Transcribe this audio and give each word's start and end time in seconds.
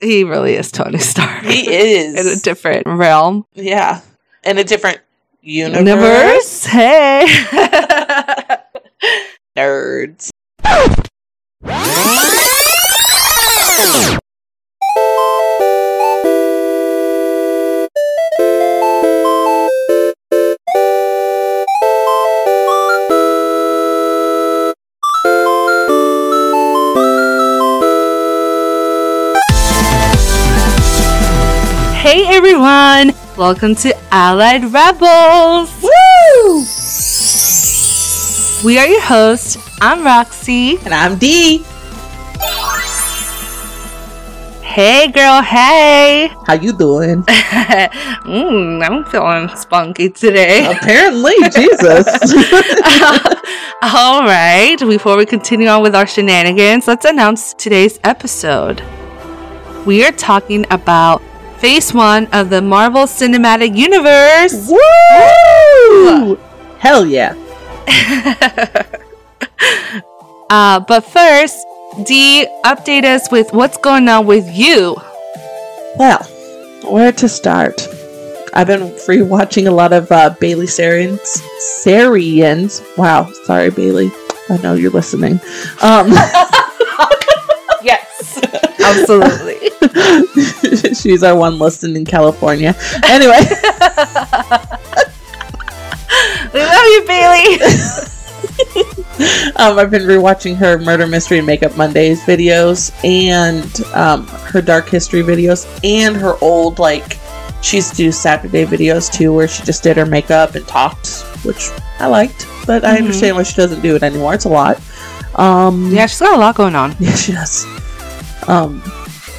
He 0.00 0.24
really 0.24 0.54
is 0.54 0.70
Tony 0.70 0.98
Stark. 0.98 1.44
He 1.44 1.68
is. 1.74 2.14
in 2.26 2.26
a 2.32 2.36
different 2.40 2.86
realm. 2.86 3.46
yeah. 3.54 4.00
In 4.44 4.58
a 4.58 4.64
different 4.64 5.00
universe. 5.40 6.66
Universe? 6.66 6.66
Hey. 6.66 7.26
Nerds. 9.56 10.30
everyone. 32.36 33.14
Welcome 33.38 33.74
to 33.76 33.96
Allied 34.12 34.64
Rebels. 34.64 35.72
Woo! 35.82 36.66
We 38.62 38.78
are 38.78 38.86
your 38.86 39.00
hosts. 39.00 39.56
I'm 39.80 40.04
Roxy. 40.04 40.76
And 40.84 40.92
I'm 40.92 41.16
Dee. 41.16 41.64
Hey 44.60 45.10
girl, 45.10 45.40
hey. 45.40 46.30
How 46.46 46.52
you 46.52 46.74
doing? 46.74 47.22
mm, 47.22 48.86
I'm 48.86 49.06
feeling 49.06 49.48
spunky 49.56 50.10
today. 50.10 50.70
Apparently, 50.70 51.32
Jesus. 51.54 52.06
All 53.82 54.24
right, 54.24 54.76
before 54.78 55.16
we 55.16 55.24
continue 55.24 55.68
on 55.68 55.80
with 55.80 55.94
our 55.94 56.06
shenanigans, 56.06 56.86
let's 56.86 57.06
announce 57.06 57.54
today's 57.54 57.98
episode. 58.04 58.82
We 59.86 60.04
are 60.04 60.12
talking 60.12 60.66
about 60.70 61.22
Phase 61.58 61.92
1 61.94 62.26
of 62.32 62.50
the 62.50 62.60
Marvel 62.60 63.04
Cinematic 63.04 63.76
Universe. 63.76 64.68
Woo! 64.70 66.36
Hell 66.78 67.06
yeah. 67.06 67.34
Uh, 70.48 70.78
but 70.78 71.00
first, 71.00 71.66
Dee, 72.04 72.46
update 72.64 73.02
us 73.04 73.28
with 73.32 73.52
what's 73.52 73.76
going 73.78 74.08
on 74.08 74.26
with 74.26 74.48
you. 74.54 74.96
Well, 75.96 76.22
where 76.88 77.10
to 77.10 77.28
start? 77.28 77.88
I've 78.54 78.68
been 78.68 78.96
free 78.96 79.22
watching 79.22 79.66
a 79.66 79.72
lot 79.72 79.92
of 79.92 80.10
uh, 80.12 80.30
Bailey 80.38 80.66
Sarians. 80.66 81.42
Sarians. 81.84 82.80
Wow, 82.96 83.28
sorry, 83.44 83.70
Bailey. 83.70 84.12
I 84.48 84.58
know 84.58 84.74
you're 84.74 84.92
listening. 84.92 85.40
Um, 85.82 86.12
Yes, 87.82 88.38
absolutely. 88.86 89.70
she's 90.94 91.22
our 91.22 91.36
one 91.36 91.58
listened 91.58 91.96
in 91.96 92.04
California. 92.04 92.74
Anyway, 93.04 93.38
we 96.52 96.60
love 96.60 96.86
you, 96.86 97.04
Bailey. 97.06 97.60
um, 99.56 99.78
I've 99.78 99.90
been 99.90 100.02
rewatching 100.02 100.56
her 100.56 100.78
Murder 100.78 101.06
Mystery 101.06 101.38
and 101.38 101.46
Makeup 101.46 101.76
Mondays 101.76 102.22
videos 102.22 102.92
and 103.04 103.82
um, 103.94 104.26
her 104.26 104.62
Dark 104.62 104.88
History 104.88 105.22
videos 105.22 105.66
and 105.84 106.16
her 106.16 106.36
old, 106.40 106.78
like, 106.78 107.18
she 107.62 107.76
used 107.78 107.90
to 107.92 107.96
do 107.96 108.12
Saturday 108.12 108.64
videos 108.64 109.12
too, 109.12 109.32
where 109.32 109.48
she 109.48 109.62
just 109.64 109.82
did 109.82 109.96
her 109.96 110.06
makeup 110.06 110.54
and 110.54 110.66
talked, 110.68 111.08
which 111.44 111.70
I 111.98 112.06
liked, 112.06 112.46
but 112.66 112.84
I 112.84 112.94
Mhm. 112.96 113.02
understand 113.02 113.36
why 113.36 113.42
she 113.42 113.54
doesn't 113.56 113.80
do 113.80 113.96
it 113.96 114.02
anymore. 114.02 114.34
It's 114.34 114.44
a 114.44 114.48
lot. 114.50 114.78
Um, 115.34 115.90
Yeah, 115.92 116.06
she's 116.06 116.20
got 116.20 116.34
a 116.36 116.38
lot 116.38 116.54
going 116.54 116.74
on. 116.76 116.94
Yeah, 117.00 117.14
she 117.14 117.32
does. 117.32 117.66
Um, 118.48 118.82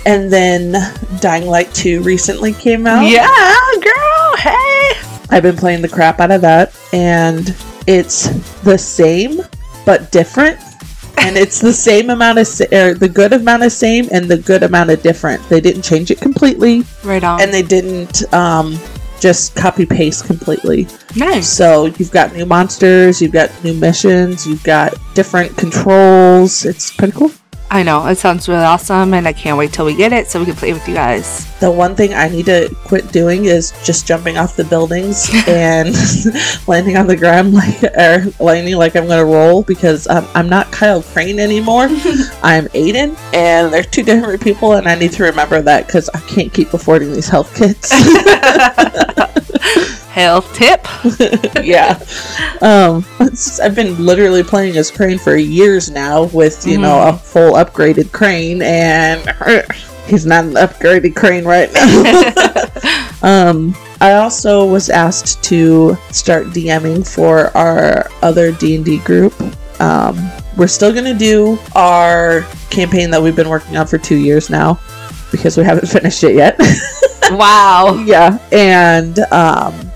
and 0.06 0.32
then 0.32 0.74
Dying 1.20 1.46
Light 1.48 1.74
2 1.74 2.02
recently 2.02 2.54
came 2.54 2.88
out. 2.88 3.04
Yeah, 3.10 3.28
girl. 3.82 4.36
Hey. 4.38 4.92
I've 5.30 5.44
been 5.44 5.58
playing 5.58 5.82
the 5.82 5.90
crap 5.90 6.20
out 6.22 6.32
of 6.32 6.42
that, 6.42 6.74
and 6.94 7.54
it's 7.88 8.30
the 8.62 8.78
same 8.78 9.42
but 9.86 10.12
different. 10.12 10.60
And 11.18 11.36
it's 11.44 11.60
the 11.60 11.74
same 11.74 12.10
amount 12.10 12.40
of, 12.40 12.48
sa- 12.48 12.66
or 12.72 12.94
the 12.94 13.10
good 13.10 13.34
amount 13.34 13.64
of 13.64 13.72
same 13.72 14.08
and 14.12 14.26
the 14.30 14.38
good 14.38 14.64
amount 14.64 14.90
of 14.92 15.02
different. 15.02 15.42
They 15.50 15.60
didn't 15.60 15.82
change 15.82 16.12
it 16.12 16.22
completely, 16.22 16.84
Right 17.04 17.24
on. 17.24 17.42
and 17.42 17.54
they 17.54 17.64
didn't 17.64 18.32
um, 18.34 18.78
just 19.20 19.56
copy 19.56 19.86
paste 19.86 20.26
completely. 20.26 20.88
nice. 21.18 21.50
So 21.50 21.88
you've 21.98 22.12
got 22.12 22.34
new 22.34 22.46
monsters, 22.46 23.22
you've 23.22 23.32
got 23.34 23.52
new 23.64 23.74
missions, 23.74 24.46
you've 24.48 24.64
got 24.64 24.94
different 25.16 25.58
controls. 25.58 26.64
It's 26.66 26.96
pretty 26.96 27.14
cool. 27.14 27.32
I 27.70 27.84
know 27.84 28.06
it 28.08 28.18
sounds 28.18 28.48
really 28.48 28.64
awesome, 28.64 29.14
and 29.14 29.28
I 29.28 29.34
can't 29.34 29.58
wait 29.58 29.74
till 29.74 29.86
we 29.86 29.94
get 29.94 30.14
it 30.14 30.28
so 30.28 30.40
we 30.40 30.46
can 30.46 30.56
play 30.56 30.72
with 30.72 30.88
you 30.88 30.94
guys. 30.94 31.46
The 31.60 31.70
one 31.70 31.96
thing 31.96 32.14
I 32.14 32.30
need 32.30 32.46
to 32.46 32.74
quit 32.86 33.12
doing 33.12 33.46
is 33.46 33.74
just 33.84 34.08
jumping 34.08 34.38
off 34.38 34.56
the 34.56 34.64
buildings 34.64 35.30
and 35.48 35.90
landing 36.68 36.96
on 36.96 37.08
the 37.08 37.18
ground 37.18 37.54
like 37.54 37.84
or 37.84 38.32
landing 38.40 38.78
like 38.78 38.96
I'm 38.96 39.08
gonna 39.08 39.26
roll 39.26 39.64
because 39.64 40.08
um, 40.08 40.26
I'm 40.34 40.48
not 40.48 40.72
Kyle 40.72 41.04
Crane 41.04 41.40
anymore. 41.40 41.84
I'm 42.42 42.68
Aiden, 42.70 43.18
and 43.34 43.74
they're 43.74 43.84
two 43.84 44.04
different 44.04 44.42
people, 44.42 44.74
and 44.74 44.88
I 44.88 44.96
need 44.96 45.12
to 45.14 45.24
remember 45.24 45.62
that 45.62 45.88
because 45.88 46.10
I 46.10 46.22
can't 46.22 46.54
keep 46.54 46.74
affording 46.74 47.12
these 47.12 47.28
health 47.28 47.54
kits. 47.56 47.92
Health 50.18 50.52
tip. 50.56 50.88
yeah, 51.64 52.00
um, 52.62 53.06
I've 53.62 53.76
been 53.76 54.04
literally 54.04 54.42
playing 54.42 54.76
as 54.76 54.90
Crane 54.90 55.20
for 55.20 55.36
years 55.36 55.92
now 55.92 56.24
with 56.24 56.66
you 56.66 56.80
know 56.80 57.08
a 57.08 57.14
full 57.14 57.54
upgraded 57.54 58.12
Crane, 58.12 58.64
and 58.64 59.22
he's 60.08 60.26
not 60.26 60.46
an 60.46 60.54
upgraded 60.54 61.16
Crane 61.16 61.46
right 61.46 61.72
now. 61.72 62.64
Um, 63.24 63.76
I 64.00 64.14
also 64.14 64.66
was 64.66 64.90
asked 64.90 65.44
to 65.46 65.98
start 66.12 66.48
DMing 66.48 67.08
for 67.08 67.56
our 67.58 68.10
other 68.22 68.52
D 68.52 68.76
and 68.76 68.86
D 68.86 69.00
group. 69.00 69.34
Um, 69.80 70.32
we're 70.56 70.68
still 70.68 70.94
gonna 70.94 71.18
do 71.18 71.60
our 71.76 72.42
campaign 72.70 73.12
that 73.12 73.22
we've 73.22 73.36
been 73.36 73.50
working 73.50 73.78
on 73.78 73.86
for 73.86 73.98
two 73.98 74.18
years 74.18 74.50
now 74.50 74.80
because 75.32 75.58
we 75.58 75.64
haven't 75.64 75.88
finished 75.88 76.24
it 76.24 76.36
yet. 76.36 76.58
wow. 77.32 78.04
yeah, 78.06 78.40
and 78.52 79.20
um, 79.32 79.87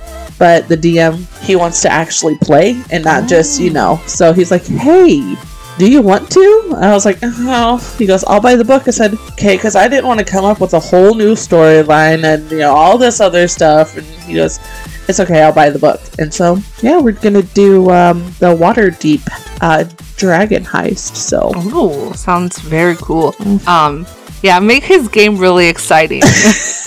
but 0.41 0.67
the 0.67 0.75
DM 0.75 1.21
he 1.45 1.55
wants 1.55 1.83
to 1.83 1.89
actually 1.91 2.35
play 2.39 2.81
and 2.89 3.05
not 3.05 3.29
just 3.29 3.61
you 3.61 3.69
know. 3.69 4.01
So 4.07 4.33
he's 4.33 4.49
like, 4.49 4.65
hey. 4.65 5.35
Do 5.77 5.89
you 5.89 6.01
want 6.01 6.29
to? 6.31 6.75
I 6.77 6.91
was 6.93 7.05
like, 7.05 7.19
oh. 7.21 7.77
He 7.97 8.07
goes, 8.07 8.23
I'll 8.23 8.41
buy 8.41 8.55
the 8.55 8.65
book. 8.65 8.87
I 8.87 8.91
said, 8.91 9.13
okay, 9.33 9.55
because 9.55 9.75
I 9.75 9.87
didn't 9.87 10.07
want 10.07 10.19
to 10.19 10.25
come 10.25 10.43
up 10.43 10.59
with 10.59 10.73
a 10.73 10.79
whole 10.79 11.13
new 11.13 11.33
storyline 11.33 12.23
and 12.23 12.49
you 12.49 12.57
know 12.57 12.73
all 12.73 12.97
this 12.97 13.19
other 13.21 13.47
stuff. 13.47 13.95
And 13.97 14.05
he 14.25 14.33
goes, 14.33 14.59
it's 15.07 15.19
okay, 15.19 15.43
I'll 15.43 15.53
buy 15.53 15.69
the 15.69 15.79
book. 15.79 16.01
And 16.17 16.33
so 16.33 16.57
yeah, 16.81 16.99
we're 16.99 17.11
gonna 17.11 17.43
do 17.43 17.91
um, 17.91 18.23
the 18.39 18.55
Waterdeep 18.55 19.21
uh, 19.61 19.85
Dragon 20.17 20.63
Heist. 20.65 21.15
So 21.15 21.51
Ooh, 21.55 22.13
sounds 22.15 22.59
very 22.59 22.95
cool. 22.95 23.35
Um, 23.67 24.07
yeah, 24.41 24.59
make 24.59 24.83
his 24.83 25.07
game 25.07 25.37
really 25.37 25.67
exciting. 25.67 26.23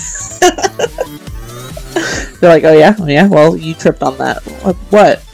they're 2.45 2.53
like, 2.53 2.65
oh 2.65 2.73
yeah, 2.77 2.95
oh 2.99 3.07
yeah. 3.07 3.27
Well, 3.27 3.57
you 3.57 3.75
tripped 3.75 4.03
on 4.03 4.19
that. 4.19 4.43
What? 4.91 5.25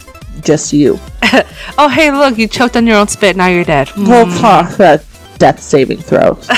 Just 0.42 0.72
you. 0.72 0.98
oh, 1.78 1.88
hey, 1.88 2.10
look, 2.12 2.38
you 2.38 2.46
choked 2.48 2.76
on 2.76 2.86
your 2.86 2.96
own 2.96 3.08
spit. 3.08 3.36
Now 3.36 3.48
you're 3.48 3.64
dead. 3.64 3.90
Well, 3.96 4.26
Mm. 4.26 4.40
fuck 4.40 4.76
that 4.78 5.04
death 5.38 5.60
saving 5.60 5.98
throw. 5.98 6.38
Uh, 6.48 6.54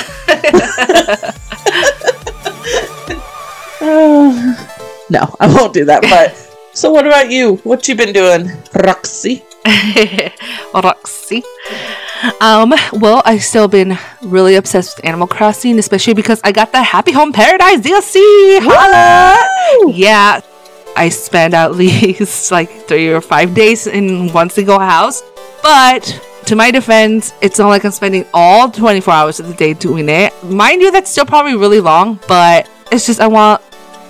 no, 5.09 5.35
I 5.39 5.47
won't 5.53 5.73
do 5.73 5.85
that. 5.85 6.01
But 6.03 6.35
so, 6.73 6.91
what 6.91 7.05
about 7.07 7.29
you? 7.31 7.55
What 7.63 7.87
you 7.87 7.95
been 7.95 8.13
doing, 8.13 8.51
Roxy? 8.75 9.43
Roxy. 10.73 11.43
Um, 12.39 12.73
well, 12.93 13.21
I've 13.25 13.43
still 13.43 13.67
been 13.67 13.97
really 14.21 14.55
obsessed 14.55 14.97
with 14.97 15.05
Animal 15.05 15.27
Crossing, 15.27 15.77
especially 15.79 16.13
because 16.13 16.39
I 16.43 16.51
got 16.53 16.71
the 16.71 16.81
Happy 16.81 17.11
Home 17.11 17.33
Paradise 17.33 17.79
DLC. 17.81 18.59
Holla! 18.61 19.35
Yeah, 19.93 20.39
I 20.95 21.09
spent 21.09 21.53
at 21.53 21.75
least 21.75 22.51
like 22.51 22.69
three 22.87 23.11
or 23.11 23.21
five 23.21 23.53
days 23.53 23.87
in 23.87 24.31
one 24.33 24.49
single 24.49 24.79
house, 24.79 25.23
but 25.61 26.03
to 26.45 26.55
my 26.55 26.71
defense, 26.71 27.33
it's 27.41 27.59
not 27.59 27.69
like 27.69 27.85
I'm 27.85 27.91
spending 27.91 28.25
all 28.33 28.69
24 28.69 29.13
hours 29.13 29.39
of 29.39 29.47
the 29.47 29.53
day 29.53 29.73
doing 29.73 30.09
it. 30.09 30.33
Mind 30.43 30.81
you, 30.81 30.91
that's 30.91 31.09
still 31.09 31.25
probably 31.25 31.55
really 31.55 31.79
long, 31.79 32.19
but 32.27 32.69
it's 32.91 33.05
just 33.05 33.19
I 33.19 33.27
want, 33.27 33.61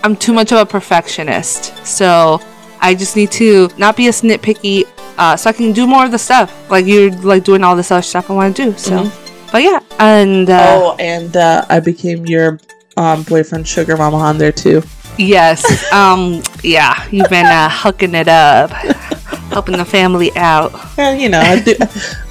I'm 0.03 0.15
too 0.15 0.33
much 0.33 0.51
of 0.51 0.57
a 0.57 0.65
perfectionist. 0.65 1.85
So 1.85 2.41
I 2.81 2.95
just 2.95 3.15
need 3.15 3.31
to 3.33 3.69
not 3.77 3.95
be 3.95 4.07
as 4.07 4.21
nitpicky 4.21 4.86
uh, 5.18 5.38
so 5.38 5.50
I 5.50 5.53
can 5.53 5.74
do 5.74 5.88
more 5.88 6.06
of 6.06 6.12
the 6.12 6.18
stuff. 6.18 6.69
Like 6.69 6.86
you're 6.86 7.12
like 7.21 7.44
doing 7.44 7.63
all 7.63 7.75
this 7.75 7.91
other 7.91 8.01
stuff 8.01 8.29
I 8.29 8.33
want 8.33 8.56
to 8.56 8.71
do. 8.71 8.77
So, 8.77 9.12
but 9.51 9.62
yeah, 9.62 9.79
and 10.00 10.50
uh, 10.50 10.79
oh, 10.81 10.95
and 11.00 11.36
uh, 11.38 11.65
I 11.69 11.79
became 11.79 12.25
your 12.25 12.59
um, 12.97 13.24
boyfriend, 13.24 13.68
sugar 13.68 13.95
mama, 13.95 14.18
on 14.18 14.38
there 14.38 14.51
too. 14.51 14.81
Yes, 15.18 15.92
um, 15.92 16.42
yeah, 16.63 17.07
you've 17.10 17.30
been 17.30 17.45
uh, 17.45 17.69
hooking 17.69 18.15
it 18.15 18.27
up. 18.27 18.71
Helping 19.51 19.77
the 19.77 19.86
family 19.86 20.31
out. 20.36 20.71
Yeah, 20.98 21.13
you 21.13 21.30
know, 21.30 21.39
I, 21.39 21.62
do, 21.62 21.75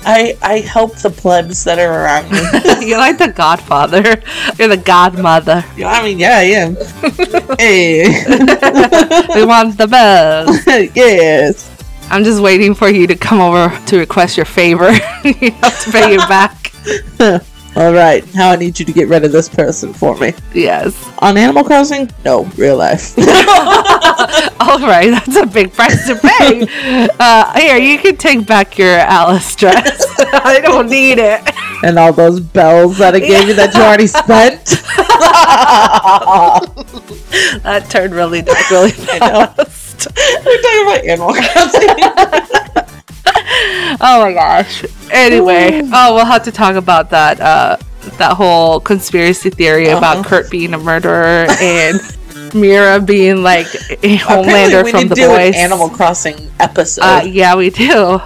I 0.04 0.36
I 0.42 0.58
help 0.58 0.96
the 0.96 1.10
plebs 1.10 1.62
that 1.62 1.78
are 1.78 2.02
around 2.02 2.32
me. 2.32 2.40
You're 2.88 2.98
like 2.98 3.18
the 3.18 3.28
godfather. 3.28 4.02
You're 4.58 4.68
the 4.68 4.82
godmother. 4.84 5.64
Yeah, 5.76 5.92
I 5.92 6.02
mean, 6.02 6.18
yeah, 6.18 6.38
I 6.38 6.42
am. 6.42 6.74
hey, 7.58 8.02
We 9.36 9.44
want 9.44 9.78
the 9.78 9.86
best. 9.88 10.66
yes. 10.96 11.68
I'm 12.10 12.24
just 12.24 12.42
waiting 12.42 12.74
for 12.74 12.88
you 12.88 13.06
to 13.06 13.14
come 13.14 13.40
over 13.40 13.70
to 13.86 13.98
request 13.98 14.36
your 14.36 14.46
favor. 14.46 14.90
you 14.90 15.52
have 15.52 15.84
to 15.84 15.92
pay 15.92 16.16
it 16.16 16.28
back. 16.28 17.48
All 17.74 17.92
right, 17.92 18.22
now 18.34 18.50
I 18.50 18.56
need 18.56 18.78
you 18.78 18.84
to 18.84 18.92
get 18.92 19.08
rid 19.08 19.24
of 19.24 19.32
this 19.32 19.48
person 19.48 19.94
for 19.94 20.14
me. 20.18 20.34
Yes. 20.52 20.94
On 21.20 21.38
Animal 21.38 21.64
Crossing? 21.64 22.10
No, 22.22 22.44
real 22.56 22.76
life. 22.76 23.16
All 23.18 24.78
right, 24.78 25.10
that's 25.10 25.36
a 25.36 25.46
big 25.46 25.72
price 25.72 26.06
to 26.06 26.16
pay. 26.16 27.08
Uh, 27.18 27.58
here, 27.58 27.76
you 27.78 27.98
can 27.98 28.16
take 28.16 28.46
back 28.46 28.76
your 28.76 28.98
Alice 28.98 29.54
dress. 29.56 30.04
I 30.32 30.60
don't 30.62 30.88
need 30.90 31.18
it. 31.18 31.40
and 31.84 31.98
all 31.98 32.12
those 32.12 32.40
bells 32.40 32.98
that 32.98 33.14
I 33.14 33.20
gave 33.20 33.48
you 33.48 33.54
that 33.54 33.74
you 33.74 33.80
already 33.80 34.06
spent. 34.08 34.64
That 37.62 37.86
turned 37.90 38.14
really 38.14 38.42
dark 38.42 38.70
really 38.70 38.90
fast. 38.90 40.08
We're 40.44 40.62
talking 40.62 40.82
about 40.82 41.04
Animal 41.06 41.34
Crossing. 41.34 42.98
Oh 44.00 44.20
my 44.22 44.32
gosh. 44.32 44.84
Anyway, 45.10 45.82
oh, 45.92 46.14
we'll 46.14 46.24
have 46.24 46.44
to 46.44 46.52
talk 46.52 46.74
about 46.76 47.10
that. 47.10 47.40
Uh, 47.40 47.76
that 48.18 48.34
whole 48.36 48.80
conspiracy 48.80 49.50
theory 49.50 49.88
about 49.88 50.16
Uh-huh. 50.18 50.28
Kurt 50.28 50.50
being 50.50 50.74
a 50.74 50.78
murderer 50.78 51.46
and 51.60 52.00
Mira 52.54 53.00
being 53.00 53.42
like 53.42 53.66
a 54.02 54.16
Homelander 54.18 54.90
from 54.90 55.08
the 55.08 55.14
boys. 55.14 55.54
an 55.54 55.54
Animal 55.54 55.88
Crossing 55.90 56.50
episode. 56.58 57.02
Uh, 57.04 57.22
yeah, 57.26 57.54
we 57.54 57.70
do. 57.70 58.20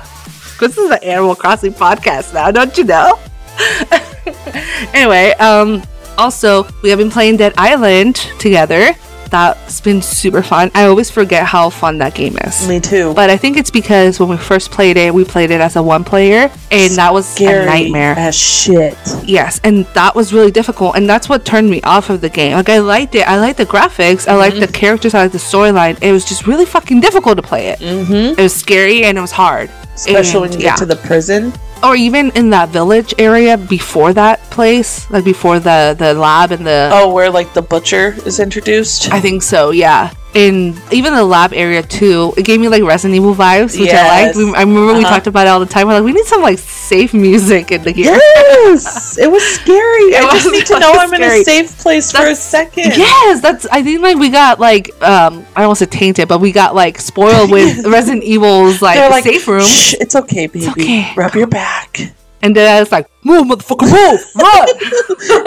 This 0.61 0.79
is 0.79 0.91
an 0.91 1.03
Animal 1.03 1.35
Crossing 1.35 1.73
podcast 1.75 2.33
now, 2.33 2.51
don't 2.51 2.77
you 2.79 2.85
know? 2.85 3.19
anyway, 4.95 5.33
um, 5.39 5.83
also 6.17 6.67
we 6.83 6.89
have 6.91 6.99
been 6.99 7.11
playing 7.11 7.37
Dead 7.37 7.53
Island 7.59 8.17
together. 8.39 8.93
That's 9.37 9.83
been 9.83 10.01
super 10.01 10.43
fun. 10.43 10.71
I 10.75 10.87
always 10.87 11.11
forget 11.11 11.45
how 11.45 11.69
fun 11.69 11.99
that 11.99 12.15
game 12.15 12.39
is. 12.39 12.67
Me 12.67 12.81
too. 12.81 13.13
But 13.13 13.29
I 13.29 13.37
think 13.37 13.59
it's 13.59 13.71
because 13.71 14.19
when 14.19 14.31
we 14.31 14.39
first 14.39 14.71
played 14.71 14.97
it, 14.97 15.13
we 15.13 15.25
played 15.25 15.51
it 15.51 15.61
as 15.61 15.77
a 15.77 15.83
one 15.83 16.05
player, 16.05 16.51
and 16.71 16.95
that 16.95 17.13
was 17.13 17.27
Scary 17.27 17.63
a 17.63 17.67
nightmare. 17.67 18.15
as 18.17 18.35
shit. 18.35 18.97
Yes, 19.25 19.61
and 19.65 19.85
that 19.95 20.15
was 20.15 20.33
really 20.33 20.51
difficult, 20.51 20.97
and 20.97 21.09
that's 21.09 21.29
what 21.29 21.45
turned 21.45 21.71
me 21.71 21.81
off 21.83 22.11
of 22.11 22.21
the 22.21 22.29
game. 22.29 22.53
Like 22.53 22.69
I 22.69 22.79
liked 22.79 23.15
it, 23.15 23.27
I 23.29 23.39
liked 23.39 23.59
the 23.59 23.67
graphics, 23.67 24.29
I 24.29 24.35
liked 24.37 24.61
the 24.61 24.69
characters, 24.69 25.15
I 25.15 25.23
liked 25.23 25.33
the 25.33 25.39
storyline. 25.39 25.99
It 26.03 26.13
was 26.13 26.25
just 26.25 26.47
really 26.47 26.67
fucking 26.67 27.01
difficult 27.01 27.37
to 27.37 27.43
play 27.43 27.69
it. 27.69 27.79
Mm-hmm. 27.81 28.39
It 28.39 28.43
was 28.43 28.55
scary 28.55 29.05
and 29.05 29.17
it 29.19 29.21
was 29.21 29.33
hard. 29.33 29.71
Especially 29.95 30.41
when 30.41 30.53
you 30.53 30.59
yeah. 30.59 30.71
get 30.71 30.79
to 30.79 30.87
the 30.87 30.97
prison. 30.97 31.53
or 31.83 31.95
even 31.97 32.31
in 32.33 32.51
that 32.51 32.69
village 32.71 33.15
area 33.19 33.57
before 33.57 34.13
that 34.13 34.41
place, 34.51 35.09
like 35.11 35.25
before 35.25 35.59
the 35.59 35.95
the 35.99 36.15
lab 36.15 36.51
and 36.53 36.67
the. 36.67 36.91
Oh, 36.93 37.13
where 37.13 37.31
like 37.31 37.53
the 37.55 37.63
butcher 37.63 38.15
is 38.27 38.41
introduced. 38.41 39.13
I 39.13 39.21
think 39.21 39.43
so, 39.43 39.71
yeah. 39.71 40.13
In 40.37 40.77
even 40.93 41.15
the 41.15 41.25
lab 41.25 41.55
area 41.55 41.83
too, 41.83 42.35
it 42.37 42.43
gave 42.45 42.61
me 42.61 42.69
like 42.69 42.83
Resident 42.83 43.17
Evil 43.17 43.35
vibes, 43.35 43.81
which 43.81 43.89
I 43.91 44.27
liked. 44.27 44.37
We, 44.37 44.45
I 44.55 44.61
remember 44.61 44.93
we 44.93 45.01
Uh-huh. 45.01 45.09
talked 45.15 45.27
about 45.27 45.47
it 45.47 45.51
all 45.51 45.61
the 45.61 45.65
time. 45.67 45.87
We're 45.89 45.95
like, 45.95 46.05
we 46.05 46.13
need 46.13 46.27
some 46.27 46.43
like 46.43 46.59
safe 46.59 47.15
music 47.15 47.73
in 47.73 47.83
the 47.83 47.93
game. 47.95 48.05
Yes, 48.05 49.17
it 49.25 49.31
was 49.31 49.43
scary. 49.43 50.13
It 50.13 50.23
I 50.23 50.31
just 50.35 50.53
need 50.53 50.67
to 50.67 50.79
know 50.83 50.93
I'm 50.93 51.13
in 51.15 51.23
a 51.23 51.43
safe 51.43 51.79
place 51.79 52.13
for 52.13 52.27
a 52.27 52.35
second. 52.35 52.93
Yes, 52.99 53.41
that's. 53.41 53.65
I 53.73 53.83
think 53.83 54.03
like 54.03 54.19
we 54.19 54.29
got 54.29 54.61
like 54.61 54.91
um 55.03 55.47
I 55.57 55.61
don't 55.63 55.69
want 55.69 55.79
to 55.79 55.85
say 55.87 55.91
tainted, 55.91 56.29
but 56.29 56.41
we 56.43 56.53
got 56.53 56.75
like 56.75 56.99
spoiled 57.01 57.51
with 57.51 57.87
Resident 57.97 58.23
Evil's 58.23 58.83
like, 58.83 58.99
like, 59.11 59.25
safe 59.25 59.49
room, 59.49 59.63
Shh, 59.67 59.95
it's 60.01 60.15
okay, 60.17 60.49
baby. 60.49 60.69
okay. 60.69 61.15
Rub 61.17 61.35
your 61.35 61.47
back. 61.47 61.99
and 62.43 62.55
then 62.55 62.69
I 62.77 62.79
was 62.81 62.93
like, 62.93 63.09
move, 63.25 63.47
motherfucker, 63.47 63.89
move, 63.89 64.21
run. 64.37 64.69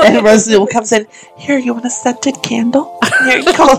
and 0.04 0.26
Resident 0.26 0.56
Evil 0.56 0.68
comes 0.68 0.92
in. 0.92 1.06
Here, 1.38 1.60
you 1.60 1.74
want 1.76 1.86
a 1.86 1.90
scented 1.92 2.42
candle? 2.42 2.98
Here 3.26 3.38
you 3.38 3.54
go. 3.56 3.78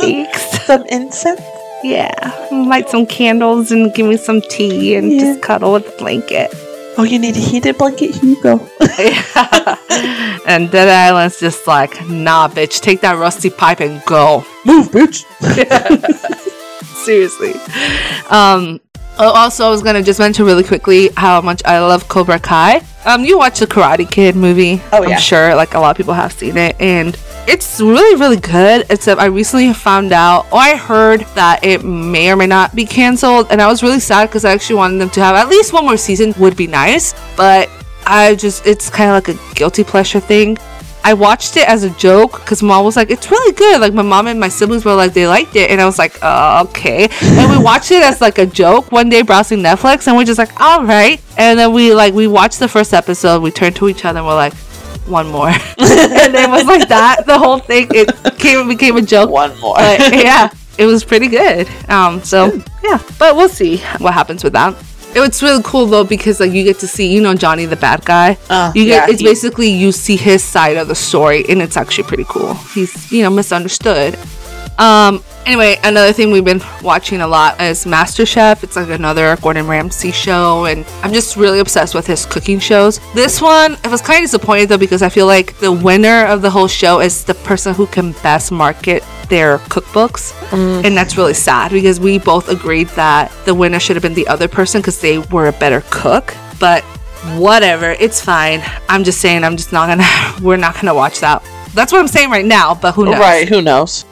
Thanks. 0.00 0.42
Some 0.66 0.84
incense. 0.86 1.40
Yeah, 1.82 2.10
light 2.52 2.90
some 2.90 3.06
candles 3.06 3.72
and 3.72 3.92
give 3.94 4.06
me 4.06 4.18
some 4.18 4.42
tea 4.42 4.96
and 4.96 5.10
Yeah. 5.10 5.20
just 5.20 5.40
cuddle 5.40 5.72
with 5.72 5.86
the 5.86 5.92
blanket. 5.96 6.50
Oh, 6.98 7.04
you 7.04 7.18
need 7.18 7.34
a 7.36 7.40
heated 7.40 7.78
blanket? 7.78 8.14
Here 8.16 8.24
you 8.30 8.42
go. 8.42 8.58
and 10.46 10.70
Dead 10.70 10.88
Island's 10.90 11.40
just 11.40 11.66
like, 11.66 12.06
nah, 12.06 12.48
bitch, 12.48 12.80
take 12.82 13.00
that 13.00 13.16
rusty 13.16 13.48
pipe 13.48 13.80
and 13.80 14.04
go. 14.04 14.44
Move, 14.66 14.88
bitch. 14.90 15.24
Seriously. 17.04 17.54
Um. 18.28 18.80
Oh, 19.20 19.30
Also, 19.32 19.66
I 19.66 19.70
was 19.70 19.82
gonna 19.82 20.02
just 20.02 20.18
mention 20.18 20.44
really 20.44 20.64
quickly 20.64 21.10
how 21.16 21.40
much 21.40 21.62
I 21.64 21.78
love 21.80 22.08
Cobra 22.08 22.38
Kai. 22.38 22.82
Um, 23.04 23.24
you 23.24 23.38
watched 23.38 23.60
the 23.60 23.66
Karate 23.66 24.10
Kid 24.10 24.36
movie. 24.36 24.82
Oh, 24.92 25.04
I'm 25.04 25.18
sure 25.18 25.54
like 25.54 25.74
a 25.74 25.78
lot 25.78 25.90
of 25.92 25.96
people 25.96 26.14
have 26.14 26.32
seen 26.32 26.56
it, 26.56 26.76
and 26.80 27.16
it's 27.46 27.80
really 27.80 28.16
really 28.20 28.36
good. 28.36 28.86
Except 28.90 29.20
I 29.20 29.26
recently 29.26 29.72
found 29.72 30.12
out, 30.12 30.46
or 30.52 30.58
I 30.58 30.76
heard 30.76 31.20
that 31.34 31.64
it 31.64 31.84
may 31.84 32.30
or 32.30 32.36
may 32.36 32.46
not 32.46 32.74
be 32.74 32.84
canceled, 32.84 33.46
and 33.50 33.60
I 33.62 33.66
was 33.68 33.82
really 33.82 34.00
sad 34.00 34.28
because 34.28 34.44
I 34.44 34.52
actually 34.52 34.76
wanted 34.76 34.98
them 34.98 35.10
to 35.10 35.20
have 35.20 35.36
at 35.36 35.48
least 35.48 35.72
one 35.72 35.84
more 35.84 35.96
season. 35.96 36.34
Would 36.38 36.56
be 36.56 36.66
nice, 36.66 37.14
but 37.36 37.68
I 38.06 38.34
just 38.34 38.66
it's 38.66 38.90
kind 38.90 39.10
of 39.10 39.14
like 39.14 39.28
a 39.28 39.54
guilty 39.54 39.84
pleasure 39.84 40.20
thing. 40.20 40.58
I 41.02 41.14
watched 41.14 41.56
it 41.56 41.68
as 41.68 41.82
a 41.82 41.90
joke 41.90 42.32
because 42.32 42.62
mom 42.62 42.84
was 42.84 42.96
like, 42.96 43.10
"It's 43.10 43.30
really 43.30 43.52
good." 43.54 43.80
Like 43.80 43.94
my 43.94 44.02
mom 44.02 44.26
and 44.26 44.38
my 44.38 44.48
siblings 44.48 44.84
were 44.84 44.94
like, 44.94 45.12
they 45.14 45.26
liked 45.26 45.56
it, 45.56 45.70
and 45.70 45.80
I 45.80 45.86
was 45.86 45.98
like, 45.98 46.18
oh, 46.22 46.62
"Okay." 46.64 47.08
And 47.22 47.50
we 47.50 47.58
watched 47.62 47.90
it 47.90 48.02
as 48.02 48.20
like 48.20 48.38
a 48.38 48.46
joke 48.46 48.92
one 48.92 49.08
day 49.08 49.22
browsing 49.22 49.60
Netflix, 49.60 50.06
and 50.06 50.16
we're 50.16 50.24
just 50.24 50.38
like, 50.38 50.60
"All 50.60 50.84
right." 50.84 51.20
And 51.38 51.58
then 51.58 51.72
we 51.72 51.94
like 51.94 52.14
we 52.14 52.26
watched 52.26 52.58
the 52.58 52.68
first 52.68 52.92
episode. 52.94 53.42
We 53.42 53.50
turned 53.50 53.76
to 53.76 53.88
each 53.88 54.04
other 54.04 54.18
and 54.18 54.26
we're 54.26 54.34
like, 54.34 54.54
"One 55.06 55.28
more," 55.28 55.48
and 55.78 56.34
it 56.34 56.50
was 56.50 56.64
like 56.66 56.88
that. 56.88 57.26
The 57.26 57.38
whole 57.38 57.58
thing 57.58 57.88
it 57.90 58.10
came 58.38 58.68
became 58.68 58.96
a 58.96 59.02
joke. 59.02 59.30
One 59.30 59.58
more. 59.60 59.76
But 59.76 60.14
yeah, 60.14 60.50
it 60.78 60.86
was 60.86 61.04
pretty 61.04 61.28
good. 61.28 61.68
Um, 61.88 62.22
so 62.22 62.62
yeah, 62.82 63.00
but 63.18 63.36
we'll 63.36 63.48
see 63.48 63.78
what 63.98 64.14
happens 64.14 64.44
with 64.44 64.52
that. 64.54 64.74
It's 65.14 65.42
really 65.42 65.62
cool 65.64 65.86
though 65.86 66.04
because 66.04 66.40
like 66.40 66.52
you 66.52 66.64
get 66.64 66.78
to 66.80 66.88
see, 66.88 67.12
you 67.12 67.20
know, 67.20 67.34
Johnny 67.34 67.66
the 67.66 67.76
bad 67.76 68.04
guy. 68.04 68.38
Uh, 68.48 68.72
you 68.74 68.84
get 68.84 69.08
yeah, 69.08 69.12
it's 69.12 69.20
he- 69.20 69.26
basically 69.26 69.68
you 69.68 69.92
see 69.92 70.16
his 70.16 70.42
side 70.42 70.76
of 70.76 70.88
the 70.88 70.94
story, 70.94 71.44
and 71.48 71.60
it's 71.62 71.76
actually 71.76 72.04
pretty 72.04 72.24
cool. 72.28 72.54
He's 72.74 73.10
you 73.12 73.22
know 73.22 73.30
misunderstood. 73.30 74.18
Um. 74.78 75.22
Anyway, 75.46 75.78
another 75.82 76.12
thing 76.12 76.30
we've 76.30 76.44
been 76.44 76.60
watching 76.82 77.22
a 77.22 77.26
lot 77.26 77.60
is 77.60 77.84
MasterChef. 77.86 78.62
It's 78.62 78.76
like 78.76 78.90
another 78.90 79.36
Gordon 79.36 79.66
Ramsay 79.66 80.12
show, 80.12 80.66
and 80.66 80.84
I'm 81.02 81.12
just 81.14 81.34
really 81.36 81.60
obsessed 81.60 81.94
with 81.94 82.06
his 82.06 82.26
cooking 82.26 82.58
shows. 82.60 83.00
This 83.14 83.40
one, 83.40 83.76
I 83.82 83.88
was 83.88 84.02
kind 84.02 84.22
of 84.22 84.30
disappointed 84.30 84.68
though 84.68 84.78
because 84.78 85.02
I 85.02 85.08
feel 85.08 85.26
like 85.26 85.58
the 85.58 85.72
winner 85.72 86.26
of 86.26 86.42
the 86.42 86.50
whole 86.50 86.68
show 86.68 87.00
is 87.00 87.24
the 87.24 87.34
person 87.34 87.74
who 87.74 87.86
can 87.86 88.12
best 88.22 88.52
market 88.52 89.02
their 89.30 89.58
cookbooks, 89.58 90.32
mm. 90.50 90.84
and 90.84 90.96
that's 90.96 91.16
really 91.16 91.34
sad 91.34 91.72
because 91.72 91.98
we 91.98 92.18
both 92.18 92.48
agreed 92.48 92.88
that 92.88 93.32
the 93.46 93.54
winner 93.54 93.80
should 93.80 93.96
have 93.96 94.02
been 94.02 94.14
the 94.14 94.28
other 94.28 94.48
person 94.48 94.80
because 94.80 95.00
they 95.00 95.18
were 95.18 95.46
a 95.48 95.52
better 95.52 95.82
cook. 95.90 96.34
But 96.58 96.82
whatever, 97.38 97.92
it's 97.92 98.20
fine. 98.20 98.62
I'm 98.88 99.04
just 99.04 99.20
saying, 99.20 99.44
I'm 99.44 99.56
just 99.56 99.72
not 99.72 99.88
gonna. 99.88 100.04
We're 100.46 100.56
not 100.56 100.74
gonna 100.74 100.94
watch 100.94 101.20
that. 101.20 101.42
That's 101.72 101.92
what 101.92 102.00
I'm 102.00 102.08
saying 102.08 102.30
right 102.30 102.44
now. 102.44 102.74
But 102.74 102.94
who 102.94 103.06
knows? 103.06 103.18
Right, 103.18 103.48
who 103.48 103.62
knows? 103.62 104.04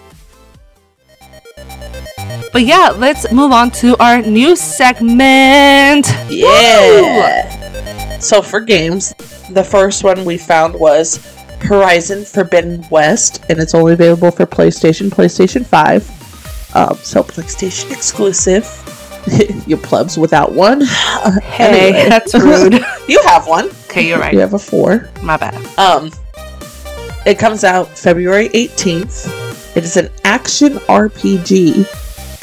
But 2.53 2.63
yeah, 2.63 2.95
let's 2.97 3.31
move 3.31 3.53
on 3.53 3.71
to 3.83 3.97
our 4.03 4.23
new 4.23 4.57
segment. 4.57 6.07
Yeah. 6.31 8.19
So 8.21 8.43
for 8.43 8.61
games, 8.61 9.13
the 9.51 9.63
first 9.63 10.03
one 10.03 10.25
we 10.25 10.39
found 10.39 10.75
was 10.75 11.19
Horizon 11.63 12.25
Forbidden 12.25 12.87
West, 12.91 13.45
and 13.49 13.59
it's 13.59 13.75
only 13.75 13.93
available 13.93 14.31
for 14.31 14.47
PlayStation, 14.47 15.09
PlayStation 15.11 15.65
5. 15.67 16.77
Um, 16.77 16.97
so 16.99 17.23
PlayStation 17.23 17.91
exclusive. 17.93 18.67
you 19.67 19.77
plebs 19.77 20.17
without 20.19 20.53
one. 20.53 20.83
Uh, 20.83 21.41
Hey, 21.41 21.89
anyway. 21.93 22.09
that's 22.09 22.35
rude. 22.35 22.75
you 23.09 23.21
have 23.25 23.47
one. 23.47 23.67
okay, 23.91 24.07
you're 24.09 24.19
right. 24.19 24.33
You 24.33 24.41
have 24.41 24.55
a 24.55 24.59
four. 24.59 25.11
My 25.23 25.37
bad. 25.37 25.55
Um, 25.79 26.11
it 27.27 27.39
comes 27.39 27.65
out 27.65 27.89
February 27.99 28.49
18th. 28.51 29.77
It 29.77 29.85
is 29.85 29.97
an 29.97 30.09
action 30.25 30.75
RPG. 30.89 31.81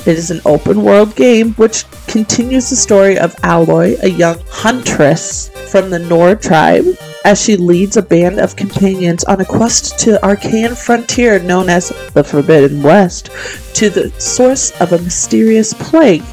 It 0.08 0.18
is 0.18 0.30
an 0.30 0.42
open 0.46 0.84
world 0.84 1.16
game 1.16 1.54
which 1.54 1.86
continues 2.08 2.70
the 2.70 2.76
story 2.76 3.18
of 3.18 3.34
Aloy, 3.38 4.02
a 4.04 4.10
young 4.10 4.38
huntress 4.50 5.50
from 5.72 5.90
the 5.90 5.98
Nord 6.00 6.42
tribe, 6.44 6.86
as 7.26 7.42
she 7.42 7.58
leads 7.58 7.98
a 7.98 8.02
band 8.02 8.40
of 8.40 8.56
companions 8.56 9.24
on 9.26 9.42
a 9.42 9.46
quest 9.46 9.98
to 10.00 10.12
the 10.12 10.24
arcane 10.26 10.76
frontier 10.76 11.40
known 11.40 11.68
as 11.70 11.90
the 12.14 12.24
Forbidden 12.24 12.82
West, 12.84 13.30
to 13.74 13.90
the 13.90 14.10
source 14.22 14.72
of 14.80 14.94
a 14.94 15.00
mysterious 15.00 15.74
plague 15.74 16.24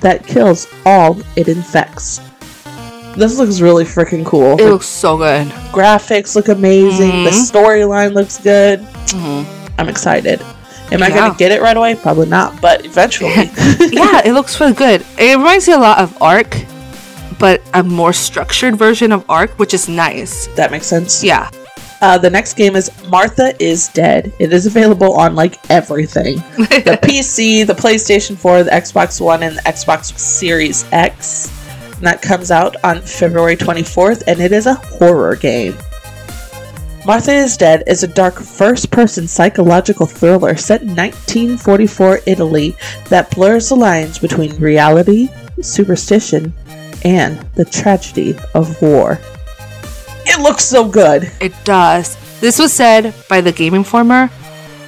that 0.00 0.26
kills 0.26 0.66
all 0.86 1.20
it 1.36 1.48
infects. 1.48 2.20
This 3.16 3.36
looks 3.36 3.60
really 3.60 3.84
freaking 3.84 4.24
cool. 4.24 4.56
It 4.58 4.64
looks 4.68 4.86
so 4.86 5.18
good. 5.18 5.46
graphics 5.70 6.34
look 6.34 6.48
amazing. 6.48 7.24
The 7.24 7.30
Mhm. 7.30 7.50
storyline 7.52 8.14
looks 8.14 8.38
good. 8.38 8.80
Mhm. 9.08 9.44
I'm 9.78 9.88
excited. 9.88 10.40
Am 10.90 11.02
I 11.02 11.08
going 11.10 11.30
to 11.30 11.36
get 11.38 11.52
it 11.52 11.60
right 11.62 11.76
away? 11.76 11.94
Probably 11.94 12.26
not, 12.26 12.58
but 12.60 12.84
eventually. 12.84 13.30
yeah, 13.92 14.20
it 14.24 14.32
looks 14.32 14.58
really 14.60 14.72
good. 14.74 15.04
It 15.18 15.36
reminds 15.36 15.66
me 15.68 15.74
a 15.74 15.78
lot 15.78 15.98
of 15.98 16.16
Ark, 16.20 16.54
but 17.42 17.60
a 17.74 17.82
more 17.82 18.12
structured 18.12 18.76
version 18.76 19.10
of 19.10 19.28
Ark, 19.28 19.50
which 19.58 19.74
is 19.74 19.88
nice. 19.88 20.46
that 20.54 20.70
makes 20.70 20.86
sense. 20.86 21.24
Yeah. 21.24 21.50
Uh, 22.00 22.16
the 22.16 22.30
next 22.30 22.54
game 22.54 22.76
is 22.76 22.88
Martha 23.08 23.52
is 23.60 23.88
Dead. 23.88 24.32
It 24.38 24.52
is 24.52 24.66
available 24.66 25.14
on 25.14 25.34
like 25.34 25.58
everything 25.68 26.36
the 26.56 27.00
PC, 27.02 27.66
the 27.66 27.72
PlayStation 27.74 28.36
4, 28.36 28.62
the 28.62 28.70
Xbox 28.70 29.20
One, 29.20 29.42
and 29.42 29.56
the 29.56 29.62
Xbox 29.62 30.16
Series 30.16 30.84
X. 30.92 31.50
And 31.96 32.06
that 32.06 32.22
comes 32.22 32.52
out 32.52 32.76
on 32.84 33.00
February 33.00 33.56
24th, 33.56 34.22
and 34.28 34.38
it 34.38 34.52
is 34.52 34.66
a 34.66 34.74
horror 34.74 35.34
game. 35.34 35.76
Martha 37.04 37.32
is 37.32 37.56
Dead 37.56 37.82
is 37.88 38.04
a 38.04 38.08
dark 38.08 38.36
first 38.36 38.92
person 38.92 39.26
psychological 39.26 40.06
thriller 40.06 40.54
set 40.54 40.82
in 40.82 40.90
1944 40.90 42.20
Italy 42.24 42.76
that 43.08 43.32
blurs 43.32 43.68
the 43.68 43.74
lines 43.74 44.20
between 44.20 44.54
reality, 44.60 45.28
superstition, 45.60 46.54
and 47.04 47.38
the 47.54 47.64
tragedy 47.64 48.36
of 48.54 48.80
war. 48.80 49.20
It 50.24 50.40
looks 50.40 50.64
so 50.64 50.88
good. 50.88 51.30
It 51.40 51.52
does. 51.64 52.16
This 52.40 52.58
was 52.58 52.72
said 52.72 53.14
by 53.28 53.40
the 53.40 53.52
Game 53.52 53.74
Informer. 53.74 54.30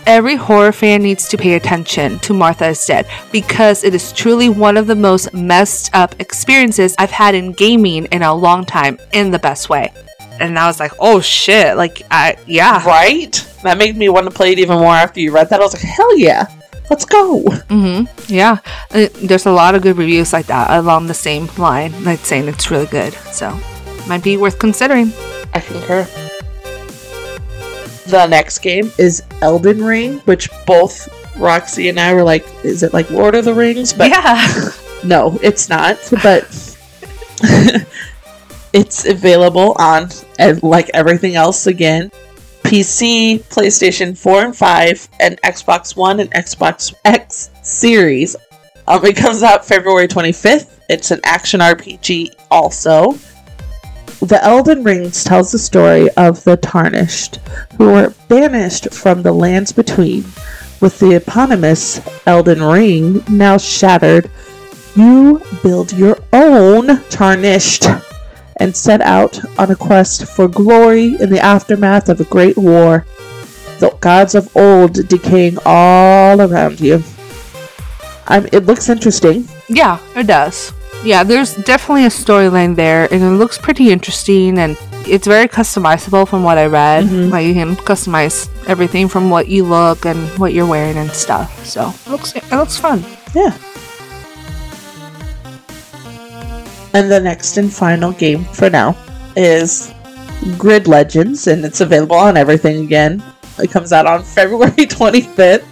Every 0.07 0.37
horror 0.37 0.73
fan 0.73 1.03
needs 1.03 1.29
to 1.29 1.39
pay 1.39 1.55
attention 1.55 2.19
to 2.21 2.35
Martha 2.35 2.69
is 2.69 2.85
Dead 2.85 3.07
because 3.33 3.85
it 3.85 3.95
is 3.95 4.13
truly 4.13 4.51
one 4.51 4.77
of 4.77 4.87
the 4.87 4.95
most 4.95 5.33
messed 5.33 5.95
up 5.95 6.15
experiences 6.21 6.95
I've 6.99 7.11
had 7.11 7.35
in 7.35 7.53
gaming 7.53 8.05
in 8.07 8.23
a 8.23 8.35
long 8.35 8.65
time 8.67 8.99
in 9.13 9.31
the 9.31 9.39
best 9.39 9.71
way. 9.71 9.93
And 10.41 10.59
I 10.59 10.67
was 10.67 10.79
like, 10.79 10.93
oh 10.99 11.21
shit, 11.21 11.77
like, 11.77 12.03
I, 12.11 12.37
yeah. 12.47 12.85
Right? 12.85 13.33
That 13.63 13.79
made 13.79 13.97
me 13.97 14.09
want 14.11 14.27
to 14.27 14.31
play 14.31 14.53
it 14.53 14.59
even 14.59 14.79
more 14.79 14.93
after 14.93 15.21
you 15.21 15.33
read 15.33 15.49
that. 15.49 15.61
I 15.61 15.63
was 15.63 15.73
like, 15.73 15.83
hell 15.83 16.19
yeah, 16.19 16.47
let's 16.91 17.05
go. 17.05 17.43
Mm-hmm. 17.43 18.33
Yeah. 18.33 18.59
Uh, 18.91 19.09
There's 19.23 19.47
a 19.47 19.53
lot 19.53 19.75
of 19.75 19.83
good 19.83 19.97
reviews 19.97 20.33
like 20.33 20.47
that 20.47 20.71
along 20.71 21.07
the 21.07 21.15
same 21.15 21.49
line, 21.59 22.05
like 22.05 22.21
saying 22.21 22.49
it's 22.49 22.71
really 22.71 22.87
good. 22.87 23.13
So, 23.33 23.59
might 24.09 24.23
be 24.23 24.37
worth 24.37 24.59
considering. 24.59 25.13
I 25.53 25.61
concur. 25.61 26.07
The 28.07 28.27
next 28.27 28.59
game 28.59 28.93
is 28.99 29.23
Elden 29.41 29.83
Ring, 29.83 30.19
which 30.21 30.49
both 30.67 31.09
Roxy 31.39 31.89
and 31.89 31.99
I 31.99 32.13
were 32.13 32.23
like, 32.23 32.47
is 32.63 32.83
it 32.83 32.93
like 32.93 33.11
Lord 33.11 33.35
of 33.35 33.45
the 33.45 33.55
Rings? 33.55 33.93
But 33.93 34.11
yeah. 34.11 34.71
no, 35.05 35.39
it's 35.43 35.69
not. 35.69 35.97
But 36.23 36.45
it's 38.73 39.07
available 39.07 39.75
on, 39.79 40.11
and 40.39 40.63
like 40.63 40.91
everything 40.93 41.35
else 41.35 41.67
again, 41.67 42.11
PC, 42.65 43.41
PlayStation 43.45 44.17
4 44.17 44.47
and 44.47 44.57
5, 44.57 45.09
and 45.21 45.41
Xbox 45.43 45.95
One 45.97 46.19
and 46.19 46.31
Xbox 46.33 46.95
X 47.05 47.51
series. 47.63 48.35
Um, 48.89 49.05
it 49.05 49.17
comes 49.17 49.43
out 49.43 49.67
February 49.67 50.09
25th. 50.09 50.81
It's 50.89 51.11
an 51.11 51.21
action 51.25 51.61
RPG 51.61 52.35
also. 52.51 53.13
The 54.21 54.43
Elden 54.43 54.83
Rings 54.83 55.23
tells 55.25 55.53
the 55.53 55.59
story 55.59 56.09
of 56.17 56.43
the 56.45 56.57
Tarnished, 56.57 57.37
who 57.77 57.93
were 57.93 58.15
banished 58.29 58.93
from 58.93 59.23
the 59.23 59.33
lands 59.33 59.71
between. 59.71 60.25
With 60.81 60.99
the 60.99 61.17
eponymous 61.17 62.01
Elden 62.27 62.63
Ring 62.63 63.23
now 63.29 63.59
shattered, 63.59 64.31
you 64.97 65.43
build 65.63 65.93
your 65.93 66.19
own 66.33 67.03
Tarnished 67.11 67.85
and 68.59 68.77
set 68.77 69.01
out 69.01 69.39
on 69.59 69.71
a 69.71 69.77
quest 69.77 70.27
for 70.27 70.49
glory 70.49 71.17
in 71.21 71.31
the 71.31 71.41
aftermath 71.41 72.09
of 72.09 72.21
a 72.21 72.25
great 72.25 72.57
war. 72.57 73.05
The 73.81 73.91
gods 74.01 74.35
of 74.35 74.55
old 74.57 75.09
decaying 75.09 75.59
all 75.67 76.41
around 76.41 76.81
you. 76.81 77.03
Um, 78.29 78.47
it 78.53 78.65
looks 78.67 78.89
interesting. 78.89 79.49
Yeah, 79.69 79.99
it 80.17 80.27
does. 80.27 80.73
Yeah, 81.05 81.23
there's 81.25 81.55
definitely 81.65 82.07
a 82.07 82.09
storyline 82.09 82.77
there, 82.77 83.13
and 83.13 83.23
it 83.23 83.37
looks 83.37 83.59
pretty 83.59 83.91
interesting, 83.93 84.59
and 84.59 84.79
it's 85.07 85.27
very 85.27 85.49
customizable 85.49 86.27
from 86.27 86.45
what 86.45 86.57
I 86.57 86.65
read. 86.67 87.05
Mhm. 87.05 87.31
Like 87.31 87.47
you 87.47 87.53
can 87.53 87.77
customize 87.77 88.49
everything 88.67 89.09
from 89.09 89.29
what 89.29 89.49
you 89.49 89.65
look 89.65 90.07
and 90.07 90.17
what 90.39 90.55
you're 90.55 90.65
wearing 90.67 90.97
and 90.97 91.11
stuff. 91.11 91.67
So 91.67 91.93
it 92.07 92.11
looks 92.11 92.33
it 92.35 92.51
looks 92.51 92.79
fun. 92.79 93.05
Yeah. 93.35 93.53
And 96.95 97.11
the 97.11 97.19
next 97.21 97.57
and 97.57 97.73
final 97.73 98.13
game 98.13 98.45
for 98.45 98.71
now 98.71 98.97
is 99.37 99.93
Grid 100.57 100.87
Legends, 100.87 101.49
and 101.49 101.65
it's 101.65 101.81
available 101.81 102.17
on 102.17 102.37
everything 102.37 102.85
again. 102.85 103.23
It 103.59 103.71
comes 103.71 103.93
out 103.93 104.07
on 104.07 104.23
February 104.37 104.71
25th. 104.71 105.65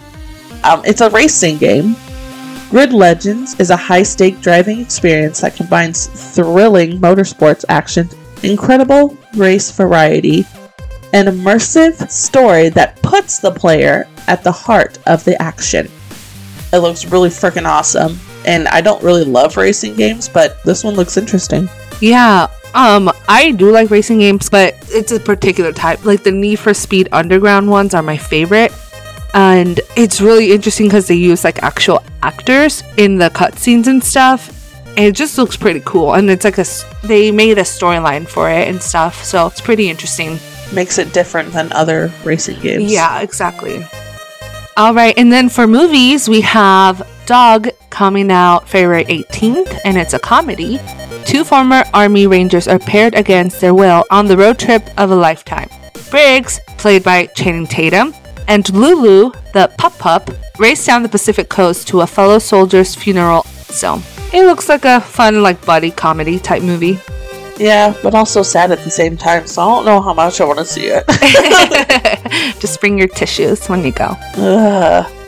Um, 0.65 0.81
it's 0.85 1.01
a 1.01 1.09
racing 1.09 1.57
game. 1.57 1.95
Grid 2.69 2.91
Legends 2.91 3.57
is 3.59 3.69
a 3.69 3.75
high 3.75 4.03
stake 4.03 4.41
driving 4.41 4.79
experience 4.79 5.41
that 5.41 5.55
combines 5.55 6.07
thrilling 6.35 6.99
motorsports 6.99 7.63
action, 7.69 8.09
incredible 8.41 9.17
race 9.35 9.71
variety, 9.71 10.45
an 11.13 11.27
immersive 11.27 12.09
story 12.09 12.69
that 12.69 13.01
puts 13.01 13.39
the 13.39 13.51
player 13.51 14.07
at 14.27 14.43
the 14.43 14.51
heart 14.51 14.97
of 15.05 15.23
the 15.23 15.39
action. 15.41 15.87
It 16.73 16.79
looks 16.79 17.05
really 17.05 17.29
freaking 17.29 17.67
awesome. 17.67 18.19
And 18.45 18.67
I 18.67 18.81
don't 18.81 19.01
really 19.03 19.23
love 19.23 19.57
racing 19.57 19.95
games, 19.95 20.27
but 20.29 20.61
this 20.63 20.83
one 20.83 20.95
looks 20.95 21.17
interesting. 21.17 21.69
Yeah. 22.01 22.47
Um, 22.73 23.11
I 23.29 23.51
do 23.51 23.71
like 23.71 23.89
racing 23.89 24.19
games, 24.19 24.49
but 24.49 24.75
it's 24.89 25.11
a 25.11 25.19
particular 25.19 25.71
type. 25.71 26.05
Like 26.05 26.23
the 26.23 26.31
Need 26.31 26.57
for 26.57 26.73
Speed 26.73 27.09
Underground 27.11 27.69
ones 27.69 27.93
are 27.93 28.01
my 28.01 28.17
favorite. 28.17 28.73
And 29.33 29.79
it's 29.95 30.21
really 30.21 30.51
interesting 30.51 30.87
because 30.87 31.07
they 31.07 31.15
use 31.15 31.43
like 31.43 31.63
actual 31.63 32.03
actors 32.21 32.83
in 32.97 33.17
the 33.17 33.29
cutscenes 33.29 33.87
and 33.87 34.03
stuff. 34.03 34.49
And 34.89 35.05
it 35.05 35.15
just 35.15 35.37
looks 35.37 35.57
pretty 35.57 35.81
cool. 35.85 36.13
And 36.13 36.29
it's 36.29 36.45
like 36.45 36.57
a, 36.57 36.65
they 37.03 37.31
made 37.31 37.57
a 37.57 37.63
storyline 37.63 38.27
for 38.27 38.49
it 38.49 38.67
and 38.67 38.81
stuff. 38.81 39.23
So 39.23 39.47
it's 39.47 39.61
pretty 39.61 39.89
interesting. 39.89 40.37
Makes 40.73 40.97
it 40.97 41.13
different 41.13 41.53
than 41.53 41.71
other 41.73 42.11
racing 42.23 42.59
games. 42.59 42.91
Yeah, 42.91 43.21
exactly. 43.21 43.85
All 44.75 44.95
right, 44.95 45.15
and 45.19 45.31
then 45.31 45.49
for 45.49 45.67
movies, 45.67 46.27
we 46.27 46.41
have 46.41 47.07
Dog 47.25 47.69
coming 47.89 48.31
out 48.31 48.67
February 48.67 49.05
18th, 49.05 49.79
and 49.85 49.97
it's 49.97 50.13
a 50.13 50.19
comedy. 50.19 50.79
Two 51.25 51.43
former 51.43 51.83
Army 51.93 52.27
Rangers 52.27 52.67
are 52.67 52.79
paired 52.79 53.15
against 53.15 53.61
their 53.61 53.73
will 53.73 54.03
on 54.11 54.25
the 54.25 54.35
road 54.35 54.59
trip 54.59 54.83
of 54.97 55.09
a 55.11 55.15
lifetime. 55.15 55.69
Briggs, 56.09 56.59
played 56.77 57.03
by 57.03 57.27
Channing 57.27 57.65
Tatum, 57.65 58.13
and 58.47 58.69
Lulu, 58.73 59.31
the 59.53 59.71
pup 59.77 59.97
pup, 59.99 60.29
race 60.59 60.85
down 60.85 61.01
the 61.01 61.09
Pacific 61.09 61.47
coast 61.49 61.87
to 61.87 62.01
a 62.01 62.07
fellow 62.07 62.39
soldier's 62.39 62.93
funeral. 62.93 63.43
So 63.43 64.01
it 64.33 64.45
looks 64.45 64.67
like 64.67 64.83
a 64.83 64.99
fun, 64.99 65.41
like 65.41 65.65
buddy 65.65 65.91
comedy 65.91 66.39
type 66.39 66.61
movie. 66.61 66.99
Yeah, 67.57 67.95
but 68.03 68.15
also 68.15 68.41
sad 68.41 68.71
at 68.71 68.79
the 68.79 68.89
same 68.89 69.15
time, 69.15 69.47
so 69.47 69.61
I 69.61 69.65
don't 69.75 69.85
know 69.85 70.01
how 70.01 70.13
much 70.13 70.41
I 70.41 70.45
want 70.45 70.59
to 70.59 70.65
see 70.65 70.87
it. 70.91 71.05
Just 72.59 72.81
bring 72.81 72.97
your 72.97 73.07
tissues 73.07 73.67
when 73.67 73.85
you 73.85 73.91
go. 73.91 74.17
Ugh. 74.35 75.22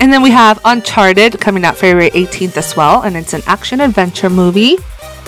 And 0.00 0.12
then 0.12 0.22
we 0.22 0.30
have 0.30 0.60
Uncharted 0.64 1.40
coming 1.40 1.64
out 1.64 1.76
February 1.76 2.10
18th 2.10 2.56
as 2.56 2.76
well, 2.76 3.02
and 3.02 3.16
it's 3.16 3.34
an 3.34 3.42
action 3.46 3.80
adventure 3.80 4.30
movie. 4.30 4.76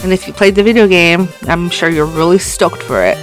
And 0.03 0.13
if 0.13 0.27
you 0.27 0.33
played 0.33 0.55
the 0.55 0.63
video 0.63 0.87
game, 0.87 1.29
I'm 1.43 1.69
sure 1.71 1.89
you're 1.89 2.07
really 2.07 2.39
stoked 2.39 2.83
for 2.83 3.03
it. 3.03 3.19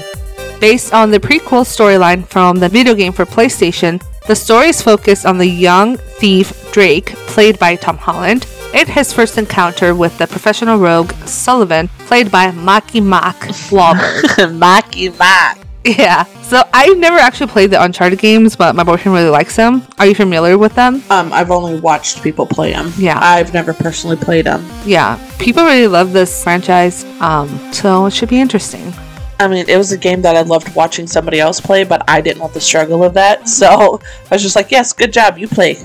Based 0.59 0.93
on 0.93 1.11
the 1.11 1.19
prequel 1.19 1.63
storyline 1.63 2.27
from 2.27 2.57
the 2.57 2.67
video 2.67 2.93
game 2.95 3.13
for 3.13 3.25
PlayStation, 3.25 4.03
the 4.27 4.35
story 4.35 4.67
is 4.67 4.81
focused 4.81 5.25
on 5.25 5.37
the 5.37 5.47
young 5.47 5.97
thief 5.97 6.71
Drake, 6.73 7.15
played 7.27 7.57
by 7.59 7.75
Tom 7.75 7.97
Holland, 7.97 8.45
and 8.73 8.89
his 8.89 9.13
first 9.13 9.37
encounter 9.37 9.95
with 9.95 10.17
the 10.17 10.27
professional 10.27 10.77
rogue 10.77 11.13
Sullivan, 11.25 11.87
played 12.07 12.29
by 12.29 12.51
Maki 12.51 13.01
Mack 13.01 13.37
Wahlberg. 13.71 14.21
Maki 14.59 15.17
Mac. 15.17 15.66
Yeah, 15.87 16.23
so 16.41 16.63
I've 16.73 16.97
never 16.97 17.17
actually 17.17 17.47
played 17.47 17.71
the 17.71 17.81
Uncharted 17.81 18.19
games, 18.19 18.55
but 18.55 18.75
my 18.75 18.83
boyfriend 18.83 19.15
really 19.15 19.29
likes 19.29 19.55
them. 19.55 19.87
Are 19.99 20.05
you 20.05 20.15
familiar 20.15 20.57
with 20.57 20.75
them? 20.75 21.01
Um, 21.09 21.31
I've 21.33 21.51
only 21.51 21.79
watched 21.79 22.21
people 22.23 22.45
play 22.45 22.71
them. 22.73 22.91
Yeah. 22.97 23.19
I've 23.21 23.53
never 23.53 23.73
personally 23.73 24.15
played 24.17 24.45
them. 24.45 24.67
yeah, 24.85 25.17
people 25.39 25.63
really 25.63 25.87
love 25.87 26.13
this 26.13 26.43
franchise. 26.43 27.03
Um, 27.21 27.47
so 27.73 28.05
it 28.07 28.13
should 28.13 28.29
be 28.29 28.39
interesting. 28.39 28.93
I 29.39 29.47
mean, 29.47 29.65
it 29.69 29.77
was 29.77 29.91
a 29.91 29.97
game 29.97 30.21
that 30.23 30.35
I 30.35 30.41
loved 30.41 30.75
watching 30.75 31.05
somebody 31.05 31.39
else 31.39 31.61
play, 31.61 31.83
but 31.83 32.03
I 32.09 32.21
didn't 32.21 32.41
want 32.41 32.53
the 32.53 32.61
struggle 32.61 33.03
of 33.03 33.13
that. 33.13 33.47
So 33.47 33.99
I 34.31 34.35
was 34.35 34.41
just 34.41 34.55
like, 34.55 34.71
yes, 34.71 34.93
good 34.93 35.13
job, 35.13 35.37
you 35.37 35.47
play. 35.47 35.75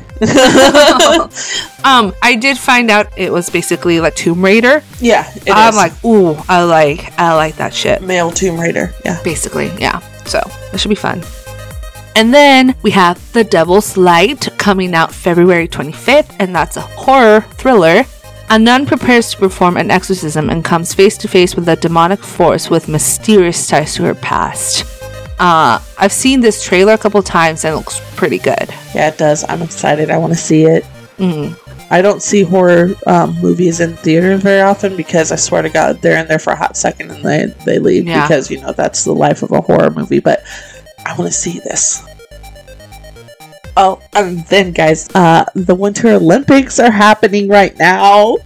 um, 1.84 2.14
I 2.22 2.36
did 2.40 2.56
find 2.56 2.90
out 2.90 3.06
it 3.16 3.32
was 3.32 3.50
basically 3.50 4.00
like 4.00 4.14
Tomb 4.14 4.44
Raider. 4.44 4.82
yeah, 5.00 5.30
it 5.36 5.50
I'm 5.50 5.70
is. 5.70 5.76
like, 5.76 6.04
ooh, 6.04 6.34
I 6.48 6.62
like, 6.64 7.18
I 7.18 7.34
like 7.34 7.56
that 7.56 7.74
shit. 7.74 8.02
male 8.02 8.30
Tomb 8.30 8.58
Raider. 8.58 8.92
Yeah. 9.04 9.20
Basically, 9.22 9.66
yeah. 9.78 9.98
So 10.24 10.40
it 10.72 10.80
should 10.80 10.88
be 10.88 10.94
fun. 10.94 11.22
And 12.14 12.32
then 12.32 12.74
we 12.82 12.90
have 12.90 13.32
The 13.32 13.42
Devil's 13.44 13.96
Light 13.96 14.48
coming 14.58 14.94
out 14.94 15.12
February 15.14 15.66
25th, 15.66 16.36
and 16.38 16.54
that's 16.54 16.76
a 16.76 16.82
horror 16.82 17.40
thriller. 17.52 18.04
A 18.52 18.58
nun 18.58 18.84
prepares 18.84 19.30
to 19.30 19.38
perform 19.38 19.78
an 19.78 19.90
exorcism 19.90 20.50
and 20.50 20.62
comes 20.62 20.92
face 20.92 21.16
to 21.16 21.26
face 21.26 21.56
with 21.56 21.66
a 21.70 21.76
demonic 21.76 22.22
force 22.22 22.68
with 22.68 22.86
mysterious 22.86 23.66
ties 23.66 23.94
to 23.94 24.02
her 24.02 24.14
past. 24.14 24.84
Uh, 25.38 25.80
I've 25.98 26.12
seen 26.12 26.42
this 26.42 26.62
trailer 26.62 26.92
a 26.92 26.98
couple 26.98 27.22
times 27.22 27.64
and 27.64 27.72
it 27.72 27.76
looks 27.78 27.98
pretty 28.14 28.36
good. 28.36 28.68
Yeah, 28.94 29.08
it 29.08 29.16
does. 29.16 29.42
I'm 29.48 29.62
excited. 29.62 30.10
I 30.10 30.18
want 30.18 30.34
to 30.34 30.38
see 30.38 30.64
it. 30.64 30.84
Mm. 31.16 31.58
I 31.90 32.02
don't 32.02 32.22
see 32.22 32.42
horror 32.42 32.94
um, 33.06 33.40
movies 33.40 33.80
in 33.80 33.96
theaters 33.96 34.42
very 34.42 34.60
often 34.60 34.98
because 34.98 35.32
I 35.32 35.36
swear 35.36 35.62
to 35.62 35.70
God, 35.70 36.02
they're 36.02 36.20
in 36.20 36.28
there 36.28 36.38
for 36.38 36.52
a 36.52 36.56
hot 36.56 36.76
second 36.76 37.10
and 37.10 37.24
they, 37.24 37.46
they 37.64 37.78
leave 37.78 38.06
Yeah. 38.06 38.28
because, 38.28 38.50
you 38.50 38.60
know, 38.60 38.72
that's 38.72 39.04
the 39.04 39.14
life 39.14 39.42
of 39.42 39.50
a 39.52 39.62
horror 39.62 39.90
movie. 39.90 40.20
But 40.20 40.42
I 41.06 41.16
want 41.16 41.32
to 41.32 41.36
see 41.36 41.58
this. 41.60 42.02
Oh, 43.76 44.00
and 44.14 44.44
then, 44.46 44.72
guys, 44.72 45.08
uh, 45.14 45.44
the 45.54 45.74
Winter 45.74 46.08
Olympics 46.10 46.78
are 46.78 46.90
happening 46.90 47.48
right 47.48 47.76
now. 47.78 48.36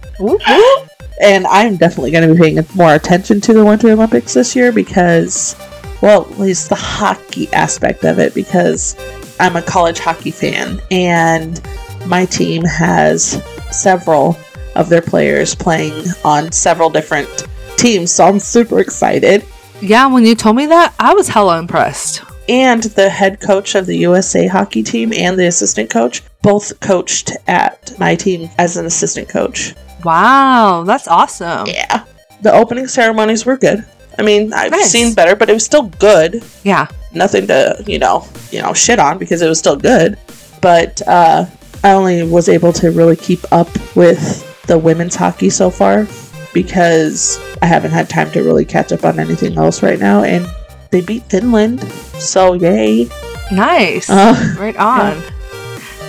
And 1.21 1.47
I'm 1.47 1.75
definitely 1.77 2.11
going 2.11 2.27
to 2.27 2.33
be 2.33 2.39
paying 2.39 2.65
more 2.75 2.93
attention 2.93 3.41
to 3.41 3.53
the 3.53 3.65
Winter 3.65 3.91
Olympics 3.91 4.35
this 4.35 4.55
year 4.55 4.71
because, 4.71 5.55
well, 6.01 6.21
at 6.21 6.39
least 6.39 6.69
the 6.69 6.75
hockey 6.75 7.51
aspect 7.53 8.05
of 8.05 8.19
it, 8.19 8.33
because 8.33 8.95
I'm 9.39 9.55
a 9.55 9.61
college 9.61 9.99
hockey 9.99 10.31
fan 10.31 10.79
and 10.91 11.61
my 12.05 12.25
team 12.25 12.63
has 12.63 13.41
several 13.71 14.37
of 14.75 14.89
their 14.89 15.01
players 15.01 15.55
playing 15.55 16.05
on 16.23 16.51
several 16.51 16.89
different 16.89 17.47
teams. 17.77 18.11
So 18.13 18.25
I'm 18.25 18.39
super 18.39 18.79
excited. 18.79 19.43
Yeah, 19.81 20.07
when 20.07 20.23
you 20.23 20.35
told 20.35 20.55
me 20.55 20.67
that, 20.67 20.93
I 20.99 21.13
was 21.15 21.27
hella 21.27 21.59
impressed. 21.59 22.21
And 22.49 22.83
the 22.83 23.09
head 23.09 23.39
coach 23.41 23.75
of 23.75 23.85
the 23.85 23.97
USA 23.97 24.47
hockey 24.47 24.81
team 24.83 25.11
and 25.13 25.37
the 25.37 25.47
assistant 25.47 25.89
coach 25.89 26.21
both 26.41 26.79
coached 26.79 27.31
at 27.47 27.97
my 27.99 28.15
team 28.15 28.49
as 28.57 28.77
an 28.77 28.85
assistant 28.85 29.27
coach. 29.27 29.73
Wow, 30.03 30.83
that's 30.85 31.07
awesome. 31.07 31.67
Yeah. 31.67 32.05
The 32.41 32.53
opening 32.53 32.87
ceremonies 32.87 33.45
were 33.45 33.57
good. 33.57 33.85
I 34.17 34.21
mean, 34.21 34.53
I've 34.53 34.71
Nice. 34.71 34.89
seen 34.91 35.13
better, 35.13 35.35
but 35.35 35.49
it 35.49 35.53
was 35.53 35.65
still 35.65 35.89
good. 35.99 36.43
Yeah. 36.63 36.87
Nothing 37.13 37.47
to, 37.47 37.83
you 37.85 37.99
know, 37.99 38.25
you 38.51 38.61
know, 38.61 38.73
shit 38.73 38.99
on 38.99 39.17
because 39.17 39.41
it 39.41 39.49
was 39.49 39.59
still 39.59 39.75
good. 39.75 40.17
But 40.61 41.01
uh 41.07 41.45
I 41.83 41.91
only 41.91 42.23
was 42.23 42.49
able 42.49 42.73
to 42.73 42.91
really 42.91 43.15
keep 43.15 43.39
up 43.51 43.67
with 43.95 44.43
the 44.67 44.77
women's 44.77 45.15
hockey 45.15 45.49
so 45.49 45.69
far 45.69 46.07
because 46.53 47.39
I 47.61 47.67
haven't 47.67 47.91
had 47.91 48.09
time 48.09 48.31
to 48.31 48.41
really 48.41 48.65
catch 48.65 48.91
up 48.91 49.03
on 49.05 49.19
anything 49.19 49.57
else 49.57 49.83
right 49.83 49.99
now 49.99 50.23
and 50.23 50.45
they 50.91 51.01
beat 51.01 51.23
Finland. 51.29 51.83
So 52.19 52.53
yay. 52.53 53.07
Nice. 53.51 54.09
Uh, 54.09 54.55
right 54.59 54.75
on. 54.77 55.21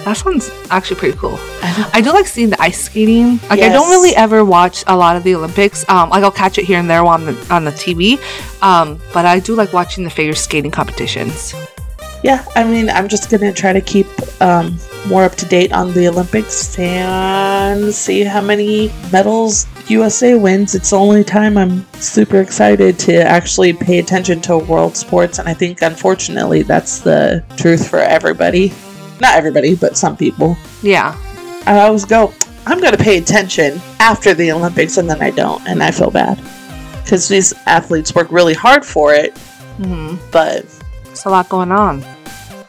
That 0.04 0.16
sounds 0.16 0.50
actually 0.70 0.96
pretty 0.96 1.18
cool. 1.18 1.38
I 1.92 2.00
do 2.02 2.12
like 2.12 2.26
seeing 2.26 2.48
the 2.50 2.60
ice 2.62 2.80
skating. 2.80 3.38
Like 3.50 3.60
I 3.60 3.68
don't 3.68 3.90
really 3.90 4.16
ever 4.16 4.44
watch 4.44 4.82
a 4.86 4.96
lot 4.96 5.16
of 5.16 5.22
the 5.22 5.34
Olympics. 5.34 5.86
Um, 5.88 6.08
like 6.10 6.22
I'll 6.24 6.30
catch 6.30 6.56
it 6.56 6.64
here 6.64 6.78
and 6.78 6.88
there 6.88 7.04
on 7.04 7.26
the 7.26 7.46
on 7.50 7.64
the 7.64 7.72
TV. 7.72 8.18
Um, 8.62 8.98
but 9.12 9.26
I 9.26 9.38
do 9.38 9.54
like 9.54 9.72
watching 9.72 10.04
the 10.04 10.10
figure 10.10 10.34
skating 10.34 10.70
competitions. 10.70 11.54
yeah, 12.24 12.44
I 12.56 12.64
mean, 12.64 12.88
I'm 12.88 13.06
just 13.08 13.30
gonna 13.30 13.52
try 13.52 13.72
to 13.72 13.80
keep 13.82 14.06
um, 14.40 14.78
more 15.08 15.24
up 15.24 15.34
to 15.36 15.46
date 15.46 15.72
on 15.72 15.92
the 15.94 16.06
Olympics 16.08 16.78
and 16.78 17.92
see 17.92 18.22
how 18.22 18.40
many 18.40 18.92
medals 19.10 19.66
USA 19.88 20.34
wins. 20.34 20.74
It's 20.74 20.90
the 20.90 20.96
only 20.96 21.24
time 21.24 21.56
I'm 21.56 21.86
super 21.94 22.40
excited 22.40 22.98
to 23.00 23.14
actually 23.22 23.72
pay 23.72 23.98
attention 23.98 24.40
to 24.42 24.58
world 24.58 24.96
sports, 24.96 25.38
and 25.38 25.48
I 25.48 25.54
think 25.54 25.80
unfortunately 25.82 26.62
that's 26.62 27.00
the 27.00 27.42
truth 27.56 27.88
for 27.88 27.98
everybody. 28.00 28.72
Not 29.20 29.34
everybody, 29.36 29.74
but 29.74 29.96
some 29.96 30.16
people. 30.16 30.56
Yeah. 30.82 31.16
I 31.66 31.80
always 31.80 32.04
go, 32.04 32.32
I'm 32.66 32.80
gonna 32.80 32.96
pay 32.98 33.18
attention 33.18 33.80
after 33.98 34.34
the 34.34 34.52
Olympics, 34.52 34.98
and 34.98 35.08
then 35.08 35.22
I 35.22 35.30
don't, 35.30 35.66
and 35.66 35.82
I 35.82 35.90
feel 35.90 36.10
bad 36.10 36.38
because 37.02 37.26
these 37.28 37.54
athletes 37.66 38.14
work 38.14 38.30
really 38.30 38.54
hard 38.54 38.84
for 38.84 39.14
it, 39.14 39.36
hmm 39.78 40.16
but 40.30 40.66
There's 41.04 41.24
a 41.24 41.30
lot 41.30 41.48
going 41.48 41.72
on. 41.72 42.04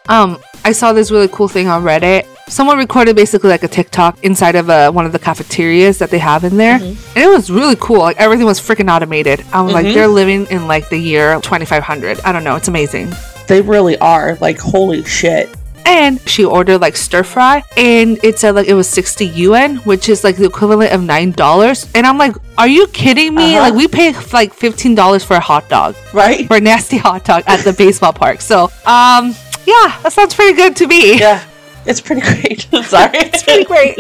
Um, 0.08 0.38
I 0.66 0.72
saw 0.72 0.94
this 0.94 1.10
really 1.12 1.28
cool 1.30 1.48
thing 1.48 1.68
on 1.68 1.84
Reddit. 1.84 2.25
Someone 2.48 2.78
recorded 2.78 3.16
basically 3.16 3.50
like 3.50 3.63
a 3.63 3.68
TikTok 3.68 4.24
inside 4.24 4.56
of 4.56 4.70
uh, 4.70 4.92
one 4.92 5.06
of 5.06 5.12
the 5.12 5.20
cafeterias 5.20 6.00
that 6.00 6.10
they 6.10 6.18
have 6.20 6.44
in 6.44 6.58
there, 6.58 6.75
and 6.82 6.98
it 7.16 7.28
was 7.30 7.50
really 7.51 7.75
cool. 7.80 8.00
Like 8.00 8.18
everything 8.18 8.46
was 8.46 8.60
freaking 8.60 8.94
automated. 8.94 9.44
I'm 9.54 9.68
like, 9.68 9.86
Mhm. 9.86 9.94
they're 9.94 10.08
living 10.08 10.48
in 10.48 10.68
like 10.68 10.89
the 10.89 10.98
year 10.98 11.39
2500. 11.42 12.20
I 12.25 12.32
don't 12.32 12.44
know. 12.44 12.56
It's 12.56 12.68
amazing. 12.68 13.13
they 13.48 13.62
really 13.62 13.98
are 13.98 14.38
like 14.42 14.60
holy 14.60 15.04
shit. 15.06 15.50
And 15.86 16.20
she 16.30 16.46
ordered 16.46 16.82
like 16.82 16.96
stir 16.96 17.24
fry, 17.24 17.63
and 17.78 18.19
it 18.24 18.38
said 18.38 18.54
like 18.54 18.67
it 18.67 18.76
was 18.76 18.88
60 18.88 19.26
yuan, 19.26 19.78
which 19.78 20.08
is 20.08 20.24
like 20.24 20.36
the 20.38 20.45
equivalent 20.45 20.91
of 20.91 21.02
nine 21.02 21.32
dollars. 21.32 21.88
And 21.95 22.06
I'm 22.06 22.17
like, 22.19 22.36
are 22.60 22.67
you 22.67 22.86
kidding 22.88 23.34
me? 23.34 23.56
Uh-huh. 23.56 23.69
Like 23.69 23.74
we 23.74 23.88
pay 23.88 24.13
like 24.34 24.54
15 24.54 24.93
dollars 24.93 25.24
for 25.24 25.36
a 25.36 25.39
hot 25.39 25.67
dog, 25.69 25.95
Right? 26.13 26.48
for 26.48 26.58
a 26.58 26.62
nasty 26.62 26.98
hot 26.98 27.26
dog 27.26 27.43
at 27.48 27.62
the 27.63 27.74
baseball 27.74 28.13
park. 28.13 28.41
So, 28.41 28.72
um, 28.86 29.34
yeah, 29.69 29.99
that 30.01 30.12
sounds 30.12 30.34
pretty 30.34 30.55
good 30.55 30.75
to 30.77 30.88
me. 30.88 31.19
Yeah, 31.19 31.43
it's 31.86 32.01
pretty 32.01 32.21
great. 32.21 32.62
Sorry, 32.86 33.12
It's 33.13 33.43
pretty 33.43 33.65
great. 33.65 33.95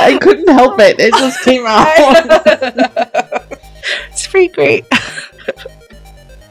I 0.00 0.18
couldn't 0.20 0.48
help 0.48 0.78
it. 0.80 0.96
It 1.00 1.12
just 1.14 1.42
came 1.44 1.64
out. 1.66 1.84
it's 4.10 4.26
pretty 4.28 4.48
great. 4.54 4.88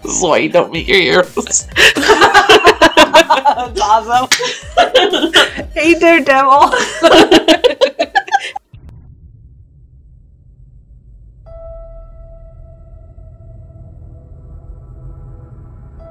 this 0.04 0.16
is 0.18 0.22
why 0.22 0.38
you 0.40 0.50
don't 0.50 0.72
meet 0.72 0.88
your 0.88 0.98
heroes. 1.00 1.68
That's 1.96 3.82
awesome. 3.82 4.28
hey, 5.74 5.94
Daredevil. 6.00 6.74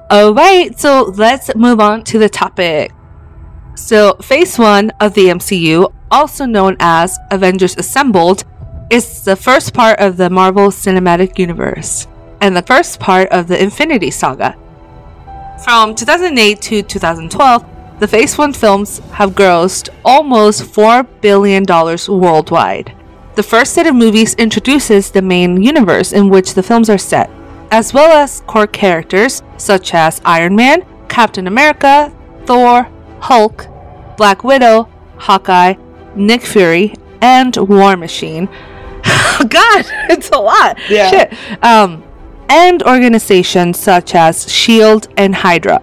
All 0.09 0.33
right, 0.35 0.79
so 0.79 1.13
let's 1.17 1.53
move 1.57 1.81
on 1.81 2.05
to 2.05 2.19
the 2.21 2.29
topic. 2.29 2.93
So, 3.75 4.15
Phase 4.23 4.57
1 4.57 4.91
of 5.01 5.15
the 5.15 5.27
MCU, 5.27 5.93
also 6.13 6.47
known 6.47 6.77
as 6.79 7.19
Avengers 7.33 7.77
Assembled, 7.77 8.45
is 8.89 9.25
the 9.25 9.35
first 9.35 9.75
part 9.75 9.99
of 9.99 10.17
the 10.17 10.31
Marvel 10.31 10.69
Cinematic 10.69 11.41
Universe 11.41 12.07
and 12.41 12.57
the 12.57 12.63
first 12.63 13.01
part 13.01 13.29
of 13.31 13.49
the 13.49 13.61
Infinity 13.61 14.13
Saga. 14.13 14.57
From 15.65 15.97
2008 15.97 16.61
to 16.63 16.83
2012, 16.83 17.67
the 17.99 18.07
Phase 18.07 18.39
1 18.39 18.53
films 18.53 19.01
have 19.15 19.33
grossed 19.33 19.89
almost 20.05 20.63
$4 20.63 21.05
billion 21.21 21.65
worldwide. 21.67 22.95
The 23.35 23.43
first 23.43 23.75
set 23.75 23.89
of 23.89 23.97
movies 23.97 24.35
introduces 24.35 25.11
the 25.11 25.23
main 25.23 25.61
universe 25.61 26.13
in 26.13 26.29
which 26.29 26.55
the 26.55 26.63
films 26.63 26.89
are 26.89 26.97
set, 26.97 27.29
as 27.71 27.93
well 27.93 28.13
as 28.13 28.41
core 28.47 28.67
characters 28.67 29.43
such 29.57 29.95
as 29.95 30.21
Iron 30.25 30.57
Man, 30.57 30.85
Captain 31.09 31.47
America, 31.47 32.13
Thor, 32.45 32.89
Hulk, 33.21 33.67
Black 34.17 34.45
Widow, 34.45 34.89
Hawkeye, 35.19 35.75
Nick 36.15 36.43
Fury, 36.43 36.95
and 37.21 37.57
War 37.57 37.97
Machine. 37.97 38.47
God, 39.49 39.85
it's 40.11 40.31
a 40.31 40.39
lot. 40.39 40.79
Yeah. 40.89 41.11
Shit. 41.11 41.65
Um, 41.65 42.03
and 42.49 42.83
organizations 42.83 43.79
such 43.79 44.15
as 44.15 44.51
SHIELD 44.51 45.09
and 45.17 45.35
Hydra. 45.35 45.83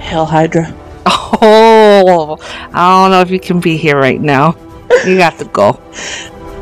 Hell 0.00 0.26
Hydra. 0.26 0.74
Oh, 1.40 2.36
I 2.72 3.02
don't 3.02 3.12
know 3.12 3.20
if 3.20 3.30
you 3.30 3.38
can 3.38 3.60
be 3.60 3.76
here 3.76 3.96
right 3.96 4.20
now. 4.20 4.56
You 5.06 5.18
got 5.18 5.38
to 5.38 5.44
go. 5.44 5.80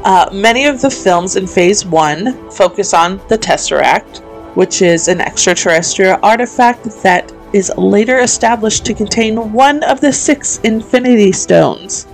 Uh, 0.04 0.28
many 0.32 0.66
of 0.66 0.80
the 0.80 0.90
films 0.90 1.36
in 1.36 1.46
Phase 1.46 1.86
1 1.86 2.50
focus 2.50 2.92
on 2.92 3.18
the 3.28 3.38
Tesseract, 3.38 4.20
which 4.56 4.80
is 4.80 5.08
an 5.08 5.20
extraterrestrial 5.20 6.18
artifact 6.22 6.84
that 7.02 7.30
is 7.52 7.70
later 7.76 8.20
established 8.20 8.84
to 8.86 8.94
contain 8.94 9.52
one 9.52 9.82
of 9.84 10.00
the 10.00 10.12
six 10.12 10.58
Infinity 10.60 11.30
Stones. 11.32 12.06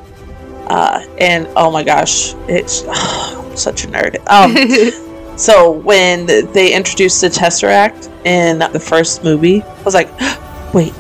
Uh, 0.67 1.05
and 1.19 1.49
oh 1.57 1.71
my 1.71 1.83
gosh, 1.83 2.35
it's 2.49 2.85
I'm 2.89 3.57
such 3.57 3.85
a 3.85 3.87
nerd. 3.87 4.17
Um, 4.29 5.37
so 5.39 5.71
when 5.71 6.27
they 6.27 6.75
introduced 6.75 7.21
the 7.21 7.29
Tesseract 7.29 8.11
in 8.27 8.59
the 8.59 8.81
first 8.81 9.23
movie, 9.23 9.63
I 9.63 9.83
was 9.83 9.95
like, 9.95 10.11
wait, 10.75 10.95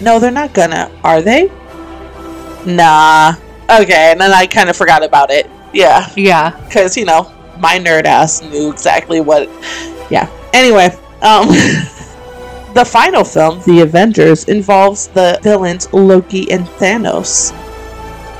no, 0.00 0.18
they're 0.18 0.30
not 0.30 0.54
gonna, 0.54 0.90
are 1.02 1.20
they? 1.20 1.50
Nah. 2.66 3.34
Okay, 3.68 4.12
and 4.12 4.20
then 4.20 4.30
I 4.32 4.46
kind 4.46 4.70
of 4.70 4.76
forgot 4.76 5.02
about 5.02 5.30
it. 5.30 5.50
Yeah 5.72 6.08
yeah. 6.16 6.56
because 6.66 6.96
you 6.96 7.04
know 7.04 7.32
my 7.58 7.78
nerd 7.78 8.04
ass 8.04 8.42
knew 8.42 8.70
exactly 8.70 9.20
what 9.20 9.48
yeah 10.10 10.28
anyway 10.54 10.86
um 11.22 11.48
the 12.74 12.84
final 12.86 13.24
film 13.24 13.60
the 13.66 13.80
avengers 13.80 14.44
involves 14.44 15.08
the 15.08 15.38
villains 15.42 15.92
loki 15.92 16.50
and 16.50 16.64
thanos. 16.80 17.52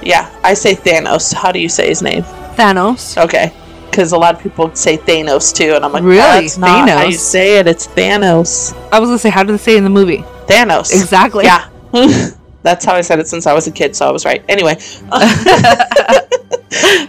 Yeah 0.03 0.31
i 0.42 0.55
say 0.55 0.74
thanos. 0.74 1.33
How 1.35 1.53
do 1.53 1.59
you 1.59 1.68
say 1.68 1.88
his 1.88 2.00
name? 2.03 2.22
Thanos. 2.57 3.16
okay 3.22 3.53
because 3.90 4.11
a 4.12 4.18
lot 4.18 4.35
of 4.35 4.40
people 4.42 4.74
say 4.74 4.96
thanos 4.96 5.55
too 5.55 5.74
and 5.74 5.85
i'm 5.85 5.92
like 5.92 6.03
Really? 6.03 6.16
that's 6.18 6.59
not 6.59 6.88
how 6.88 7.05
you 7.05 7.12
say 7.12 7.59
it. 7.59 7.68
It's 7.68 7.87
thanos. 7.87 8.74
I 8.90 8.98
was 8.98 9.09
gonna 9.09 9.18
say, 9.18 9.31
how 9.31 9.44
do 9.44 9.53
they 9.53 9.59
say 9.59 9.74
it 9.74 9.79
in 9.79 9.85
the 9.85 9.90
movie? 9.90 10.24
thanos. 10.48 10.92
Exactly. 10.92 11.44
yeah. 11.44 11.68
That's 12.64 12.83
how 12.85 12.94
i 12.94 13.03
said 13.03 13.18
it 13.20 13.29
since 13.29 13.46
i 13.46 13.53
was 13.53 13.66
a 13.66 13.70
kid 13.70 13.94
so 13.94 14.09
i 14.09 14.11
was 14.11 14.24
right. 14.24 14.42
Anyway. 14.48 14.77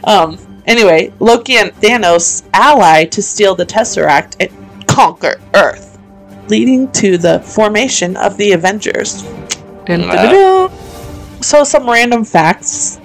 Um 0.04 0.38
anyway 0.68 1.12
loki 1.20 1.56
and 1.58 1.72
thanos 1.82 2.44
ally 2.54 3.06
to 3.06 3.22
steal 3.22 3.56
the 3.56 3.66
tesseract 3.66 4.36
and 4.40 4.50
conquer 4.96 5.42
Earth, 5.54 6.00
leading 6.48 6.92
to 6.94 7.18
the 7.18 7.40
formation 7.42 8.16
of 8.18 8.38
the 8.38 8.54
Avengers. 8.54 9.24
So, 11.42 11.64
some 11.64 11.90
random 11.90 12.24
facts 12.24 13.00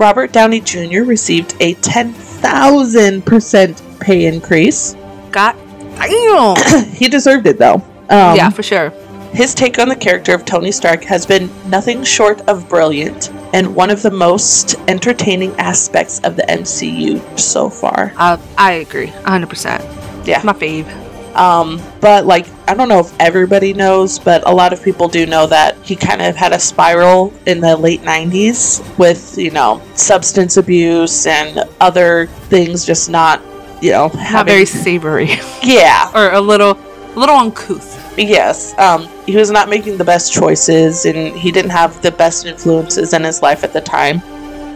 Robert 0.00 0.32
Downey 0.32 0.60
Jr. 0.60 1.02
received 1.02 1.54
a 1.60 1.74
10,000% 1.74 4.00
pay 4.00 4.24
increase. 4.24 4.96
God 5.30 5.54
damn. 5.96 6.84
he 6.94 7.08
deserved 7.08 7.46
it 7.46 7.58
though. 7.58 7.82
Um, 8.08 8.34
yeah, 8.34 8.48
for 8.48 8.62
sure. 8.62 8.88
His 9.32 9.54
take 9.54 9.78
on 9.78 9.90
the 9.90 9.96
character 9.96 10.34
of 10.34 10.46
Tony 10.46 10.72
Stark 10.72 11.04
has 11.04 11.26
been 11.26 11.50
nothing 11.68 12.02
short 12.02 12.40
of 12.48 12.66
brilliant 12.68 13.30
and 13.52 13.76
one 13.76 13.90
of 13.90 14.02
the 14.02 14.10
most 14.10 14.74
entertaining 14.88 15.54
aspects 15.56 16.18
of 16.20 16.34
the 16.34 16.42
MCU 16.44 17.38
so 17.38 17.68
far. 17.68 18.14
Uh, 18.16 18.38
I 18.56 18.72
agree, 18.72 19.08
100%. 19.08 19.99
Yeah. 20.24 20.40
My 20.44 20.52
fave. 20.52 20.86
Um, 21.34 21.80
but 22.00 22.26
like, 22.26 22.46
I 22.68 22.74
don't 22.74 22.88
know 22.88 22.98
if 23.00 23.14
everybody 23.20 23.72
knows, 23.72 24.18
but 24.18 24.46
a 24.48 24.52
lot 24.52 24.72
of 24.72 24.82
people 24.82 25.06
do 25.08 25.26
know 25.26 25.46
that 25.46 25.76
he 25.84 25.94
kind 25.94 26.20
of 26.20 26.34
had 26.34 26.52
a 26.52 26.58
spiral 26.58 27.32
in 27.46 27.60
the 27.60 27.76
late 27.76 28.02
90s 28.02 28.82
with, 28.98 29.38
you 29.38 29.50
know, 29.52 29.80
substance 29.94 30.56
abuse 30.56 31.26
and 31.26 31.60
other 31.80 32.26
things 32.26 32.84
just 32.84 33.08
not, 33.10 33.40
you 33.80 33.92
know, 33.92 34.08
Not 34.08 34.16
having. 34.16 34.52
very 34.52 34.66
savory. 34.66 35.28
yeah. 35.62 36.10
or 36.14 36.32
a 36.32 36.40
little, 36.40 36.72
a 37.14 37.18
little 37.18 37.36
uncouth. 37.36 37.98
Yes, 38.18 38.76
um, 38.78 39.08
he 39.24 39.36
was 39.36 39.50
not 39.52 39.68
making 39.68 39.96
the 39.96 40.04
best 40.04 40.32
choices, 40.32 41.06
and 41.06 41.34
he 41.36 41.50
didn't 41.52 41.70
have 41.70 42.02
the 42.02 42.10
best 42.10 42.44
influences 42.44 43.14
in 43.14 43.22
his 43.24 43.40
life 43.40 43.62
at 43.64 43.72
the 43.72 43.80
time. 43.80 44.20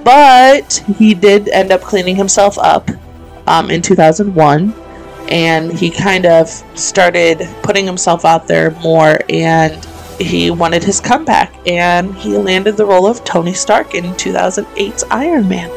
But 0.05 0.73
he 0.97 1.15
did 1.15 1.49
end 1.49 1.73
up 1.73 1.81
cleaning 1.83 2.17
himself 2.17 2.57
up 2.59 2.89
um, 3.47 3.71
in 3.71 3.83
2001, 3.83 4.73
and 5.29 5.73
he 5.73 5.91
kind 5.91 6.27
of 6.27 6.49
started 6.75 7.49
putting 7.63 7.87
himself 7.87 8.25
out 8.25 8.47
there 8.47 8.71
more, 8.83 9.19
and 9.29 9.85
he 10.21 10.51
wanted 10.51 10.83
his 10.85 11.01
comeback, 11.01 11.53
and 11.67 12.15
he 12.15 12.37
landed 12.37 12.77
the 12.77 12.85
role 12.85 13.07
of 13.07 13.25
Tony 13.25 13.55
Stark 13.55 13.95
in 13.95 14.05
2008's 14.15 15.05
Iron 15.11 15.49
Man. 15.49 15.71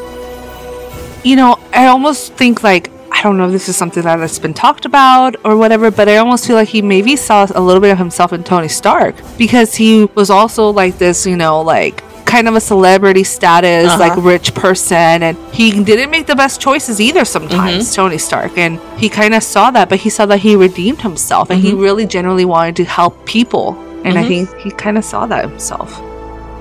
You 1.24 1.36
know, 1.36 1.58
I 1.72 1.86
almost 1.86 2.34
think 2.34 2.62
like 2.62 2.90
I 3.18 3.22
don't 3.22 3.36
know 3.36 3.46
if 3.46 3.52
this 3.52 3.68
is 3.68 3.76
something 3.76 4.04
that 4.04 4.20
has 4.20 4.38
been 4.38 4.54
talked 4.54 4.84
about 4.84 5.34
or 5.44 5.56
whatever, 5.56 5.90
but 5.90 6.08
I 6.08 6.18
almost 6.18 6.46
feel 6.46 6.54
like 6.54 6.68
he 6.68 6.82
maybe 6.82 7.16
saw 7.16 7.48
a 7.52 7.60
little 7.60 7.80
bit 7.80 7.90
of 7.90 7.98
himself 7.98 8.32
in 8.32 8.44
Tony 8.44 8.68
Stark 8.68 9.16
because 9.36 9.74
he 9.74 10.04
was 10.14 10.30
also 10.30 10.70
like 10.70 10.98
this, 10.98 11.26
you 11.26 11.36
know, 11.36 11.60
like 11.60 12.04
kind 12.28 12.46
of 12.48 12.54
a 12.54 12.60
celebrity 12.60 13.24
status, 13.24 13.88
Uh-huh. 13.90 13.98
like 13.98 14.16
rich 14.16 14.54
person, 14.54 15.22
and 15.22 15.36
he 15.52 15.82
didn't 15.82 16.10
make 16.10 16.26
the 16.26 16.36
best 16.36 16.60
choices 16.60 17.00
either 17.00 17.24
sometimes, 17.24 17.94
Tony 17.94 18.18
Stark. 18.18 18.56
And 18.58 18.78
he 18.98 19.08
kind 19.08 19.34
of 19.34 19.42
saw 19.42 19.70
that, 19.72 19.88
but 19.88 19.98
he 19.98 20.10
saw 20.10 20.26
that 20.26 20.38
he 20.40 20.54
redeemed 20.54 21.00
himself 21.02 21.50
and 21.50 21.60
he 21.60 21.72
really 21.72 22.06
genuinely 22.06 22.44
wanted 22.44 22.76
to 22.76 22.84
help 22.84 23.24
people. 23.26 23.76
And 24.04 24.18
I 24.18 24.22
Mhm. 24.24 24.28
think 24.28 24.58
he 24.64 24.70
kind 24.70 24.96
of 24.98 25.04
saw 25.04 25.26
that 25.26 25.44
himself. 25.48 26.00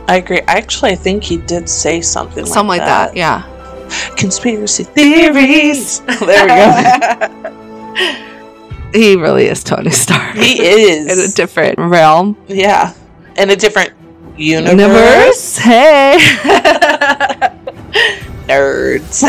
I 0.08 0.16
agree. 0.18 0.42
Actually, 0.48 0.92
I 0.94 0.96
think 0.96 1.24
he 1.24 1.38
did 1.38 1.68
say 1.70 2.02
something 2.02 2.46
like 2.46 2.54
Something 2.54 2.70
like 2.70 2.86
that, 2.86 3.16
yeah. 3.16 3.42
Conspiracy 4.16 4.84
theories. 4.86 6.00
there 6.20 6.44
we 6.48 6.56
go. 6.56 7.54
He 8.94 9.16
really 9.18 9.48
is 9.48 9.64
Tony 9.64 9.92
Stark. 9.92 10.36
he 10.36 10.62
is 10.62 11.06
in 11.12 11.20
a 11.20 11.28
different 11.34 11.78
realm. 11.78 12.38
yeah. 12.48 12.94
In 13.38 13.50
a 13.52 13.56
different 13.56 13.92
universe. 14.38 14.72
Universe? 14.72 15.58
Hey. 15.58 16.18
Nerds. 18.48 19.24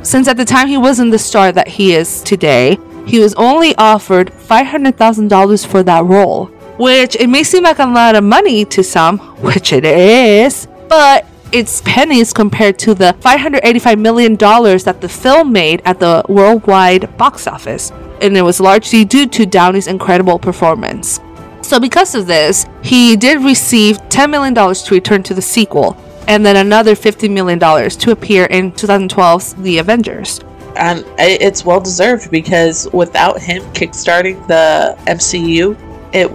Since 0.04 0.28
at 0.28 0.36
the 0.36 0.44
time 0.44 0.68
he 0.68 0.76
wasn't 0.76 1.10
the 1.10 1.18
star 1.18 1.50
that 1.52 1.66
he 1.66 1.94
is 1.94 2.22
today, 2.22 2.78
he 3.06 3.18
was 3.18 3.34
only 3.34 3.74
offered 3.76 4.32
$500,000 4.32 5.66
for 5.66 5.82
that 5.82 6.04
role. 6.04 6.46
Which 6.76 7.16
it 7.16 7.28
may 7.28 7.42
seem 7.42 7.62
like 7.62 7.78
a 7.78 7.86
lot 7.86 8.16
of 8.16 8.24
money 8.24 8.64
to 8.66 8.82
some, 8.82 9.18
which 9.40 9.72
it 9.72 9.84
is, 9.84 10.66
but 10.88 11.24
it's 11.52 11.82
pennies 11.82 12.32
compared 12.32 12.78
to 12.80 12.94
the 12.94 13.14
$585 13.20 13.98
million 13.98 14.36
that 14.36 14.98
the 15.00 15.08
film 15.08 15.52
made 15.52 15.82
at 15.84 16.00
the 16.00 16.24
worldwide 16.28 17.16
box 17.16 17.46
office. 17.46 17.92
And 18.20 18.36
it 18.36 18.42
was 18.42 18.60
largely 18.60 19.04
due 19.04 19.26
to 19.28 19.46
Downey's 19.46 19.86
incredible 19.86 20.38
performance. 20.38 21.20
So, 21.64 21.80
because 21.80 22.14
of 22.14 22.26
this, 22.26 22.66
he 22.82 23.16
did 23.16 23.42
receive 23.42 23.96
$10 24.10 24.30
million 24.30 24.54
to 24.54 24.94
return 24.94 25.22
to 25.24 25.34
the 25.34 25.42
sequel, 25.42 25.96
and 26.28 26.44
then 26.44 26.56
another 26.56 26.94
$50 26.94 27.30
million 27.30 27.58
to 27.58 28.10
appear 28.12 28.44
in 28.46 28.70
2012's 28.72 29.54
The 29.54 29.78
Avengers. 29.78 30.40
and 30.76 31.04
it's 31.18 31.64
well 31.64 31.80
deserved 31.80 32.30
because 32.30 32.86
without 32.92 33.40
him 33.40 33.62
kickstarting 33.72 34.36
the 34.46 34.94
MCU, 35.06 35.74
it 36.12 36.28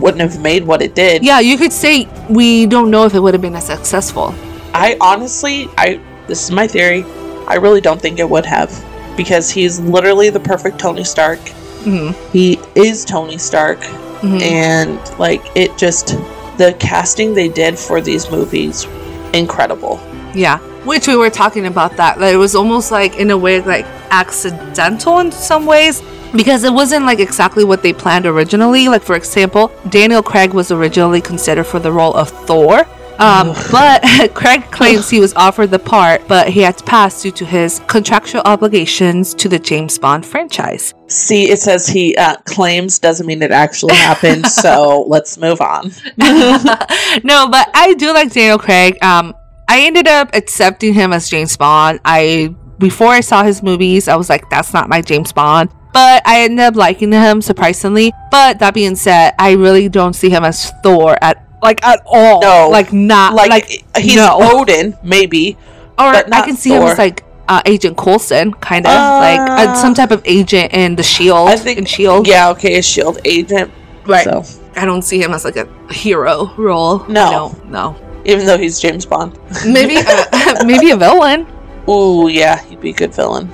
wouldn't 0.00 0.20
have 0.20 0.40
made 0.42 0.64
what 0.64 0.82
it 0.82 0.94
did. 0.94 1.22
Yeah, 1.22 1.40
you 1.40 1.56
could 1.56 1.72
say 1.72 2.08
we 2.28 2.66
don't 2.66 2.90
know 2.90 3.04
if 3.06 3.14
it 3.14 3.20
would 3.20 3.34
have 3.34 3.42
been 3.42 3.54
as 3.54 3.66
successful. 3.66 4.34
I 4.74 4.96
honestly, 5.00 5.68
I 5.78 6.00
this 6.26 6.42
is 6.42 6.50
my 6.50 6.66
theory. 6.66 7.04
I 7.46 7.54
really 7.54 7.80
don't 7.80 8.00
think 8.02 8.18
it 8.18 8.28
would 8.28 8.44
have 8.46 8.70
because 9.16 9.48
he's 9.50 9.78
literally 9.78 10.28
the 10.30 10.40
perfect 10.40 10.78
Tony 10.78 11.04
Stark. 11.04 11.38
hmm 11.84 12.10
He 12.32 12.58
is 12.74 13.04
Tony 13.04 13.38
Stark. 13.38 13.78
Mhm. 14.26 14.42
and 14.42 15.18
like 15.18 15.42
it 15.54 15.76
just 15.78 16.16
the 16.58 16.74
casting 16.78 17.34
they 17.34 17.48
did 17.48 17.78
for 17.78 18.00
these 18.00 18.30
movies 18.30 18.86
incredible 19.32 20.00
Yeah, 20.34 20.58
which 20.84 21.08
we 21.08 21.16
were 21.16 21.30
talking 21.30 21.66
about 21.66 21.96
that. 21.96 22.18
That 22.18 22.34
it 22.34 22.36
was 22.36 22.54
almost 22.54 22.90
like, 22.92 23.16
in 23.16 23.30
a 23.30 23.38
way, 23.38 23.60
like 23.62 23.86
accidental 24.10 25.18
in 25.20 25.32
some 25.32 25.64
ways. 25.66 26.02
Because 26.34 26.64
it 26.64 26.72
wasn't 26.72 27.06
like 27.06 27.20
exactly 27.20 27.64
what 27.64 27.80
they 27.82 27.92
planned 27.94 28.26
originally. 28.26 28.88
Like, 28.88 29.02
for 29.02 29.16
example, 29.16 29.70
Daniel 29.88 30.22
Craig 30.22 30.52
was 30.52 30.70
originally 30.70 31.22
considered 31.22 31.64
for 31.64 31.78
the 31.78 31.90
role 31.90 32.12
of 32.14 32.28
Thor. 32.46 32.84
Um, 33.18 33.54
but 33.70 34.02
Craig 34.34 34.70
claims 34.70 35.08
he 35.08 35.20
was 35.20 35.34
offered 35.34 35.70
the 35.70 35.78
part, 35.78 36.26
but 36.28 36.48
he 36.48 36.60
had 36.60 36.78
to 36.78 36.84
pass 36.84 37.22
due 37.22 37.30
to 37.32 37.44
his 37.44 37.80
contractual 37.86 38.42
obligations 38.44 39.34
to 39.34 39.48
the 39.48 39.58
James 39.58 39.98
Bond 39.98 40.24
franchise. 40.26 40.94
see 41.08 41.50
it 41.50 41.58
says 41.58 41.86
he 41.86 42.16
uh, 42.16 42.36
claims 42.44 42.98
doesn't 42.98 43.26
mean 43.26 43.42
it 43.42 43.52
actually 43.52 43.94
happened 43.94 44.46
so 44.62 45.04
let's 45.08 45.38
move 45.38 45.60
on 45.60 45.90
no, 46.18 47.48
but 47.48 47.70
I 47.74 47.94
do 47.98 48.12
like 48.12 48.32
Daniel 48.32 48.58
Craig. 48.58 49.02
Um, 49.02 49.34
I 49.68 49.80
ended 49.86 50.06
up 50.06 50.30
accepting 50.34 50.94
him 50.94 51.12
as 51.12 51.28
James 51.28 51.56
Bond. 51.56 52.00
I 52.04 52.54
before 52.78 53.08
I 53.08 53.20
saw 53.20 53.42
his 53.42 53.62
movies, 53.62 54.08
I 54.08 54.16
was 54.16 54.28
like, 54.28 54.48
that's 54.50 54.72
not 54.72 54.88
my 54.88 55.00
James 55.00 55.32
Bond. 55.32 55.70
But 55.92 56.22
I 56.26 56.42
ended 56.42 56.60
up 56.60 56.76
liking 56.76 57.10
him 57.10 57.40
surprisingly. 57.40 58.12
But 58.30 58.58
that 58.58 58.74
being 58.74 58.96
said, 58.96 59.32
I 59.38 59.52
really 59.52 59.88
don't 59.88 60.12
see 60.12 60.28
him 60.28 60.44
as 60.44 60.70
Thor 60.82 61.16
at 61.22 61.45
like 61.62 61.84
at 61.84 62.02
all. 62.06 62.40
No. 62.40 62.68
like 62.70 62.92
not 62.92 63.34
like, 63.34 63.50
like, 63.50 63.84
he's 63.96 64.16
no. 64.16 64.38
odin 64.40 64.96
maybe 65.02 65.56
or 65.98 66.12
but 66.12 66.32
I 66.32 66.44
can 66.44 66.56
see 66.56 66.70
him 66.70 66.82
as 66.82 66.98
like 66.98 67.24
uh, 67.48 67.62
Agent 67.64 67.96
Coulson, 67.96 68.52
kind 68.54 68.84
of 68.86 68.90
like 68.92 69.40
uh, 69.40 69.74
some 69.74 69.94
type 69.94 70.10
of 70.10 70.20
agent 70.26 70.72
in 70.74 70.96
the 70.96 71.02
Shield. 71.02 71.48
i 71.48 71.56
think 71.56 71.78
in 71.78 71.84
Shield. 71.84 72.26
yeah 72.26 72.50
okay 72.50 72.78
a 72.78 72.82
shield 72.82 73.18
agent 73.24 73.70
Right. 74.04 74.24
so 74.24 74.42
I 74.76 74.84
don't 74.84 75.02
see 75.02 75.20
him 75.22 75.32
as 75.32 75.44
like 75.44 75.56
a 75.56 75.66
hero 75.92 76.52
role. 76.56 76.98
No. 77.08 77.54
no, 77.68 77.94
no. 77.94 78.22
even 78.24 78.46
though 78.46 78.58
he's 78.58 78.78
james 78.80 79.06
bond 79.06 79.38
Maybe, 79.66 79.96
uh, 79.98 80.64
maybe 80.66 80.90
a 80.90 80.96
villain. 80.96 81.46
Ooh, 81.88 82.28
yeah, 82.28 82.60
he'd 82.64 82.80
be 82.80 82.90
a 82.90 82.92
good 82.92 83.14
villain. 83.14 83.52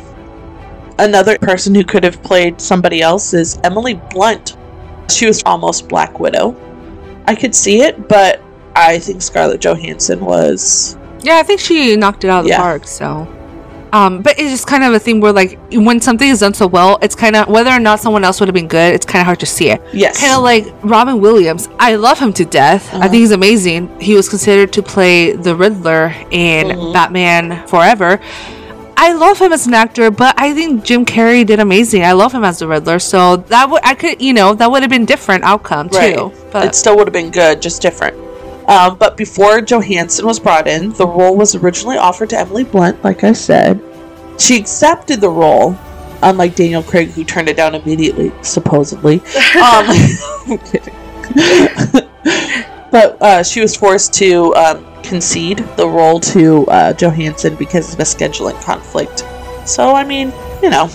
Another 0.98 1.38
person 1.38 1.74
who 1.74 1.84
could 1.84 2.02
have 2.04 2.22
played 2.22 2.60
somebody 2.60 3.02
else 3.02 3.34
is 3.34 3.58
Emily 3.62 3.94
Blunt. 4.10 4.56
She 5.10 5.26
was 5.26 5.42
almost 5.44 5.88
Black 5.88 6.18
Widow. 6.18 6.52
I 7.26 7.34
could 7.34 7.54
see 7.54 7.82
it, 7.82 8.08
but 8.08 8.40
I 8.74 8.98
think 8.98 9.22
Scarlett 9.22 9.60
Johansson 9.60 10.20
was. 10.24 10.96
Yeah, 11.20 11.36
I 11.36 11.42
think 11.42 11.60
she 11.60 11.94
knocked 11.96 12.24
it 12.24 12.30
out 12.30 12.40
of 12.40 12.46
the 12.46 12.56
park. 12.56 12.86
So, 12.86 13.28
um, 13.92 14.22
but 14.22 14.38
it's 14.40 14.50
just 14.50 14.66
kind 14.66 14.82
of 14.82 14.92
a 14.94 14.98
thing 14.98 15.20
where 15.20 15.32
like 15.32 15.58
when 15.70 16.00
something 16.00 16.28
is 16.28 16.40
done 16.40 16.54
so 16.54 16.66
well, 16.66 16.98
it's 17.02 17.14
kind 17.14 17.36
of 17.36 17.46
whether 17.48 17.70
or 17.70 17.78
not 17.78 18.00
someone 18.00 18.24
else 18.24 18.40
would 18.40 18.48
have 18.48 18.54
been 18.54 18.66
good. 18.68 18.94
It's 18.94 19.06
kind 19.06 19.20
of 19.20 19.26
hard 19.26 19.38
to 19.40 19.46
see 19.46 19.68
it. 19.70 19.80
Yes. 19.92 20.18
Kind 20.20 20.32
of 20.32 20.42
like 20.42 20.66
Robin 20.82 21.20
Williams. 21.20 21.68
I 21.78 21.94
love 21.94 22.18
him 22.18 22.32
to 22.34 22.44
death. 22.44 22.92
I 22.92 22.96
Uh-huh. 22.96 23.08
think 23.10 23.20
he's 23.20 23.30
amazing. 23.30 24.00
He 24.00 24.14
was 24.14 24.28
considered 24.28 24.72
to 24.72 24.82
play 24.82 25.32
the 25.32 25.54
Riddler 25.54 26.12
in 26.30 26.68
Mhm. 26.68 26.92
Batman 26.92 27.62
Forever. 27.68 28.18
I 29.02 29.14
love 29.14 29.40
him 29.40 29.52
as 29.52 29.66
an 29.66 29.74
actor, 29.74 30.12
but 30.12 30.32
I 30.38 30.54
think 30.54 30.84
Jim 30.84 31.04
Carrey 31.04 31.44
did 31.44 31.58
amazing. 31.58 32.04
I 32.04 32.12
love 32.12 32.32
him 32.32 32.44
as 32.44 32.60
the 32.60 32.68
Riddler, 32.68 33.00
so 33.00 33.36
that 33.36 33.68
would 33.68 33.84
I 33.84 33.96
could 33.96 34.22
you 34.22 34.32
know 34.32 34.54
that 34.54 34.70
would 34.70 34.84
have 34.84 34.90
been 34.90 35.04
different 35.04 35.42
outcome 35.42 35.88
too. 35.88 36.32
But 36.52 36.66
it 36.66 36.76
still 36.76 36.96
would 36.96 37.08
have 37.08 37.12
been 37.12 37.32
good, 37.32 37.60
just 37.60 37.82
different. 37.82 38.16
Um, 38.68 38.96
but 38.96 39.16
before 39.16 39.60
Johansson 39.60 40.24
was 40.24 40.38
brought 40.38 40.68
in, 40.68 40.92
the 40.92 41.04
role 41.04 41.36
was 41.36 41.56
originally 41.56 41.96
offered 41.96 42.30
to 42.30 42.38
Emily 42.38 42.62
Blunt, 42.62 43.02
like 43.02 43.24
I 43.24 43.32
said. 43.32 43.82
She 44.38 44.56
accepted 44.56 45.20
the 45.20 45.30
role, 45.30 45.76
unlike 46.22 46.54
Daniel 46.54 46.84
Craig, 46.84 47.08
who 47.08 47.24
turned 47.24 47.48
it 47.48 47.56
down 47.56 47.74
immediately, 47.74 48.30
supposedly. 48.42 49.16
Um, 49.56 49.86
I'm 50.46 50.58
kidding. 50.58 50.94
but 52.92 53.20
uh, 53.20 53.42
she 53.42 53.60
was 53.60 53.74
forced 53.74 54.12
to 54.14 54.54
um, 54.54 54.91
concede 55.02 55.58
the 55.76 55.88
role 55.88 56.20
to 56.20 56.66
uh, 56.66 56.92
Johansson 56.94 57.54
because 57.56 57.92
of 57.92 58.00
a 58.00 58.04
scheduling 58.04 58.60
conflict. 58.62 59.24
So, 59.66 59.94
I 59.94 60.04
mean, 60.04 60.32
you 60.62 60.70
know, 60.70 60.90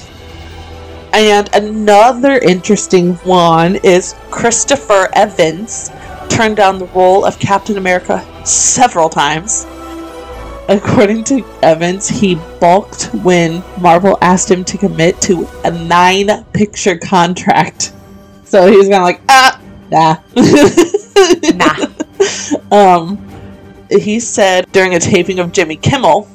And 1.13 1.50
another 1.54 2.34
interesting 2.34 3.15
one 3.24 3.78
is 3.78 4.13
Christopher 4.30 5.10
Evans 5.13 5.89
turned 6.30 6.58
down 6.58 6.78
the 6.78 6.86
role 6.88 7.26
of 7.26 7.39
Captain 7.39 7.78
America 7.78 8.24
several 8.46 9.10
times. 9.10 9.65
According 10.70 11.24
to 11.26 11.46
Evans, 11.63 12.08
he 12.10 12.36
balked 12.60 13.06
when 13.24 13.63
Marvel 13.80 14.17
asked 14.22 14.52
him 14.52 14.65
to 14.65 14.78
commit 14.78 15.20
to 15.22 15.48
a 15.63 15.72
nine 15.72 16.43
picture 16.54 16.98
contract. 16.98 17.93
So 18.43 18.67
he 18.67 18.78
was 18.78 18.89
kind 18.89 18.96
of 18.96 19.04
like, 19.04 19.22
ah, 19.30 19.60
nah. 19.89 20.17
Nah. 21.56 21.88
Um, 22.72 23.27
he 23.89 24.19
said 24.19 24.71
during 24.71 24.95
a 24.95 25.00
taping 25.00 25.39
of 25.39 25.52
Jimmy 25.52 25.76
Kimmel, 25.76 26.28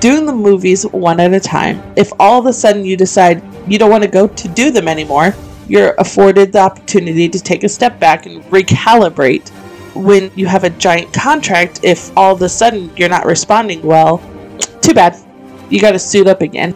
doing 0.00 0.26
the 0.26 0.32
movies 0.32 0.84
one 0.84 1.20
at 1.20 1.32
a 1.32 1.40
time, 1.40 1.82
if 1.96 2.12
all 2.18 2.38
of 2.38 2.46
a 2.46 2.52
sudden 2.52 2.84
you 2.84 2.96
decide 2.96 3.42
you 3.66 3.78
don't 3.78 3.90
want 3.90 4.04
to 4.04 4.10
go 4.10 4.26
to 4.26 4.48
do 4.48 4.70
them 4.70 4.88
anymore, 4.88 5.34
you're 5.68 5.94
afforded 5.98 6.52
the 6.52 6.58
opportunity 6.58 7.28
to 7.28 7.38
take 7.38 7.64
a 7.64 7.68
step 7.68 7.98
back 7.98 8.26
and 8.26 8.42
recalibrate. 8.44 9.48
When 9.94 10.30
you 10.34 10.46
have 10.46 10.64
a 10.64 10.70
giant 10.70 11.12
contract, 11.12 11.80
if 11.84 12.14
all 12.16 12.34
of 12.34 12.42
a 12.42 12.48
sudden 12.48 12.90
you're 12.96 13.08
not 13.08 13.26
responding 13.26 13.80
well, 13.82 14.18
too 14.82 14.92
bad. 14.92 15.16
You 15.70 15.80
got 15.80 15.92
to 15.92 15.98
suit 15.98 16.26
up 16.26 16.42
again. 16.42 16.74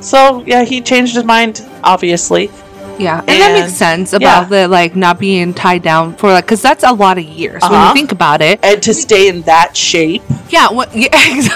So, 0.00 0.44
yeah, 0.44 0.64
he 0.64 0.80
changed 0.80 1.14
his 1.14 1.24
mind, 1.24 1.66
obviously. 1.82 2.50
Yeah, 2.98 3.18
and, 3.20 3.28
that 3.28 3.60
makes 3.60 3.74
sense 3.74 4.12
about 4.12 4.48
the 4.48 4.66
like 4.68 4.96
not 4.96 5.18
being 5.18 5.54
tied 5.54 5.82
down 5.82 6.14
for 6.16 6.30
like 6.32 6.44
because 6.44 6.60
that's 6.62 6.84
a 6.84 6.92
lot 6.92 7.18
of 7.18 7.24
years 7.24 7.62
when 7.62 7.72
Uh-huh. 7.72 7.88
you 7.88 7.94
think 7.94 8.12
about 8.12 8.40
it. 8.42 8.58
And 8.62 8.82
to 8.82 8.92
stay 8.94 9.28
in 9.28 9.42
that 9.42 9.76
shape, 9.76 10.22
Yeah, 10.50 10.70
what, 10.70 10.94
yeah 11.04 11.08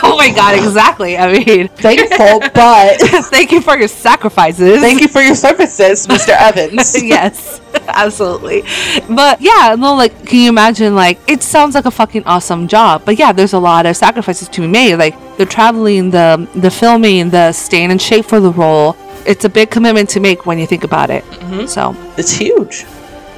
oh 0.02 0.16
my 0.16 0.30
god, 0.30 0.54
exactly. 0.62 1.16
I 1.18 1.32
mean, 1.32 1.68
thankful, 1.86 2.40
but 2.54 3.00
thank 3.34 3.50
you 3.52 3.60
for 3.60 3.76
your 3.76 3.88
sacrifices. 3.88 4.80
thank 4.80 5.00
you 5.00 5.08
for 5.08 5.20
your 5.20 5.34
services, 5.34 6.06
Mr. 6.06 6.30
Evans. 6.30 7.02
yes, 7.02 7.60
absolutely. 7.88 8.62
But 9.08 9.40
yeah, 9.40 9.74
no, 9.78 9.94
like, 9.94 10.26
can 10.26 10.38
you 10.40 10.48
imagine? 10.48 10.94
Like, 10.94 11.18
it 11.26 11.42
sounds 11.42 11.74
like 11.74 11.86
a 11.86 11.90
fucking 11.90 12.24
awesome 12.24 12.68
job, 12.68 13.02
but 13.04 13.18
yeah, 13.18 13.32
there's 13.32 13.52
a 13.52 13.58
lot 13.58 13.86
of 13.86 13.96
sacrifices 13.96 14.48
to 14.48 14.60
be 14.60 14.66
made. 14.68 14.96
Like 14.96 15.16
the 15.38 15.46
traveling, 15.46 16.10
the 16.10 16.48
the 16.54 16.70
filming, 16.70 17.30
the 17.30 17.52
staying 17.52 17.90
in 17.90 17.98
shape 17.98 18.24
for 18.26 18.40
the 18.40 18.52
role. 18.52 18.96
It's 19.26 19.44
a 19.44 19.48
big 19.48 19.70
commitment 19.70 20.08
to 20.10 20.20
make 20.20 20.46
when 20.46 20.58
you 20.58 20.66
think 20.66 20.84
about 20.84 21.10
it. 21.10 21.24
Mhm. 21.40 21.68
So 21.68 21.94
It's 22.16 22.32
huge. 22.32 22.84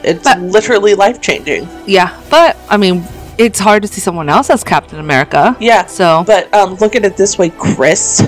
It's 0.03 0.23
But- 0.25 0.41
literally 0.41 0.95
life 0.95 1.21
changing. 1.21 1.69
yeah, 1.87 2.11
but 2.31 2.57
I 2.69 2.77
mean, 2.77 3.05
it's 3.39 3.59
hard 3.59 3.83
to 3.83 3.89
see 3.89 4.01
someone 4.01 4.29
else 4.29 4.51
as 4.51 4.63
Captain 4.65 4.99
America. 4.99 5.57
Yeah. 5.61 5.87
So 5.87 6.25
But 6.27 6.53
um, 6.55 6.77
look 6.81 6.95
at 6.97 7.05
it 7.05 7.17
this 7.17 7.37
way, 7.39 7.51
Chris. 7.59 8.23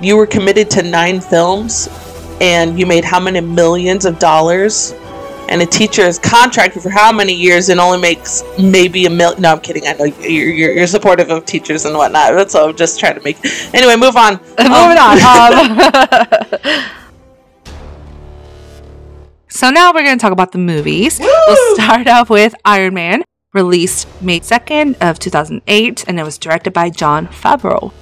You 0.00 0.16
were 0.16 0.26
committed 0.26 0.70
to 0.70 0.82
nine 0.82 1.20
films, 1.20 1.88
and 2.40 2.78
you 2.78 2.86
made 2.86 3.04
how 3.04 3.20
many 3.20 3.40
millions 3.40 4.04
of 4.06 4.18
dollars? 4.18 4.94
And 5.50 5.60
a 5.60 5.66
teacher 5.66 6.02
is 6.02 6.18
contracted 6.18 6.80
for 6.80 6.90
how 6.90 7.10
many 7.10 7.34
years 7.34 7.68
and 7.70 7.80
only 7.80 8.00
makes 8.00 8.44
maybe 8.56 9.06
a 9.06 9.10
mil. 9.10 9.36
No, 9.38 9.52
I'm 9.52 9.60
kidding. 9.60 9.84
I 9.84 9.94
know 9.94 10.04
you're, 10.04 10.48
you're, 10.48 10.72
you're 10.72 10.86
supportive 10.86 11.28
of 11.30 11.44
teachers 11.44 11.84
and 11.84 11.96
whatnot. 11.96 12.34
That's 12.34 12.54
all 12.54 12.70
I'm 12.70 12.76
just 12.76 13.00
trying 13.00 13.16
to 13.16 13.20
make. 13.22 13.36
Anyway, 13.74 13.96
move 13.96 14.16
on. 14.16 14.34
moving 14.58 14.96
on. 14.96 15.20
Um, 15.20 16.84
so 19.48 19.70
now 19.70 19.92
we're 19.92 20.04
going 20.04 20.16
to 20.16 20.22
talk 20.22 20.32
about 20.32 20.52
the 20.52 20.58
movies. 20.58 21.18
We'll 21.18 21.74
start 21.74 22.06
off 22.06 22.30
with 22.30 22.54
Iron 22.64 22.94
Man, 22.94 23.24
released 23.52 24.06
May 24.22 24.38
2nd 24.38 24.98
of 25.00 25.18
2008, 25.18 26.04
and 26.06 26.20
it 26.20 26.22
was 26.22 26.38
directed 26.38 26.72
by 26.72 26.90
Jon 26.90 27.26
Favreau. 27.26 27.92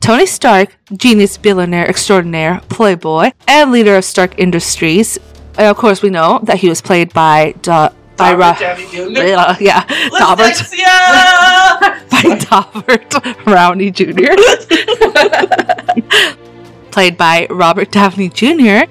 Tony 0.00 0.26
Stark, 0.26 0.76
genius 0.94 1.38
billionaire 1.38 1.88
extraordinaire, 1.88 2.60
playboy, 2.68 3.30
and 3.48 3.72
leader 3.72 3.96
of 3.96 4.04
Stark 4.04 4.38
Industries. 4.38 5.18
And 5.56 5.68
of 5.68 5.76
course, 5.76 6.02
we 6.02 6.10
know 6.10 6.40
that 6.44 6.58
he 6.58 6.68
was 6.68 6.80
played 6.80 7.12
by 7.12 7.54
da- 7.62 7.92
by 8.16 8.34
Ra- 8.34 8.54
Downey 8.58 8.86
Jr. 8.90 8.98
yeah, 9.22 9.56
yeah, 9.60 9.84
Robert 10.20 10.52
Dyslexia! 10.52 10.84
by 12.50 12.70
Robert 12.74 13.10
Rowney 13.44 13.90
Jr. 13.92 14.34
Played 16.90 17.16
by 17.16 17.46
Robert 17.50 17.90
Downey 17.90 18.28
Jr., 18.28 18.88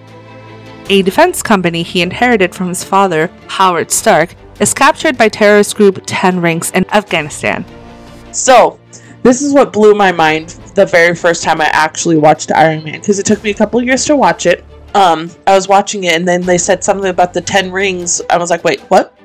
a 0.90 1.02
defense 1.02 1.42
company 1.42 1.84
he 1.84 2.02
inherited 2.02 2.54
from 2.54 2.68
his 2.68 2.84
father, 2.84 3.28
Howard 3.48 3.92
Stark, 3.92 4.36
is 4.60 4.74
captured 4.74 5.18
by 5.18 5.30
terrorist 5.30 5.76
group 5.76 6.04
Ten 6.06 6.42
Rings 6.42 6.72
in 6.72 6.86
Afghanistan. 6.92 7.64
So, 8.34 8.80
this 9.24 9.42
is 9.42 9.54
what 9.54 9.72
blew 9.72 9.96
my 9.96 10.12
mind 10.12 10.50
the 10.76 10.86
very 10.86 11.16
first 11.16 11.44
time 11.44 11.62
I 11.62 11.70
actually 11.72 12.18
watched 12.18 12.52
Iron 12.52 12.84
Man 12.84 13.00
because 13.00 13.20
it 13.20 13.26
took 13.26 13.42
me 13.44 13.52
a 13.52 13.54
couple 13.54 13.82
years 13.82 14.06
to 14.06 14.16
watch 14.18 14.46
it. 14.46 14.66
Um, 14.94 15.32
I 15.48 15.56
was 15.56 15.68
watching 15.68 16.04
it 16.04 16.16
and 16.16 16.28
then 16.28 16.42
they 16.42 16.58
said 16.58 16.84
something 16.84 17.10
about 17.10 17.34
the 17.34 17.42
Ten 17.42 17.72
Rings. 17.72 18.22
I 18.30 18.38
was 18.38 18.50
like, 18.50 18.64
wait, 18.64 18.82
what? 18.82 19.18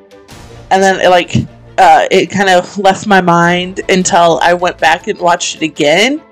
And 0.71 0.83
then 0.83 1.01
it 1.01 1.09
like 1.09 1.35
uh, 1.79 2.07
it 2.11 2.27
kind 2.27 2.49
of 2.49 2.77
left 2.79 3.07
my 3.07 3.21
mind 3.21 3.81
until 3.89 4.41
I 4.43 4.55
went 4.55 4.79
back 4.79 5.07
and 5.07 5.19
watched 5.19 5.57
it 5.57 5.63
again. 5.63 6.23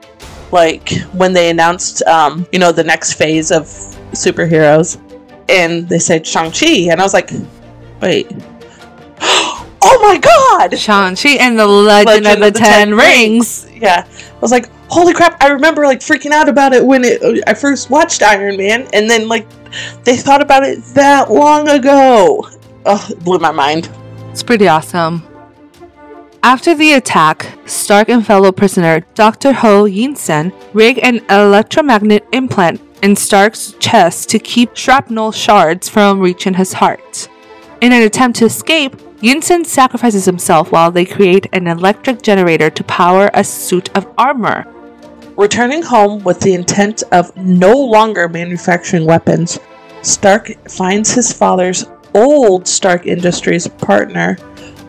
Like 0.52 0.90
when 1.12 1.32
they 1.32 1.50
announced, 1.50 2.02
um, 2.02 2.46
you 2.52 2.58
know, 2.58 2.72
the 2.72 2.84
next 2.84 3.14
phase 3.14 3.50
of 3.50 3.64
superheroes, 4.12 5.00
and 5.48 5.88
they 5.88 5.98
said 5.98 6.26
Shang 6.26 6.50
Chi, 6.50 6.90
and 6.90 7.00
I 7.00 7.04
was 7.04 7.14
like, 7.14 7.30
wait. 8.00 8.30
Oh 9.88 10.00
my 10.02 10.18
god! 10.18 10.76
Shang-Chi 10.76 11.36
and 11.38 11.56
the 11.56 11.66
Legend, 11.66 12.26
of 12.26 12.40
the, 12.40 12.50
Ten, 12.50 12.94
Rings. 12.94 13.70
Yeah, 13.70 14.04
I 14.04 14.38
was 14.40 14.50
like, 14.50 14.68
holy 14.88 15.12
crap! 15.12 15.42
I 15.42 15.48
remember 15.48 15.84
like 15.84 16.00
freaking 16.00 16.32
out 16.32 16.48
about 16.48 16.72
it 16.72 16.84
when 16.84 17.04
it 17.04 17.44
I 17.46 17.54
first 17.54 17.90
watched 17.90 18.22
Iron 18.22 18.56
Man, 18.56 18.88
and 18.92 19.08
then 19.08 19.28
like 19.28 19.46
they 20.04 20.16
thought 20.16 20.42
about 20.42 20.64
it 20.64 20.82
that 20.94 21.30
long 21.30 21.68
ago. 21.68 22.48
Oh, 22.84 23.06
it 23.10 23.18
blew 23.24 23.38
my 23.38 23.50
mind. 23.50 23.90
It's 24.30 24.42
pretty 24.42 24.68
awesome. 24.68 25.26
After 26.42 26.76
the 26.76 26.92
attack, 26.92 27.58
Stark 27.66 28.08
and 28.08 28.24
fellow 28.24 28.52
prisoner 28.52 29.00
Dr. 29.14 29.52
Ho 29.52 29.84
Yinsen 29.84 30.52
rig 30.72 31.00
an 31.02 31.20
electromagnet 31.28 32.24
implant 32.32 32.80
in 33.02 33.16
Stark's 33.16 33.74
chest 33.80 34.30
to 34.30 34.38
keep 34.38 34.76
shrapnel 34.76 35.32
shards 35.32 35.88
from 35.88 36.20
reaching 36.20 36.54
his 36.54 36.74
heart. 36.74 37.28
In 37.80 37.92
an 37.92 38.02
attempt 38.02 38.38
to 38.38 38.44
escape, 38.44 38.96
Yinsen 39.20 39.66
sacrifices 39.66 40.24
himself 40.24 40.70
while 40.70 40.92
they 40.92 41.04
create 41.04 41.46
an 41.52 41.66
electric 41.66 42.22
generator 42.22 42.70
to 42.70 42.84
power 42.84 43.30
a 43.34 43.42
suit 43.42 43.88
of 43.96 44.06
armor. 44.16 44.64
Returning 45.36 45.82
home 45.82 46.24
with 46.24 46.40
the 46.40 46.54
intent 46.54 47.02
of 47.12 47.36
no 47.36 47.76
longer 47.76 48.26
manufacturing 48.26 49.04
weapons, 49.04 49.58
Stark 50.00 50.50
finds 50.66 51.12
his 51.12 51.30
father's 51.30 51.84
old 52.14 52.66
Stark 52.66 53.06
Industries 53.06 53.68
partner, 53.68 54.38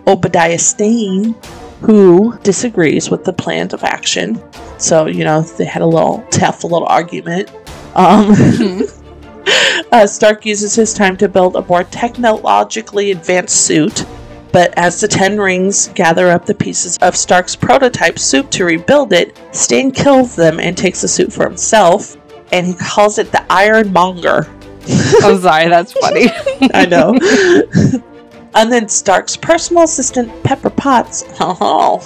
Obadiah 0.07 0.57
Stane, 0.57 1.35
who 1.81 2.37
disagrees 2.43 3.09
with 3.09 3.25
the 3.25 3.33
plan 3.33 3.67
of 3.73 3.83
action. 3.83 4.41
So, 4.77 5.07
you 5.07 5.25
know, 5.25 5.41
they 5.41 5.65
had 5.65 5.81
a 5.81 5.85
little 5.85 6.25
tough 6.31 6.63
little 6.63 6.85
argument. 6.85 7.51
Um, 7.95 8.31
uh, 9.91 10.07
Stark 10.07 10.45
uses 10.45 10.75
his 10.75 10.93
time 10.93 11.17
to 11.17 11.27
build 11.27 11.57
a 11.57 11.61
more 11.63 11.83
technologically 11.83 13.11
advanced 13.11 13.65
suit, 13.65 14.05
but 14.57 14.73
as 14.75 14.99
the 14.99 15.07
Ten 15.07 15.39
Rings 15.39 15.89
gather 15.89 16.29
up 16.29 16.47
the 16.47 16.55
pieces 16.55 16.97
of 17.03 17.15
Stark's 17.15 17.55
prototype 17.55 18.17
suit 18.17 18.49
to 18.53 18.65
rebuild 18.65 19.13
it, 19.13 19.39
Stane 19.51 19.91
kills 19.91 20.35
them 20.35 20.59
and 20.59 20.75
takes 20.75 21.01
the 21.01 21.07
suit 21.07 21.31
for 21.31 21.47
himself, 21.47 22.17
and 22.51 22.65
he 22.65 22.73
calls 22.73 23.19
it 23.19 23.31
the 23.31 23.45
Ironmonger. 23.53 24.47
I'm 25.21 25.37
sorry, 25.41 25.69
that's 25.69 25.93
funny. 25.93 26.29
I 26.73 26.87
know. 26.87 27.13
and 28.55 28.71
then 28.71 28.89
Stark's 28.89 29.37
personal 29.37 29.83
assistant, 29.83 30.31
Pepper 30.43 30.71
Potts. 30.71 31.23
Oh, 31.39 32.01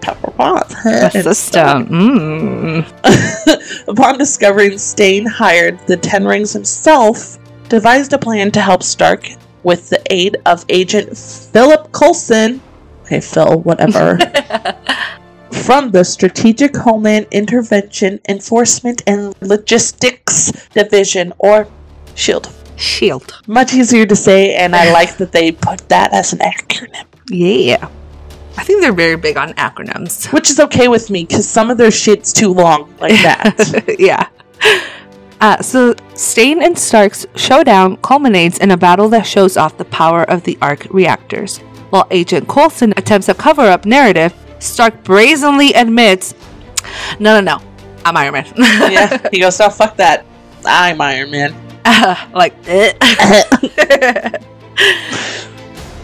Pepper 0.00 0.32
Potts. 0.32 0.74
Assistant. 0.84 1.88
Mm. 1.88 3.86
Upon 3.86 4.18
discovering 4.18 4.76
Stane 4.76 5.24
hired 5.24 5.78
the 5.86 5.96
Ten 5.96 6.24
Rings 6.24 6.52
himself, 6.52 7.38
devised 7.68 8.12
a 8.12 8.18
plan 8.18 8.50
to 8.50 8.60
help 8.60 8.82
Stark 8.82 9.28
with 9.62 9.90
the 9.90 10.02
aid 10.10 10.36
of 10.46 10.64
Agent 10.68 11.16
Philip 11.16 11.92
Coulson. 11.92 12.60
Okay, 13.02 13.20
Phil, 13.20 13.60
whatever. 13.60 14.18
From 15.52 15.90
the 15.90 16.04
Strategic 16.04 16.76
Homeland 16.76 17.26
Intervention 17.30 18.20
Enforcement 18.28 19.02
and 19.06 19.34
Logistics 19.40 20.50
Division, 20.70 21.32
or 21.38 21.68
SHIELD. 22.14 22.50
Shield. 22.76 23.40
Much 23.46 23.74
easier 23.74 24.06
to 24.06 24.16
say, 24.16 24.54
and 24.54 24.74
I 24.74 24.92
like 24.92 25.16
that 25.18 25.30
they 25.30 25.52
put 25.52 25.88
that 25.88 26.12
as 26.12 26.32
an 26.32 26.40
acronym. 26.40 27.04
Yeah. 27.28 27.88
I 28.56 28.64
think 28.64 28.80
they're 28.80 28.92
very 28.92 29.16
big 29.16 29.36
on 29.36 29.52
acronyms. 29.54 30.32
Which 30.32 30.50
is 30.50 30.58
okay 30.58 30.88
with 30.88 31.10
me, 31.10 31.24
because 31.24 31.48
some 31.48 31.70
of 31.70 31.78
their 31.78 31.90
shit's 31.90 32.32
too 32.32 32.52
long 32.52 32.94
like 32.98 33.20
that. 33.22 33.96
yeah. 33.98 34.28
Uh, 35.42 35.60
so, 35.60 35.92
Stane 36.14 36.62
and 36.62 36.78
Stark's 36.78 37.26
showdown 37.34 37.96
culminates 37.96 38.58
in 38.58 38.70
a 38.70 38.76
battle 38.76 39.08
that 39.08 39.26
shows 39.26 39.56
off 39.56 39.76
the 39.76 39.84
power 39.84 40.22
of 40.30 40.44
the 40.44 40.56
arc 40.62 40.86
reactors. 40.90 41.58
While 41.90 42.06
Agent 42.12 42.46
Coulson 42.46 42.92
attempts 42.96 43.28
a 43.28 43.34
cover 43.34 43.62
up 43.62 43.84
narrative, 43.84 44.32
Stark 44.60 45.02
brazenly 45.02 45.72
admits, 45.74 46.36
No, 47.18 47.40
no, 47.40 47.58
no, 47.58 47.62
I'm 48.04 48.16
Iron 48.16 48.34
Man. 48.34 48.46
yeah, 48.56 49.28
he 49.32 49.40
goes, 49.40 49.60
oh, 49.60 49.68
fuck 49.68 49.96
that. 49.96 50.24
I'm 50.64 51.00
Iron 51.00 51.32
Man. 51.32 51.52
like, 52.32 52.54
eh. 52.68 52.92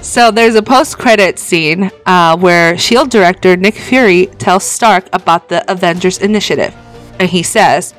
so 0.02 0.32
there's 0.32 0.56
a 0.56 0.62
post-credit 0.64 1.38
scene 1.38 1.92
uh, 2.06 2.36
where 2.36 2.76
Shield 2.76 3.08
director 3.10 3.56
Nick 3.56 3.76
Fury 3.76 4.26
tells 4.38 4.64
Stark 4.64 5.08
about 5.12 5.48
the 5.48 5.70
Avengers 5.70 6.18
Initiative, 6.18 6.74
and 7.20 7.30
he 7.30 7.44
says, 7.44 7.94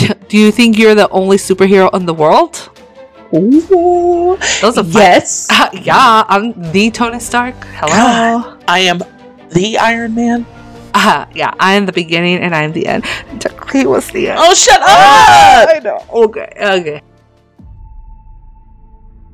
"Do 0.28 0.38
you 0.38 0.50
think 0.50 0.78
you're 0.78 0.94
the 0.94 1.08
only 1.10 1.36
superhero 1.36 1.92
in 1.94 2.06
the 2.06 2.14
world?" 2.14 2.70
Ooh. 3.34 4.36
Those 4.60 4.76
are 4.76 4.84
yes. 4.84 5.48
Uh, 5.50 5.70
yeah, 5.82 6.24
I'm 6.28 6.52
the 6.72 6.90
Tony 6.90 7.18
Stark. 7.18 7.54
Hello. 7.64 7.92
God, 8.42 8.64
I 8.68 8.80
am 8.80 9.00
the 9.50 9.78
Iron 9.78 10.14
Man. 10.14 10.46
Uh, 10.94 11.24
yeah, 11.34 11.54
I 11.58 11.72
am 11.74 11.86
the 11.86 11.92
beginning 11.92 12.38
and 12.38 12.54
I 12.54 12.64
am 12.64 12.72
the 12.72 12.86
end. 12.86 13.04
Technically, 13.40 13.86
was 13.86 14.10
the 14.10 14.28
end. 14.28 14.38
Oh, 14.40 14.54
shut 14.54 14.80
up! 14.80 14.88
I 14.88 15.80
know. 15.82 16.04
Okay, 16.12 16.52
okay. 16.60 17.02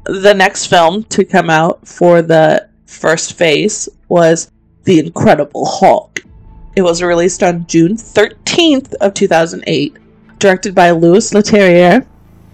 The 0.05 0.33
next 0.33 0.67
film 0.67 1.05
to 1.05 1.25
come 1.25 1.51
out 1.51 1.87
for 1.87 2.23
the 2.23 2.69
first 2.87 3.35
phase 3.35 3.89
was 4.09 4.51
The 4.85 5.01
Incredible 5.01 5.67
Hulk. 5.67 6.21
It 6.77 6.83
was 6.83 7.03
released 7.03 7.43
on 7.43 7.67
June 7.67 7.97
13th 7.97 8.95
of 8.95 9.13
2008. 9.15 9.97
Directed 10.39 10.73
by 10.75 10.93
Louis 10.93 11.33
Leterrier, 11.33 12.07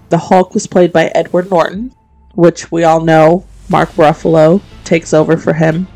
the 0.08 0.16
Hulk 0.16 0.54
was 0.54 0.66
played 0.66 0.92
by 0.92 1.06
Edward 1.14 1.50
Norton, 1.50 1.94
which 2.34 2.72
we 2.72 2.84
all 2.84 3.00
know 3.00 3.44
Mark 3.68 3.90
Ruffalo 3.90 4.62
takes 4.84 5.12
over 5.12 5.36
for 5.36 5.52
him 5.52 5.86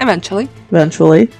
Eventually. 0.00 0.48
eventually. 0.68 1.30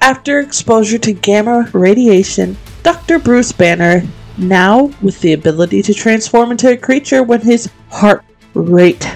After 0.00 0.40
exposure 0.40 0.98
to 0.98 1.12
gamma 1.12 1.68
radiation, 1.72 2.56
Dr. 2.82 3.18
Bruce 3.18 3.52
Banner, 3.52 4.02
now 4.38 4.90
with 5.02 5.20
the 5.20 5.34
ability 5.34 5.82
to 5.82 5.94
transform 5.94 6.50
into 6.50 6.70
a 6.70 6.76
creature 6.76 7.22
when 7.22 7.40
his 7.40 7.70
heart 7.90 8.24
rate 8.54 9.06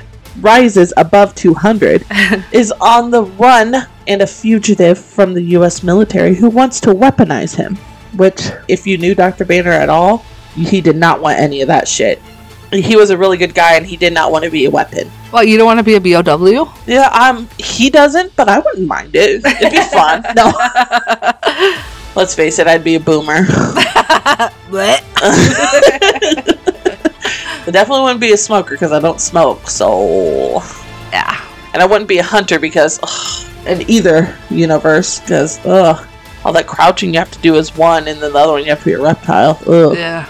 rises 0.40 0.92
above 0.96 1.34
200, 1.34 2.04
is 2.52 2.72
on 2.80 3.10
the 3.10 3.24
run 3.24 3.74
and 4.06 4.22
a 4.22 4.26
fugitive 4.26 4.98
from 4.98 5.34
the 5.34 5.42
US 5.42 5.82
military 5.82 6.34
who 6.34 6.48
wants 6.48 6.78
to 6.80 6.94
weaponize 6.94 7.56
him. 7.56 7.78
Which, 8.16 8.50
if 8.68 8.86
you 8.86 8.98
knew 8.98 9.14
Dr. 9.14 9.44
Banner 9.44 9.70
at 9.70 9.88
all, 9.88 10.18
he 10.54 10.80
did 10.80 10.96
not 10.96 11.20
want 11.20 11.38
any 11.38 11.60
of 11.62 11.68
that 11.68 11.86
shit. 11.86 12.20
He 12.72 12.96
was 12.96 13.10
a 13.10 13.16
really 13.16 13.36
good 13.38 13.54
guy 13.54 13.76
and 13.76 13.86
he 13.86 13.96
did 13.96 14.12
not 14.12 14.30
want 14.30 14.44
to 14.44 14.50
be 14.50 14.66
a 14.66 14.70
weapon. 14.70 15.10
Well, 15.32 15.44
you 15.44 15.56
don't 15.56 15.66
want 15.66 15.78
to 15.78 15.84
be 15.84 15.94
a 15.94 16.22
BOW? 16.22 16.72
Yeah, 16.86 17.08
um, 17.08 17.48
he 17.58 17.88
doesn't, 17.88 18.36
but 18.36 18.48
I 18.48 18.58
wouldn't 18.58 18.86
mind 18.86 19.12
it. 19.14 19.44
It'd 19.44 19.72
be 19.72 19.80
fun. 19.90 20.24
No. 20.36 20.52
Let's 22.14 22.34
face 22.34 22.58
it, 22.58 22.66
I'd 22.66 22.84
be 22.84 22.96
a 22.96 23.00
boomer. 23.00 23.42
What? 24.68 25.02
I 27.66 27.70
definitely 27.70 28.02
wouldn't 28.02 28.20
be 28.20 28.32
a 28.32 28.36
smoker 28.36 28.74
because 28.74 28.92
I 28.92 29.00
don't 29.00 29.20
smoke, 29.20 29.68
so. 29.68 30.62
yeah. 31.12 31.40
And 31.72 31.82
I 31.82 31.86
wouldn't 31.86 32.08
be 32.08 32.18
a 32.18 32.22
hunter 32.22 32.58
because. 32.58 32.98
Ugh, 33.02 33.48
in 33.66 33.88
either 33.90 34.34
universe, 34.50 35.20
because, 35.20 35.58
ugh. 35.66 36.06
All 36.48 36.54
that 36.54 36.66
crouching 36.66 37.12
you 37.12 37.18
have 37.18 37.30
to 37.32 37.38
do 37.40 37.56
is 37.56 37.76
one, 37.76 38.08
and 38.08 38.22
then 38.22 38.32
the 38.32 38.38
other 38.38 38.52
one 38.52 38.62
you 38.62 38.70
have 38.70 38.78
to 38.78 38.84
be 38.86 38.94
a 38.94 39.02
reptile. 39.02 39.60
Ugh. 39.66 39.94
Yeah. 39.94 40.26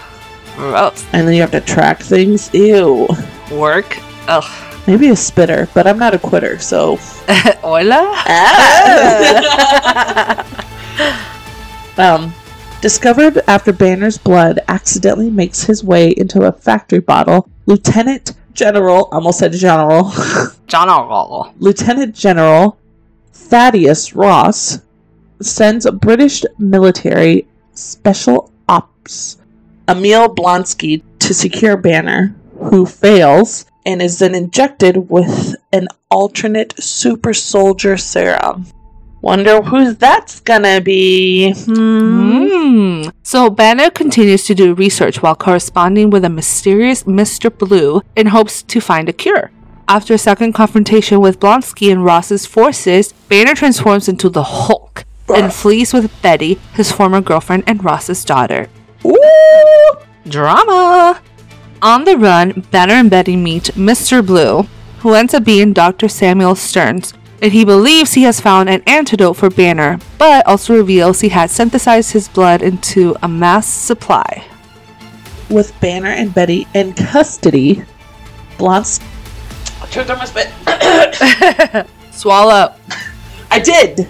Gross. 0.57 1.05
And 1.13 1.25
then 1.25 1.33
you 1.33 1.39
have 1.39 1.51
to 1.51 1.61
track 1.61 2.01
things. 2.01 2.53
Ew. 2.53 3.07
Work. 3.49 3.97
Ugh. 4.27 4.43
Maybe 4.85 5.07
a 5.07 5.15
spitter, 5.15 5.69
but 5.73 5.87
I'm 5.87 5.97
not 5.97 6.13
a 6.13 6.19
quitter, 6.19 6.59
so. 6.59 6.97
Hola? 7.61 8.03
um, 11.97 12.33
discovered 12.81 13.41
after 13.47 13.71
Banner's 13.71 14.17
blood 14.17 14.59
accidentally 14.67 15.29
makes 15.29 15.63
his 15.63 15.85
way 15.85 16.09
into 16.09 16.41
a 16.41 16.51
factory 16.51 16.99
bottle, 16.99 17.49
Lieutenant 17.65 18.33
General, 18.51 19.07
almost 19.13 19.39
said 19.39 19.53
General, 19.53 20.11
General. 20.67 21.53
Lieutenant 21.59 22.13
General 22.13 22.77
Thaddeus 23.31 24.13
Ross 24.13 24.79
sends 25.41 25.89
British 25.91 26.43
military 26.57 27.47
special 27.73 28.51
ops 28.67 29.37
Emil 29.87 30.35
Blonsky 30.35 31.01
to 31.19 31.33
secure 31.33 31.75
Banner, 31.75 32.35
who 32.69 32.85
fails 32.85 33.65
and 33.85 34.01
is 34.01 34.19
then 34.19 34.35
injected 34.35 35.09
with 35.09 35.55
an 35.73 35.87
alternate 36.11 36.73
super 36.81 37.33
soldier 37.33 37.97
serum. 37.97 38.67
Wonder 39.21 39.61
who 39.61 39.93
that's 39.93 40.39
gonna 40.41 40.79
be. 40.79 41.51
Hmm. 41.51 42.47
Hmm. 42.47 43.09
So 43.23 43.49
Banner 43.49 43.89
continues 43.89 44.45
to 44.45 44.55
do 44.55 44.73
research 44.73 45.21
while 45.21 45.35
corresponding 45.35 46.09
with 46.09 46.23
a 46.23 46.29
mysterious 46.29 47.03
Mr. 47.03 47.55
Blue 47.55 48.01
in 48.15 48.27
hopes 48.27 48.61
to 48.63 48.79
find 48.79 49.09
a 49.09 49.13
cure. 49.13 49.51
After 49.87 50.13
a 50.13 50.19
second 50.19 50.53
confrontation 50.53 51.19
with 51.19 51.39
Blonsky 51.39 51.91
and 51.91 52.05
Ross's 52.05 52.45
forces, 52.45 53.11
Banner 53.27 53.55
transforms 53.55 54.07
into 54.07 54.29
the 54.29 54.43
Hulk 54.43 55.03
and 55.35 55.53
flees 55.53 55.93
with 55.93 56.21
Betty, 56.21 56.59
his 56.73 56.91
former 56.91 57.21
girlfriend 57.21 57.63
and 57.67 57.83
Ross's 57.83 58.23
daughter. 58.25 58.67
Ooh! 59.05 59.97
Drama! 60.27 61.21
On 61.81 62.03
the 62.03 62.17
run, 62.17 62.65
Banner 62.71 62.95
and 62.95 63.09
Betty 63.09 63.35
meet 63.35 63.65
Mr. 63.75 64.25
Blue, 64.25 64.63
who 64.99 65.13
ends 65.13 65.33
up 65.33 65.45
being 65.45 65.71
Dr. 65.71 66.09
Samuel 66.09 66.55
Stearns, 66.55 67.13
and 67.41 67.53
he 67.53 67.63
believes 67.63 68.13
he 68.13 68.23
has 68.23 68.41
found 68.41 68.69
an 68.69 68.83
antidote 68.85 69.37
for 69.37 69.49
Banner, 69.49 69.99
but 70.17 70.45
also 70.45 70.75
reveals 70.75 71.21
he 71.21 71.29
had 71.29 71.49
synthesized 71.49 72.11
his 72.11 72.27
blood 72.27 72.61
into 72.61 73.15
a 73.23 73.27
mass 73.27 73.65
supply. 73.65 74.45
With 75.49 75.77
Banner 75.79 76.09
and 76.09 76.33
Betty 76.33 76.67
in 76.73 76.93
custody, 76.93 77.83
Blonsky. 78.57 79.05
I 79.81 79.85
choked 79.85 80.09
on 80.09 80.17
my 80.17 80.25
spit. 80.25 81.87
Swallow. 82.11 82.75
I 83.49 83.59
did. 83.59 84.09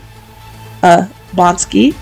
Uh, 0.84 1.08
Blonsky 1.32 1.96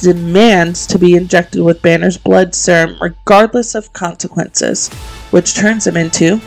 demands 0.00 0.86
to 0.86 0.98
be 0.98 1.16
injected 1.16 1.62
with 1.62 1.82
Banner's 1.82 2.16
blood 2.16 2.54
serum 2.54 2.96
regardless 3.00 3.74
of 3.74 3.92
consequences, 3.92 4.88
which 5.30 5.54
turns 5.54 5.86
him 5.86 5.96
into 5.96 6.40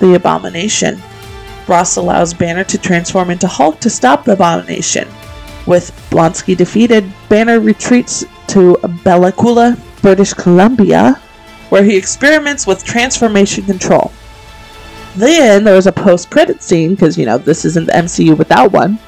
the 0.00 0.14
Abomination. 0.14 1.00
Ross 1.68 1.96
allows 1.96 2.34
Banner 2.34 2.64
to 2.64 2.78
transform 2.78 3.30
into 3.30 3.46
Hulk 3.46 3.80
to 3.80 3.90
stop 3.90 4.24
the 4.24 4.32
Abomination. 4.32 5.08
With 5.66 5.90
Blonsky 6.10 6.56
defeated, 6.56 7.12
Banner 7.28 7.60
retreats 7.60 8.24
to 8.48 8.76
Bella 9.02 9.32
Coola, 9.32 9.78
British 10.00 10.32
Columbia, 10.32 11.20
where 11.70 11.82
he 11.82 11.96
experiments 11.96 12.66
with 12.66 12.84
transformation 12.84 13.64
control. 13.64 14.12
Then 15.16 15.64
there 15.64 15.74
was 15.74 15.86
a 15.86 15.92
post 15.92 16.30
credit 16.30 16.62
scene, 16.62 16.90
because, 16.94 17.18
you 17.18 17.26
know, 17.26 17.38
this 17.38 17.64
isn't 17.64 17.86
the 17.86 17.92
MCU 17.92 18.36
without 18.36 18.70
one. 18.70 18.98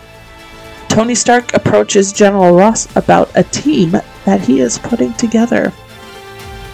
Tony 0.89 1.15
Stark 1.15 1.55
approaches 1.55 2.13
General 2.13 2.55
Ross 2.55 2.95
about 2.97 3.31
a 3.37 3.45
team 3.45 3.93
that 4.25 4.41
he 4.41 4.61
is 4.61 4.79
putting 4.79 5.13
together. 5.15 5.73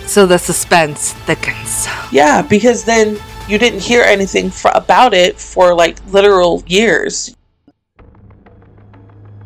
So 0.07 0.27
the 0.27 0.39
suspense 0.39 1.13
thickens. 1.13 1.87
Yeah, 2.11 2.43
because 2.43 2.85
then 2.85 3.19
you 3.49 3.59
didn't 3.59 3.81
hear 3.81 4.03
anything 4.03 4.51
fr- 4.51 4.69
about 4.75 5.15
it 5.15 5.39
for 5.39 5.75
like 5.75 5.99
literal 6.13 6.63
years. 6.67 7.37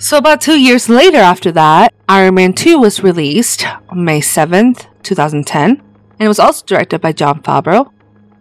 So, 0.01 0.17
about 0.17 0.41
two 0.41 0.61
years 0.61 0.89
later 0.89 1.19
after 1.19 1.51
that, 1.53 1.93
Iron 2.09 2.35
Man 2.35 2.53
2 2.53 2.79
was 2.79 3.03
released 3.03 3.67
on 3.89 4.05
May 4.05 4.21
7th, 4.21 4.87
2010, 5.03 5.71
and 5.71 5.81
it 6.21 6.29
was 6.29 6.39
also 6.39 6.65
directed 6.65 7.01
by 7.01 7.11
Jon 7.11 7.43
Favreau. 7.43 7.91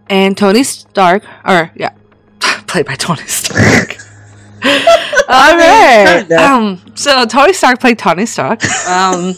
And 0.07 0.37
Tony 0.37 0.63
Stark, 0.63 1.23
or 1.43 1.71
yeah, 1.75 1.95
played 2.67 2.85
by 2.85 2.93
Tony 2.93 3.25
Stark. 3.25 3.97
All 5.29 5.57
right. 5.57 6.31
Um, 6.31 6.81
so 6.95 7.25
Tony 7.25 7.53
Stark 7.53 7.79
played 7.79 7.99
Tony 7.99 8.25
Stark. 8.25 8.63
Um, 8.87 9.35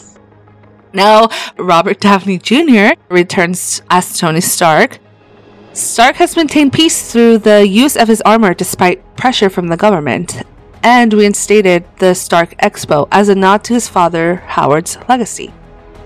now 0.93 1.29
Robert 1.57 1.99
Downey 1.99 2.37
Jr. 2.37 2.93
returns 3.09 3.81
as 3.89 4.17
Tony 4.17 4.41
Stark. 4.41 4.99
Stark 5.73 6.15
has 6.17 6.35
maintained 6.35 6.73
peace 6.73 7.11
through 7.11 7.39
the 7.39 7.67
use 7.67 7.95
of 7.95 8.07
his 8.07 8.21
armor 8.21 8.53
despite 8.53 9.15
pressure 9.15 9.49
from 9.49 9.67
the 9.67 9.77
government, 9.77 10.41
and 10.83 11.13
reinstated 11.13 11.85
the 11.99 12.13
Stark 12.13 12.55
Expo 12.57 13.07
as 13.11 13.29
a 13.29 13.35
nod 13.35 13.63
to 13.65 13.73
his 13.73 13.87
father 13.87 14.37
Howard's 14.47 14.97
legacy. 15.07 15.53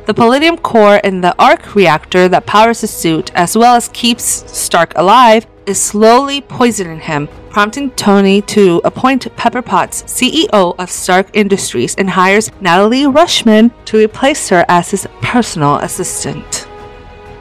The 0.05 0.13
palladium 0.13 0.57
core 0.57 0.97
in 0.97 1.21
the 1.21 1.33
arc 1.41 1.75
reactor 1.75 2.27
that 2.27 2.45
powers 2.45 2.81
his 2.81 2.91
suit, 2.91 3.33
as 3.35 3.57
well 3.57 3.75
as 3.75 3.87
keeps 3.89 4.25
Stark 4.51 4.93
alive, 4.97 5.47
is 5.65 5.81
slowly 5.81 6.41
poisoning 6.41 6.99
him, 6.99 7.29
prompting 7.53 7.91
Tony 7.91 8.41
to 8.41 8.81
appoint 8.83 9.33
Pepper 9.37 9.61
Potts 9.61 10.01
CEO 10.03 10.75
of 10.79 10.89
Stark 10.89 11.27
Industries 11.33 11.93
and 11.95 12.09
hires 12.09 12.49
Natalie 12.59 13.03
Rushman 13.03 13.71
to 13.85 13.97
replace 13.99 14.49
her 14.49 14.65
as 14.67 14.89
his 14.89 15.07
personal 15.21 15.75
assistant. 15.75 16.67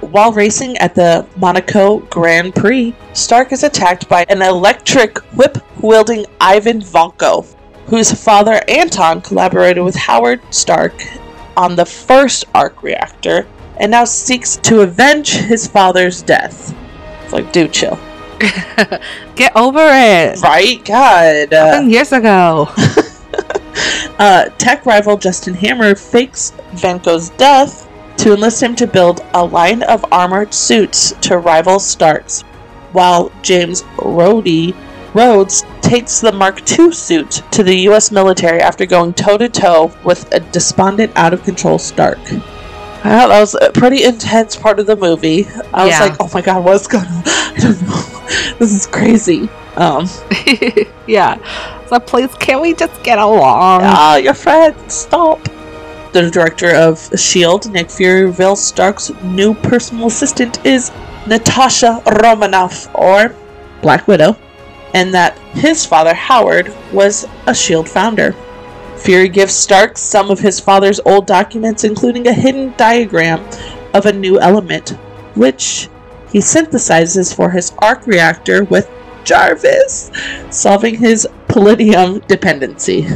While 0.03 0.33
racing 0.33 0.77
at 0.77 0.95
the 0.95 1.27
Monaco 1.39 2.01
Grand 2.11 2.55
Prix, 2.55 2.95
Stark 3.15 3.53
is 3.53 3.63
attacked 3.63 4.07
by 4.11 4.27
an 4.29 4.43
electric 4.43 5.17
whip 5.35 5.57
wielding 5.81 6.27
Ivan 6.39 6.83
Vanko, 6.83 7.47
whose 7.87 8.13
father 8.13 8.61
Anton 8.69 9.23
collaborated 9.23 9.83
with 9.83 9.95
Howard 9.95 10.43
Stark 10.51 10.93
on 11.57 11.75
the 11.75 11.87
first 11.87 12.45
arc 12.55 12.83
reactor 12.83 13.47
and 13.79 13.91
now 13.91 14.05
seeks 14.05 14.59
to 14.59 14.83
avenge 14.83 15.31
his 15.31 15.67
father's 15.67 16.21
death. 16.21 16.75
It's 17.25 17.33
Like, 17.33 17.51
dude, 17.51 17.73
chill. 17.73 17.99
Get 19.37 19.55
over 19.55 19.81
it. 19.81 20.41
Right? 20.43 20.85
God. 20.85 21.53
Uh, 21.53 21.73
Seven 21.73 21.91
years 21.91 22.13
ago. 22.13 22.69
uh, 24.19 24.49
tech 24.59 24.85
rival 24.85 25.17
Justin 25.17 25.55
Hammer 25.55 25.95
fakes 25.95 26.53
Vanko's 26.73 27.31
death 27.31 27.89
to 28.19 28.35
enlist 28.35 28.63
him 28.63 28.75
to 28.77 28.87
build 28.87 29.21
a 29.35 29.45
line 29.45 29.83
of 29.85 30.05
armored 30.13 30.53
suits 30.53 31.13
to 31.23 31.39
rival 31.39 31.79
Stark's, 31.79 32.43
while 32.93 33.33
James 33.43 33.83
Rhodey 33.97 34.75
Rhodes 35.15 35.65
takes 35.81 36.21
the 36.21 36.33
Mark 36.33 36.69
II 36.79 36.93
suit 36.93 37.43
to 37.53 37.63
the 37.63 37.77
U.S. 37.91 38.11
military 38.11 38.61
after 38.61 38.87
going 38.87 39.13
toe 39.13 39.39
to 39.39 39.49
toe 39.49 39.93
with 40.05 40.33
a 40.33 40.41
despondent, 40.41 41.13
out 41.17 41.33
of 41.33 41.43
control 41.45 41.79
Stark. 41.79 42.19
Well, 43.05 43.29
that 43.29 43.41
was 43.41 43.55
a 43.55 43.71
pretty 43.73 44.05
intense 44.05 44.55
part 44.55 44.79
of 44.79 44.87
the 44.87 44.97
movie. 44.97 45.47
I 45.75 45.87
was 45.87 46.01
like, 46.01 46.17
"Oh 46.21 46.31
my 46.33 46.41
god, 46.41 46.65
what's 46.65 46.87
going 46.87 47.05
on? 47.05 47.23
I 47.27 47.55
don't 47.59 47.83
know. 47.83 48.57
This 48.59 48.73
is 48.73 48.87
crazy." 48.87 49.49
Um, 49.77 50.09
yeah. 51.07 51.39
So 51.89 51.99
please, 51.99 52.33
can 52.35 52.61
we 52.61 52.75
just 52.75 53.03
get 53.03 53.19
along? 53.19 53.81
Ah, 53.85 54.17
your 54.17 54.35
friend, 54.35 54.75
stop. 54.91 55.41
The 56.13 56.31
director 56.31 56.75
of 56.75 56.99
S.H.I.E.L.D., 57.13 57.71
Nick 57.71 57.91
Fury, 57.91 58.27
reveals 58.27 58.63
Stark's 58.63 59.11
new 59.23 59.55
personal 59.55 60.09
assistant 60.09 60.65
is 60.65 60.93
Natasha 61.27 62.03
Romanoff, 62.23 62.89
or 62.95 63.35
Black 63.81 64.07
Widow, 64.07 64.37
and 64.93 65.13
that 65.15 65.39
his 65.55 65.87
father, 65.87 66.13
Howard, 66.15 66.73
was 66.93 67.25
a 67.47 67.51
S.H.I.E.L.D. 67.51 67.89
founder. 67.89 68.35
Fury 69.03 69.29
gives 69.29 69.53
Stark 69.53 69.99
some 69.99 70.31
of 70.31 70.39
his 70.39 70.61
father's 70.61 71.01
old 71.05 71.27
documents, 71.27 71.83
including 71.83 72.29
a 72.29 72.33
hidden 72.33 72.73
diagram 72.77 73.45
of 73.95 74.07
a 74.07 74.13
new 74.13 74.39
element, 74.39 74.91
which 75.35 75.89
he 76.31 76.39
synthesizes 76.39 77.35
for 77.35 77.51
his 77.51 77.73
arc 77.79 78.07
reactor 78.07 78.63
with 78.63 78.89
Jarvis, 79.25 80.13
solving 80.51 80.99
his 80.99 81.27
palladium 81.49 82.21
dependency. 82.21 83.09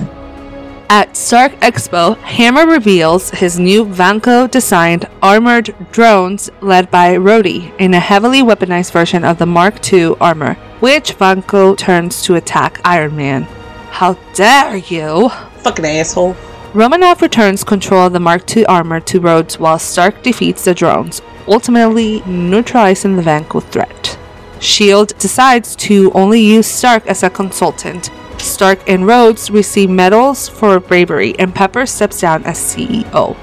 At 0.90 1.16
Stark 1.16 1.52
Expo, 1.60 2.16
Hammer 2.18 2.66
reveals 2.66 3.30
his 3.30 3.58
new 3.58 3.84
Vanko 3.84 4.50
designed 4.50 5.08
armored 5.22 5.72
drones 5.92 6.50
led 6.60 6.90
by 6.90 7.14
Rhodey 7.14 7.72
in 7.78 7.94
a 7.94 8.00
heavily 8.00 8.42
weaponized 8.42 8.90
version 8.90 9.24
of 9.24 9.38
the 9.38 9.46
Mark 9.46 9.92
II 9.92 10.16
armor, 10.20 10.54
which 10.80 11.16
Vanko 11.16 11.78
turns 11.78 12.22
to 12.22 12.34
attack 12.34 12.80
Iron 12.84 13.16
Man. 13.16 13.44
How 13.90 14.14
dare 14.34 14.76
you! 14.76 15.30
Fucking 15.66 15.84
asshole. 15.84 16.36
Romanoff 16.74 17.20
returns 17.20 17.64
control 17.64 18.06
of 18.06 18.12
the 18.12 18.20
Mark 18.20 18.56
II 18.56 18.64
armor 18.66 19.00
to 19.00 19.18
Rhodes 19.18 19.58
while 19.58 19.80
Stark 19.80 20.22
defeats 20.22 20.64
the 20.64 20.72
drones, 20.72 21.20
ultimately 21.48 22.20
neutralizing 22.24 23.16
the 23.16 23.22
Vanko 23.22 23.60
threat. 23.60 24.16
S.H.I.E.L.D. 24.58 25.14
Decides 25.18 25.74
to 25.74 26.12
only 26.12 26.40
use 26.40 26.68
Stark 26.68 27.04
as 27.08 27.24
a 27.24 27.30
consultant. 27.30 28.12
Stark 28.38 28.78
and 28.88 29.08
Rhodes 29.08 29.50
receive 29.50 29.90
medals 29.90 30.48
for 30.48 30.78
bravery, 30.78 31.34
and 31.36 31.52
Pepper 31.52 31.84
steps 31.84 32.20
down 32.20 32.44
as 32.44 32.58
CEO. 32.58 33.36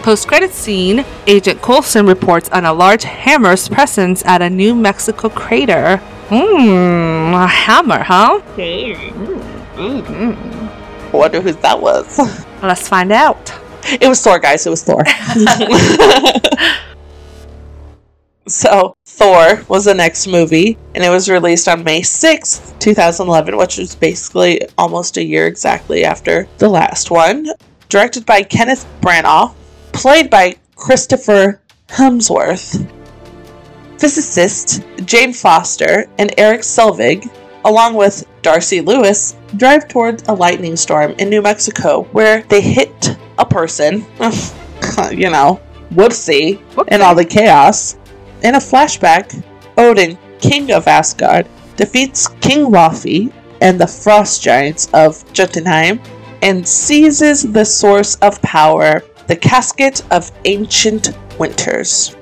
Post 0.00 0.28
credit 0.28 0.52
scene 0.52 1.04
Agent 1.26 1.60
Coulson 1.60 2.06
reports 2.06 2.48
on 2.48 2.64
a 2.64 2.72
large 2.72 3.04
hammer's 3.04 3.68
presence 3.68 4.24
at 4.24 4.40
a 4.40 4.48
New 4.48 4.74
Mexico 4.74 5.28
crater. 5.28 5.98
Hmm, 6.30 7.34
a 7.34 7.46
hammer, 7.46 8.02
huh? 8.02 8.40
I 11.12 11.16
wonder 11.16 11.40
who 11.40 11.52
that 11.52 11.80
was. 11.80 12.18
Let's 12.62 12.88
find 12.88 13.12
out. 13.12 13.52
It 13.84 14.08
was 14.08 14.22
Thor, 14.22 14.38
guys. 14.38 14.66
It 14.66 14.70
was 14.70 14.82
Thor. 14.84 15.04
so, 18.46 18.94
Thor 19.06 19.62
was 19.68 19.86
the 19.86 19.94
next 19.94 20.26
movie, 20.26 20.78
and 20.94 21.02
it 21.02 21.10
was 21.10 21.28
released 21.28 21.66
on 21.68 21.82
May 21.82 22.02
6th, 22.02 22.78
2011, 22.78 23.56
which 23.56 23.78
was 23.78 23.94
basically 23.94 24.60
almost 24.78 25.16
a 25.16 25.24
year 25.24 25.46
exactly 25.46 26.04
after 26.04 26.46
the 26.58 26.68
last 26.68 27.10
one. 27.10 27.46
Directed 27.88 28.24
by 28.26 28.42
Kenneth 28.42 28.86
Branagh, 29.00 29.54
played 29.92 30.30
by 30.30 30.56
Christopher 30.76 31.60
Hemsworth. 31.88 32.88
Physicist 33.98 34.82
Jane 35.04 35.32
Foster 35.32 36.06
and 36.18 36.32
Erik 36.38 36.62
Selvig, 36.62 37.30
along 37.66 37.94
with 37.94 38.24
Darcy 38.42 38.80
Lewis, 38.80 39.36
drive 39.56 39.88
towards 39.88 40.24
a 40.28 40.34
lightning 40.34 40.76
storm 40.76 41.14
in 41.18 41.28
New 41.28 41.42
Mexico 41.42 42.04
where 42.12 42.42
they 42.42 42.60
hit 42.60 43.16
a 43.38 43.44
person. 43.44 44.06
you 45.10 45.30
know, 45.30 45.60
whoopsie, 45.92 46.60
and 46.88 47.02
all 47.02 47.14
the 47.14 47.24
chaos. 47.24 47.96
In 48.42 48.54
a 48.54 48.58
flashback, 48.58 49.42
Odin, 49.76 50.18
king 50.40 50.72
of 50.72 50.86
Asgard, 50.86 51.46
defeats 51.76 52.28
King 52.40 52.66
Laufey 52.66 53.32
and 53.60 53.78
the 53.78 53.86
frost 53.86 54.42
giants 54.42 54.88
of 54.94 55.30
Jotunheim 55.32 56.00
and 56.42 56.66
seizes 56.66 57.42
the 57.42 57.64
source 57.64 58.16
of 58.16 58.40
power, 58.42 59.02
the 59.26 59.36
casket 59.36 60.02
of 60.10 60.32
ancient 60.44 61.12
winters. 61.38 62.16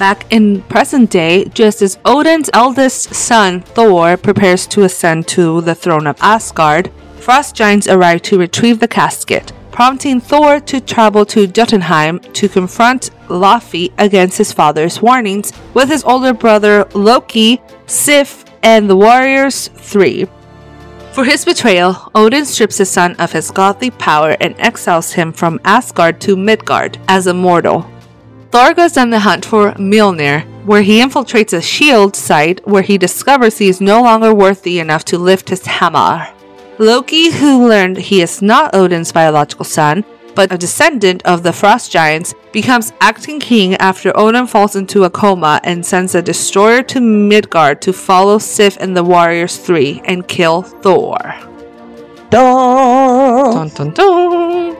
Back 0.00 0.32
in 0.32 0.62
present 0.62 1.10
day, 1.10 1.44
just 1.52 1.82
as 1.82 1.98
Odin's 2.06 2.48
eldest 2.54 3.14
son, 3.14 3.60
Thor, 3.60 4.16
prepares 4.16 4.66
to 4.68 4.84
ascend 4.84 5.28
to 5.28 5.60
the 5.60 5.74
throne 5.74 6.06
of 6.06 6.16
Asgard, 6.22 6.90
frost 7.18 7.54
giants 7.54 7.86
arrive 7.86 8.22
to 8.22 8.38
retrieve 8.38 8.80
the 8.80 8.88
casket, 8.88 9.52
prompting 9.70 10.18
Thor 10.18 10.58
to 10.58 10.80
travel 10.80 11.26
to 11.26 11.46
Jotunheim 11.46 12.18
to 12.32 12.48
confront 12.48 13.10
Laufey 13.28 13.92
against 13.98 14.38
his 14.38 14.54
father's 14.54 15.02
warnings 15.02 15.52
with 15.74 15.90
his 15.90 16.04
older 16.04 16.32
brother 16.32 16.88
Loki, 16.94 17.60
Sif, 17.84 18.46
and 18.62 18.88
the 18.88 18.96
Warriors 18.96 19.68
3. 19.68 20.26
For 21.12 21.24
his 21.24 21.44
betrayal, 21.44 22.10
Odin 22.14 22.46
strips 22.46 22.78
his 22.78 22.88
son 22.88 23.16
of 23.16 23.32
his 23.32 23.50
godly 23.50 23.90
power 23.90 24.34
and 24.40 24.54
exiles 24.58 25.12
him 25.12 25.30
from 25.30 25.60
Asgard 25.66 26.22
to 26.22 26.36
Midgard 26.36 26.96
as 27.06 27.26
a 27.26 27.34
mortal. 27.34 27.89
Thor 28.50 28.74
goes 28.74 28.96
on 28.96 29.10
the 29.10 29.20
hunt 29.20 29.44
for 29.44 29.72
Mjolnir, 29.74 30.44
where 30.64 30.82
he 30.82 31.00
infiltrates 31.00 31.52
a 31.52 31.62
shield 31.62 32.16
site 32.16 32.66
where 32.66 32.82
he 32.82 32.98
discovers 32.98 33.58
he 33.58 33.68
is 33.68 33.80
no 33.80 34.02
longer 34.02 34.34
worthy 34.34 34.80
enough 34.80 35.04
to 35.06 35.18
lift 35.18 35.50
his 35.50 35.64
hammer. 35.66 36.26
Loki, 36.78 37.30
who 37.30 37.68
learned 37.68 37.96
he 37.98 38.22
is 38.22 38.42
not 38.42 38.74
Odin's 38.74 39.12
biological 39.12 39.64
son, 39.64 40.04
but 40.34 40.52
a 40.52 40.58
descendant 40.58 41.22
of 41.24 41.44
the 41.44 41.52
frost 41.52 41.92
giants, 41.92 42.34
becomes 42.52 42.92
acting 43.00 43.38
king 43.38 43.74
after 43.76 44.16
Odin 44.18 44.48
falls 44.48 44.74
into 44.74 45.04
a 45.04 45.10
coma 45.10 45.60
and 45.62 45.86
sends 45.86 46.16
a 46.16 46.22
destroyer 46.22 46.82
to 46.82 47.00
Midgard 47.00 47.80
to 47.82 47.92
follow 47.92 48.38
Sif 48.38 48.76
and 48.78 48.96
the 48.96 49.04
Warriors 49.04 49.58
3 49.58 50.02
and 50.06 50.26
kill 50.26 50.62
Thor. 50.62 51.18
Dun! 52.30 53.54
Dun 53.54 53.68
dun 53.68 53.90
dun! 53.90 54.76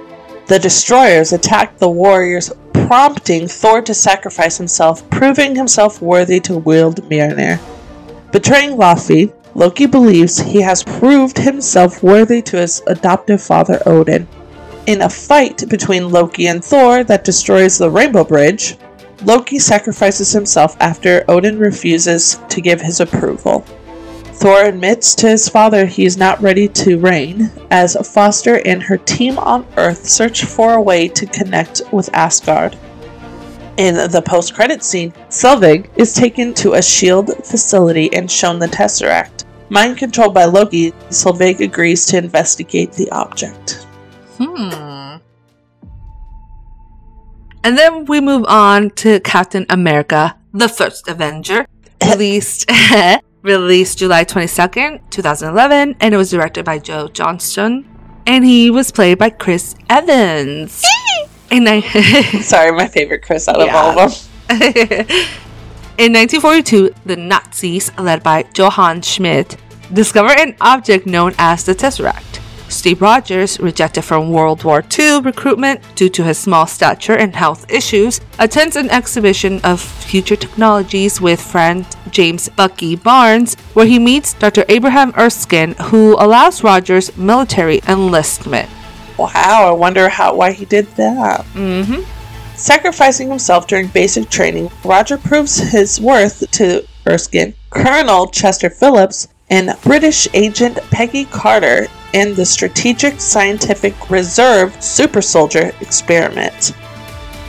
The 0.47 0.59
destroyers 0.59 1.33
attack 1.33 1.79
the 1.79 1.89
warriors, 1.89 2.51
prompting 2.91 3.47
Thor 3.47 3.81
to 3.83 3.95
sacrifice 3.95 4.59
himself, 4.59 5.09
proving 5.11 5.55
himself 5.55 6.03
worthy 6.03 6.41
to 6.41 6.59
wield 6.59 7.09
Mjolnir. 7.09 7.61
Betraying 8.33 8.77
Laufey, 8.77 9.33
Loki 9.55 9.87
believes 9.87 10.41
he 10.41 10.61
has 10.63 10.83
proved 10.83 11.39
himself 11.39 12.03
worthy 12.03 12.43
to 12.43 12.57
his 12.57 12.83
adoptive 12.89 13.41
father 13.41 13.81
Odin. 13.87 14.27
In 14.89 15.03
a 15.03 15.09
fight 15.09 15.69
between 15.69 16.11
Loki 16.11 16.49
and 16.49 16.65
Thor 16.65 17.05
that 17.05 17.23
destroys 17.23 17.79
the 17.79 17.89
Rainbow 17.89 18.25
Bridge, 18.25 18.77
Loki 19.25 19.61
sacrifices 19.61 20.33
himself 20.33 20.77
after 20.81 21.25
Odin 21.29 21.61
refuses 21.61 22.41
to 22.49 22.61
give 22.61 22.81
his 22.81 22.99
approval. 22.99 23.65
Thor 24.41 24.65
admits 24.65 25.15
to 25.17 25.29
his 25.29 25.51
father 25.51 25.85
he 25.85 26.07
is 26.07 26.17
not 26.17 26.41
ready 26.41 26.67
to 26.69 26.99
reign, 26.99 27.51
as 27.71 27.95
Foster 28.15 28.67
and 28.67 28.83
her 28.83 28.97
team 28.97 29.39
on 29.39 29.67
Earth 29.77 30.07
search 30.07 30.47
for 30.47 30.73
a 30.73 30.81
way 30.81 31.09
to 31.09 31.27
connect 31.27 31.83
with 31.93 32.09
Asgard. 32.15 32.75
In 33.77 33.97
the 34.11 34.23
post 34.25 34.55
credit 34.55 34.83
scene, 34.83 35.13
Selvig 35.29 35.91
is 35.95 36.15
taken 36.15 36.55
to 36.55 36.73
a 36.73 36.83
SHIELD 36.83 37.45
facility 37.45 38.11
and 38.15 38.31
shown 38.31 38.59
the 38.59 38.67
Tesseract. 38.67 39.45
Mind 39.69 39.99
controlled 39.99 40.33
by 40.33 40.47
Loki, 40.47 40.93
Selvig 41.11 41.61
agrees 41.61 42.07
to 42.07 42.17
investigate 42.17 42.93
the 42.93 43.11
object. 43.11 43.87
Hmm. 44.39 45.19
And 47.63 47.77
then 47.77 48.07
we 48.07 48.23
move 48.23 48.47
on 48.49 48.89
to 48.93 49.21
Captain 49.21 49.67
America, 49.69 50.39
the 50.55 50.71
First 50.71 51.09
Avenger, 51.09 51.67
released 52.03 52.71
released 53.43 53.99
July 53.99 54.25
22nd, 54.25 55.01
2011, 55.11 55.97
and 56.01 56.15
it 56.15 56.17
was 56.17 56.31
directed 56.31 56.65
by 56.65 56.79
Joe 56.79 57.09
Johnston, 57.09 57.87
and 58.27 58.45
he 58.45 58.71
was 58.71 58.91
played 58.93 59.19
by 59.19 59.31
Chris 59.31 59.75
Evans. 59.89 60.85
and 61.51 61.69
I 61.69 61.81
Sorry, 62.43 62.71
my 62.73 62.87
favorite 62.87 63.23
Chris 63.23 63.49
out 63.49 63.61
of 63.61 63.67
Yeah. 63.67 63.77
all 63.77 63.99
of 63.99 64.29
them. 64.49 64.57
In 65.99 66.13
1942, 66.15 66.91
the 67.05 67.17
Nazis, 67.17 67.91
led 67.99 68.23
by 68.23 68.47
Johann 68.57 69.03
Schmidt, 69.03 69.57
discovered 69.93 70.39
an 70.39 70.57
object 70.61 71.07
known 71.07 71.35
as 71.39 71.65
the 71.65 71.75
Tesseract. 71.75 72.30
Steve 72.71 73.03
Rogers, 73.03 73.59
rejected 73.61 74.03
from 74.03 74.31
World 74.31 74.65
War 74.65 74.85
II 74.99 75.21
recruitment 75.21 75.81
due 75.97 76.09
to 76.11 76.25
his 76.25 76.39
small 76.39 76.67
stature 76.67 77.17
and 77.17 77.35
health 77.35 77.71
issues, 77.71 78.21
attends 78.39 78.77
an 78.77 78.89
exhibition 78.91 79.61
of 79.65 79.81
future 79.81 80.37
technologies 80.37 81.21
with 81.21 81.41
friend 81.41 81.85
James 82.11 82.49
Bucky 82.49 82.97
Barnes, 82.97 83.57
where 83.75 83.87
he 83.87 83.99
meets 83.99 84.35
Dr. 84.35 84.65
Abraham 84.69 85.13
Erskine, 85.19 85.75
who 85.91 86.15
allows 86.19 86.63
Rogers 86.63 87.17
military 87.17 87.81
enlistment. 87.89 88.71
Wow, 89.19 89.69
I 89.69 89.73
wonder 89.73 90.09
how 90.09 90.35
why 90.35 90.53
he 90.53 90.65
did 90.65 90.87
that. 90.97 91.45
Mm-hmm. 91.55 92.03
Sacrificing 92.57 93.29
himself 93.29 93.67
during 93.67 93.89
basic 93.89 94.31
training, 94.31 94.71
Roger 94.85 95.19
proves 95.19 95.57
his 95.57 96.01
worth 96.01 96.49
to 96.53 96.87
Erskine, 97.07 97.55
Colonel 97.71 98.29
Chester 98.29 98.71
Phillips, 98.71 99.29
and 99.49 99.75
British 99.83 100.29
agent 100.33 100.79
Peggy 100.91 101.25
Carter 101.25 101.89
in 102.13 102.35
the 102.35 102.45
Strategic 102.45 103.21
Scientific 103.21 104.11
Reserve 104.11 104.83
Super 104.83 105.23
Soldier 105.23 105.73
experiment. 105.81 106.75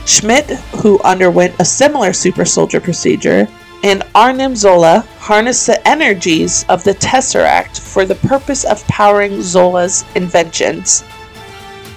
Schmidt, 0.06 0.50
who 0.82 1.00
underwent 1.02 1.54
a 1.58 1.64
similar 1.64 2.12
super 2.12 2.44
soldier 2.44 2.80
procedure, 2.80 3.48
and 3.84 4.02
Arnim 4.14 4.54
Zola 4.54 5.06
harness 5.18 5.66
the 5.66 5.88
energies 5.88 6.64
of 6.68 6.84
the 6.84 6.94
Tesseract 6.94 7.78
for 7.80 8.04
the 8.04 8.14
purpose 8.16 8.64
of 8.64 8.86
powering 8.86 9.42
Zola's 9.42 10.04
inventions. 10.14 11.04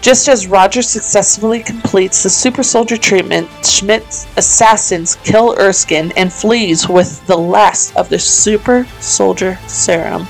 Just 0.02 0.28
as 0.28 0.46
Roger 0.46 0.84
successfully 0.84 1.64
completes 1.64 2.22
the 2.22 2.30
super 2.30 2.62
soldier 2.62 2.98
treatment, 2.98 3.50
Schmidt's 3.66 4.28
assassins 4.38 5.16
kill 5.24 5.56
Erskine 5.60 6.12
and 6.16 6.32
flees 6.32 6.88
with 6.88 7.26
the 7.26 7.38
last 7.38 7.96
of 7.96 8.10
the 8.10 8.20
super 8.20 8.86
soldier 9.00 9.58
serum. 9.68 10.28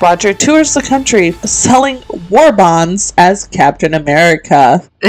Roger 0.00 0.32
tours 0.32 0.72
the 0.72 0.82
country 0.82 1.32
selling 1.44 2.02
war 2.30 2.52
bonds 2.52 3.12
as 3.18 3.46
Captain 3.46 3.94
America, 3.94 4.82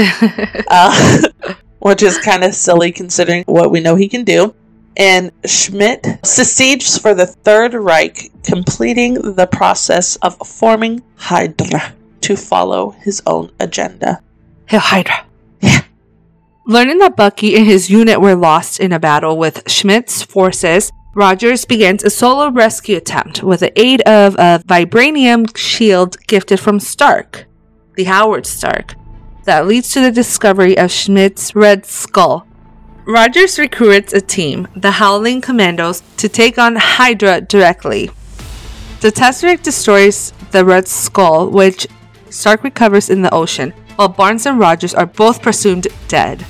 uh, 0.68 1.22
which 1.78 2.02
is 2.02 2.18
kind 2.18 2.44
of 2.44 2.54
silly 2.54 2.92
considering 2.92 3.44
what 3.46 3.70
we 3.70 3.80
know 3.80 3.96
he 3.96 4.08
can 4.08 4.24
do. 4.24 4.54
And 4.96 5.32
Schmidt 5.46 6.06
secedes 6.22 6.98
for 6.98 7.14
the 7.14 7.26
Third 7.26 7.72
Reich, 7.72 8.30
completing 8.42 9.14
the 9.14 9.46
process 9.46 10.16
of 10.16 10.36
forming 10.46 11.02
Hydra 11.16 11.94
to 12.20 12.36
follow 12.36 12.90
his 12.90 13.22
own 13.26 13.50
agenda. 13.58 14.20
Hail 14.66 14.80
Hydra. 14.80 15.24
Yeah. 15.60 15.80
Learning 16.66 16.98
that 16.98 17.16
Bucky 17.16 17.56
and 17.56 17.66
his 17.66 17.88
unit 17.88 18.20
were 18.20 18.36
lost 18.36 18.78
in 18.78 18.92
a 18.92 19.00
battle 19.00 19.38
with 19.38 19.68
Schmidt's 19.68 20.22
forces, 20.22 20.92
Rogers 21.14 21.66
begins 21.66 22.02
a 22.02 22.08
solo 22.08 22.50
rescue 22.50 22.96
attempt 22.96 23.42
with 23.42 23.60
the 23.60 23.78
aid 23.78 24.00
of 24.02 24.34
a 24.36 24.62
vibranium 24.66 25.54
shield 25.54 26.16
gifted 26.26 26.58
from 26.58 26.80
Stark, 26.80 27.44
the 27.96 28.04
Howard 28.04 28.46
Stark, 28.46 28.94
that 29.44 29.66
leads 29.66 29.90
to 29.90 30.00
the 30.00 30.10
discovery 30.10 30.78
of 30.78 30.90
Schmidt's 30.90 31.54
Red 31.54 31.84
Skull. 31.84 32.46
Rogers 33.04 33.58
recruits 33.58 34.14
a 34.14 34.22
team, 34.22 34.68
the 34.74 34.92
Howling 34.92 35.42
Commandos, 35.42 36.02
to 36.16 36.30
take 36.30 36.56
on 36.56 36.76
Hydra 36.76 37.42
directly. 37.42 38.10
The 39.02 39.12
Tesseract 39.12 39.64
destroys 39.64 40.32
the 40.50 40.64
Red 40.64 40.88
Skull, 40.88 41.50
which 41.50 41.86
Stark 42.30 42.64
recovers 42.64 43.10
in 43.10 43.20
the 43.20 43.34
ocean, 43.34 43.74
while 43.96 44.08
Barnes 44.08 44.46
and 44.46 44.58
Rogers 44.58 44.94
are 44.94 45.04
both 45.04 45.42
presumed 45.42 45.88
dead. 46.08 46.46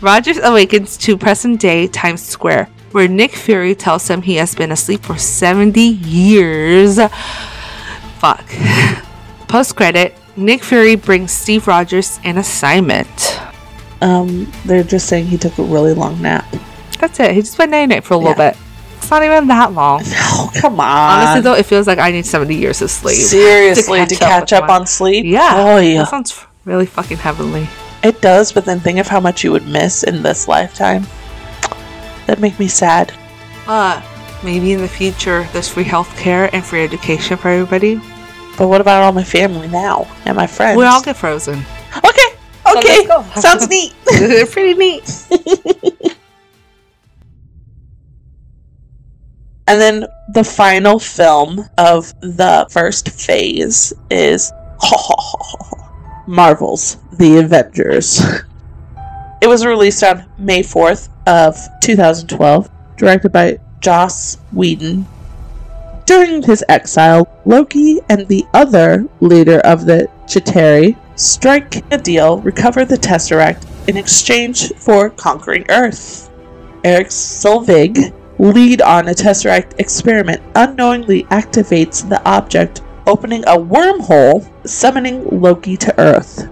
Rogers 0.00 0.38
awakens 0.38 0.96
to 0.98 1.18
present 1.18 1.60
day 1.60 1.88
Times 1.88 2.22
Square, 2.22 2.70
where 2.96 3.08
Nick 3.08 3.32
Fury 3.32 3.74
tells 3.74 4.08
him 4.08 4.22
he 4.22 4.36
has 4.36 4.54
been 4.54 4.72
asleep 4.72 5.02
for 5.02 5.18
70 5.18 5.78
years. 5.78 6.98
Fuck. 8.18 8.46
Post 9.48 9.76
credit, 9.76 10.14
Nick 10.34 10.64
Fury 10.64 10.94
brings 10.96 11.30
Steve 11.30 11.68
Rogers 11.68 12.18
an 12.24 12.38
assignment. 12.38 13.38
Um, 14.00 14.50
they're 14.64 14.82
just 14.82 15.10
saying 15.10 15.26
he 15.26 15.36
took 15.36 15.58
a 15.58 15.62
really 15.62 15.92
long 15.92 16.22
nap. 16.22 16.46
That's 16.98 17.20
it. 17.20 17.32
He 17.32 17.42
just 17.42 17.58
went 17.58 17.70
night 17.70 17.84
night 17.84 18.02
for 18.02 18.14
a 18.14 18.16
little 18.16 18.32
Yeah. 18.32 18.52
bit. 18.52 18.58
It's 18.96 19.10
not 19.10 19.22
even 19.22 19.46
that 19.48 19.74
long. 19.74 20.02
Oh, 20.38 20.50
come 20.54 20.80
on. 20.80 21.18
Honestly, 21.18 21.42
though, 21.42 21.54
it 21.54 21.66
feels 21.66 21.86
like 21.86 21.98
I 21.98 22.10
need 22.10 22.24
70 22.24 22.54
years 22.54 22.80
of 22.80 22.90
sleep. 22.90 23.16
Seriously, 23.16 24.00
to 24.00 24.06
to 24.06 24.14
catch, 24.16 24.50
catch 24.50 24.52
up 24.54 24.64
up, 24.64 24.70
on 24.70 24.86
sleep? 24.86 25.26
Yeah. 25.26 25.52
Oh, 25.54 25.76
yeah. 25.76 25.98
That 25.98 26.08
sounds 26.08 26.46
really 26.64 26.86
fucking 26.86 27.18
heavenly. 27.18 27.68
It 28.02 28.22
does, 28.22 28.52
but 28.52 28.64
then 28.64 28.80
think 28.80 28.98
of 28.98 29.06
how 29.06 29.20
much 29.20 29.44
you 29.44 29.52
would 29.52 29.66
miss 29.66 30.02
in 30.02 30.22
this 30.22 30.48
lifetime. 30.48 31.06
That'd 32.26 32.42
make 32.42 32.58
me 32.58 32.68
sad. 32.68 33.12
Uh, 33.66 34.02
maybe 34.42 34.72
in 34.72 34.80
the 34.80 34.88
future 34.88 35.44
there's 35.52 35.68
free 35.68 35.84
healthcare 35.84 36.50
and 36.52 36.64
free 36.64 36.82
education 36.84 37.36
for 37.36 37.48
everybody. 37.48 38.00
But 38.58 38.68
what 38.68 38.80
about 38.80 39.02
all 39.02 39.12
my 39.12 39.24
family 39.24 39.68
now 39.68 40.06
and 40.24 40.36
my 40.36 40.46
friends? 40.46 40.78
We 40.78 40.84
all 40.84 41.02
get 41.02 41.16
frozen. 41.16 41.62
okay. 41.96 42.36
Okay. 42.66 43.06
let's 43.06 43.06
go. 43.06 43.22
Sounds 43.40 43.68
neat. 43.68 43.94
Pretty 44.50 44.74
neat. 44.74 45.26
And 49.68 49.80
then 49.80 50.06
the 50.28 50.44
final 50.44 50.98
film 50.98 51.68
of 51.76 52.14
the 52.20 52.66
first 52.70 53.08
phase 53.08 53.92
is 54.10 54.52
Marvel's 56.26 56.98
The 57.12 57.38
Avengers. 57.38 58.20
It 59.40 59.48
was 59.48 59.66
released 59.66 60.02
on 60.02 60.24
May 60.38 60.62
4th 60.62 61.08
of 61.26 61.56
2012, 61.82 62.70
directed 62.96 63.30
by 63.30 63.58
Joss 63.80 64.38
Whedon. 64.52 65.06
During 66.06 66.42
his 66.42 66.64
exile, 66.68 67.28
Loki 67.44 68.00
and 68.08 68.26
the 68.28 68.44
other 68.54 69.06
leader 69.20 69.58
of 69.60 69.84
the 69.84 70.08
Chitauri 70.26 70.96
strike 71.16 71.84
a 71.92 71.98
deal, 71.98 72.38
recover 72.40 72.84
the 72.84 72.96
Tesseract 72.96 73.66
in 73.88 73.96
exchange 73.96 74.72
for 74.74 75.10
conquering 75.10 75.66
Earth. 75.68 76.30
Erik 76.84 77.08
Selvig, 77.08 78.12
lead 78.38 78.80
on 78.80 79.08
a 79.08 79.14
Tesseract 79.14 79.78
experiment, 79.78 80.42
unknowingly 80.54 81.24
activates 81.24 82.08
the 82.08 82.22
object, 82.28 82.82
opening 83.06 83.42
a 83.44 83.56
wormhole, 83.56 84.48
summoning 84.66 85.26
Loki 85.28 85.76
to 85.76 86.00
Earth. 86.00 86.48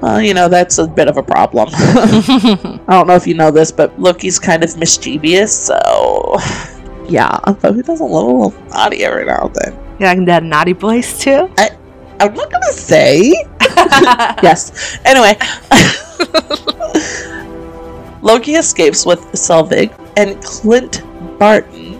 Well, 0.00 0.20
you 0.20 0.34
know, 0.34 0.48
that's 0.48 0.78
a 0.78 0.86
bit 0.86 1.08
of 1.08 1.16
a 1.16 1.22
problem. 1.22 1.68
I 1.72 2.78
don't 2.88 3.06
know 3.06 3.14
if 3.14 3.26
you 3.26 3.34
know 3.34 3.50
this, 3.50 3.72
but 3.72 3.98
Loki's 3.98 4.38
kind 4.38 4.62
of 4.62 4.76
mischievous, 4.76 5.66
so. 5.66 6.36
Yeah, 7.06 7.38
but 7.60 7.74
who 7.74 7.82
doesn't 7.82 8.10
love 8.10 8.26
a 8.26 8.32
little 8.32 8.68
naughty 8.70 9.04
every 9.04 9.26
now 9.26 9.48
and 9.48 9.54
then? 9.56 9.78
You 9.98 10.06
like 10.06 10.24
that 10.24 10.42
naughty 10.42 10.72
boys 10.72 11.18
too? 11.18 11.50
I'm 12.18 12.34
not 12.34 12.50
gonna 12.50 12.72
say. 12.72 13.34
yes. 14.42 14.98
Anyway, 15.04 15.36
Loki 18.22 18.54
escapes 18.54 19.04
with 19.04 19.20
Selvig 19.32 19.92
and 20.16 20.42
Clint 20.42 21.02
Barton, 21.38 21.92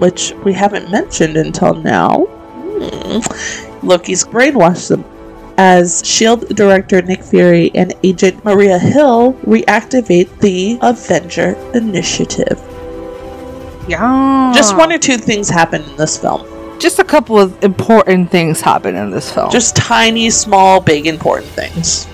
which 0.00 0.32
we 0.44 0.52
haven't 0.52 0.90
mentioned 0.90 1.36
until 1.36 1.74
now. 1.74 2.24
Hmm. 2.24 3.86
Loki's 3.86 4.24
brainwashed 4.24 4.88
them 4.88 5.04
as 5.58 6.06
Shield 6.06 6.48
director 6.54 7.02
Nick 7.02 7.22
Fury 7.22 7.70
and 7.74 7.92
agent 8.04 8.44
Maria 8.44 8.78
Hill 8.78 9.34
reactivate 9.44 10.38
the 10.38 10.78
Avenger 10.80 11.54
Initiative. 11.74 12.58
Yeah. 13.88 14.52
Just 14.54 14.76
one 14.76 14.92
or 14.92 14.98
two 14.98 15.16
things 15.18 15.48
happen 15.50 15.82
in 15.82 15.96
this 15.96 16.16
film. 16.16 16.46
Just 16.78 17.00
a 17.00 17.04
couple 17.04 17.38
of 17.38 17.62
important 17.64 18.30
things 18.30 18.60
happen 18.60 18.94
in 18.94 19.10
this 19.10 19.32
film. 19.32 19.50
Just 19.50 19.74
tiny, 19.74 20.30
small, 20.30 20.80
big, 20.80 21.06
important 21.06 21.50
things. 21.50 22.06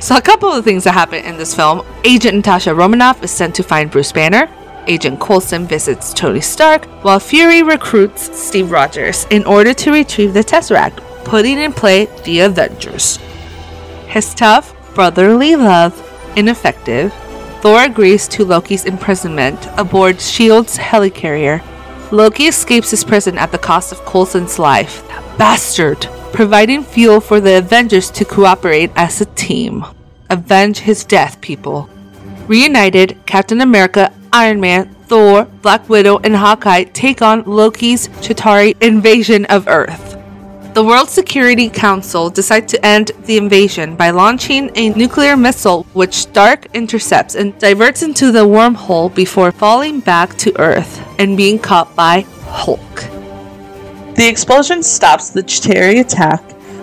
So, 0.00 0.16
a 0.16 0.20
couple 0.20 0.50
of 0.50 0.64
things 0.64 0.84
that 0.84 0.92
happen 0.92 1.24
in 1.24 1.38
this 1.38 1.54
film 1.54 1.82
Agent 2.04 2.36
Natasha 2.36 2.74
Romanoff 2.74 3.22
is 3.22 3.30
sent 3.30 3.54
to 3.54 3.62
find 3.62 3.90
Bruce 3.90 4.12
Banner. 4.12 4.50
Agent 4.86 5.18
Coulson 5.18 5.66
visits 5.66 6.12
Tony 6.12 6.42
Stark, 6.42 6.84
while 7.02 7.18
Fury 7.18 7.62
recruits 7.62 8.38
Steve 8.38 8.70
Rogers 8.70 9.26
in 9.30 9.42
order 9.46 9.72
to 9.72 9.92
retrieve 9.92 10.34
the 10.34 10.44
Tesseract, 10.44 11.00
putting 11.24 11.58
in 11.58 11.72
play 11.72 12.06
the 12.24 12.40
Avengers. 12.40 13.18
His 14.06 14.34
tough, 14.34 14.74
brotherly 14.94 15.56
love 15.56 16.00
ineffective, 16.36 17.12
Thor 17.60 17.84
agrees 17.84 18.28
to 18.28 18.44
Loki's 18.44 18.84
imprisonment 18.84 19.66
aboard 19.78 20.16
S.H.I.E.L.D.'s 20.16 20.76
helicarrier. 20.76 21.62
Loki 22.12 22.44
escapes 22.44 22.90
his 22.90 23.04
prison 23.04 23.38
at 23.38 23.50
the 23.50 23.58
cost 23.58 23.90
of 23.90 24.04
Coulson's 24.04 24.58
life. 24.58 25.06
That 25.08 25.38
bastard! 25.38 26.06
Providing 26.32 26.82
fuel 26.82 27.20
for 27.20 27.40
the 27.40 27.58
Avengers 27.58 28.10
to 28.10 28.24
cooperate 28.24 28.90
as 28.96 29.20
a 29.20 29.24
team. 29.24 29.84
Avenge 30.28 30.78
his 30.78 31.04
death, 31.04 31.40
people. 31.40 31.88
Reunited, 32.46 33.16
Captain 33.24 33.60
America, 33.60 34.12
Iron 34.32 34.60
Man, 34.60 34.94
Thor, 35.06 35.44
Black 35.62 35.88
Widow, 35.88 36.18
and 36.18 36.36
Hawkeye 36.36 36.84
take 36.84 37.22
on 37.22 37.44
Loki's 37.44 38.08
Chitauri 38.20 38.74
invasion 38.82 39.44
of 39.46 39.68
Earth. 39.68 40.13
The 40.74 40.82
World 40.82 41.08
Security 41.08 41.68
Council 41.68 42.30
decide 42.30 42.66
to 42.70 42.84
end 42.84 43.12
the 43.26 43.36
invasion 43.36 43.94
by 43.94 44.10
launching 44.10 44.72
a 44.74 44.88
nuclear 44.88 45.36
missile 45.36 45.86
which 45.92 46.14
Stark 46.14 46.66
intercepts 46.74 47.36
and 47.36 47.56
diverts 47.60 48.02
into 48.02 48.32
the 48.32 48.44
wormhole 48.44 49.14
before 49.14 49.52
falling 49.52 50.00
back 50.00 50.36
to 50.38 50.60
Earth 50.60 51.00
and 51.20 51.36
being 51.36 51.60
caught 51.60 51.94
by 51.94 52.22
Hulk. 52.48 53.02
The 54.16 54.26
explosion 54.28 54.82
stops 54.82 55.30
the 55.30 55.44
Chitauri 55.44 56.00
attack, 56.00 56.42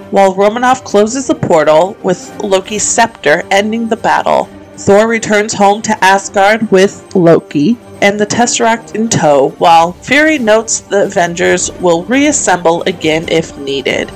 While 0.10 0.36
Romanoff 0.36 0.86
closes 0.86 1.28
the 1.28 1.36
portal 1.36 1.98
with 2.02 2.34
Loki's 2.42 2.84
scepter 2.84 3.44
ending 3.52 3.90
the 3.90 3.98
battle, 3.98 4.46
Thor 4.78 5.06
returns 5.06 5.54
home 5.54 5.82
to 5.82 6.02
Asgard 6.02 6.72
with 6.72 7.14
Loki 7.14 7.78
and 8.02 8.20
the 8.20 8.26
Tesseract 8.26 8.96
in 8.96 9.08
tow, 9.08 9.50
while 9.60 9.94
Fury 9.94 10.40
notes 10.40 10.82
the 10.82 11.04
Avengers 11.04 11.72
will 11.74 12.04
reassemble 12.06 12.82
again 12.84 13.30
if 13.30 13.58
needed. 13.58 14.12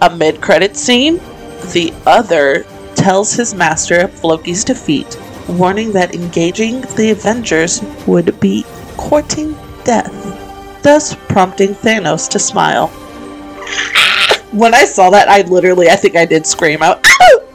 A 0.00 0.14
mid 0.14 0.40
credit 0.40 0.76
scene, 0.76 1.18
the 1.72 1.92
other 2.06 2.64
tells 2.94 3.32
his 3.32 3.54
master 3.54 4.00
of 4.00 4.24
Loki's 4.24 4.64
defeat, 4.64 5.18
warning 5.48 5.92
that 5.92 6.14
engaging 6.14 6.80
the 6.96 7.10
Avengers 7.10 7.82
would 8.06 8.38
be 8.40 8.64
courting 8.96 9.56
death, 9.84 10.82
thus 10.82 11.14
prompting 11.28 11.74
Thanos 11.74 12.28
to 12.30 12.38
smile. 12.38 12.88
When 14.52 14.74
I 14.74 14.84
saw 14.84 15.10
that, 15.10 15.28
I 15.28 15.42
literally, 15.42 15.90
I 15.90 15.96
think 15.96 16.16
I 16.16 16.24
did 16.24 16.46
scream 16.46 16.82
out, 16.82 17.06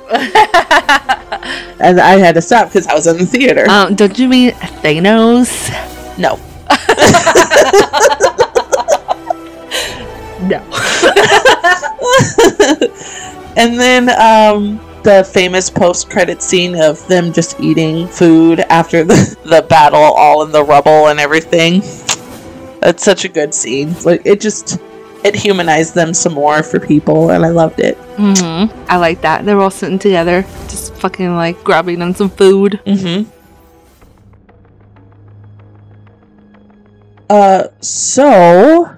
and 1.80 2.00
I 2.00 2.18
had 2.18 2.36
to 2.36 2.42
stop 2.42 2.70
because 2.70 2.88
I 2.88 2.94
was 2.94 3.08
in 3.08 3.18
the 3.18 3.26
theater. 3.26 3.70
Um, 3.70 3.96
don't 3.96 4.18
you 4.18 4.28
mean 4.28 4.52
Thanos? 4.52 5.70
no. 6.18 6.40
No. 10.44 10.58
and 13.56 13.80
then 13.80 14.10
um, 14.10 14.78
the 15.04 15.24
famous 15.32 15.70
post-credit 15.70 16.42
scene 16.44 16.76
of 16.76 17.06
them 17.08 17.32
just 17.32 17.60
eating 17.62 18.08
food 18.08 18.60
after 18.62 19.06
the, 19.06 19.38
the 19.46 19.66
battle, 19.70 20.02
all 20.02 20.44
in 20.44 20.52
the 20.52 20.64
rubble 20.64 21.08
and 21.08 21.20
everything. 21.20 21.80
That's 22.82 23.04
such 23.04 23.24
a 23.24 23.30
good 23.30 23.54
scene. 23.54 23.96
Like 24.04 24.26
it 24.26 24.42
just 24.42 24.80
it 25.24 25.36
humanized 25.36 25.96
them 25.96 26.14
some 26.14 26.34
more 26.34 26.64
for 26.64 26.80
people, 26.80 27.32
and 27.32 27.46
I 27.46 27.50
loved 27.50 27.80
it. 27.80 27.96
hmm 28.18 28.66
I 28.90 28.98
like 28.98 29.22
that. 29.22 29.46
They're 29.46 29.60
all 29.60 29.72
sitting 29.72 30.00
together, 30.00 30.44
just 30.68 30.94
fucking 30.96 31.36
like 31.36 31.64
grabbing 31.64 32.02
on 32.02 32.14
some 32.16 32.30
food. 32.30 32.82
Mm-hmm. 32.86 33.30
Uh, 37.30 37.68
so 37.82 38.96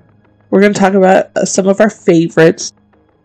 we're 0.50 0.62
gonna 0.62 0.74
talk 0.74 0.94
about 0.94 1.36
uh, 1.36 1.46
some 1.46 1.68
of 1.68 1.80
our 1.80 1.90
favorites. 1.90 2.74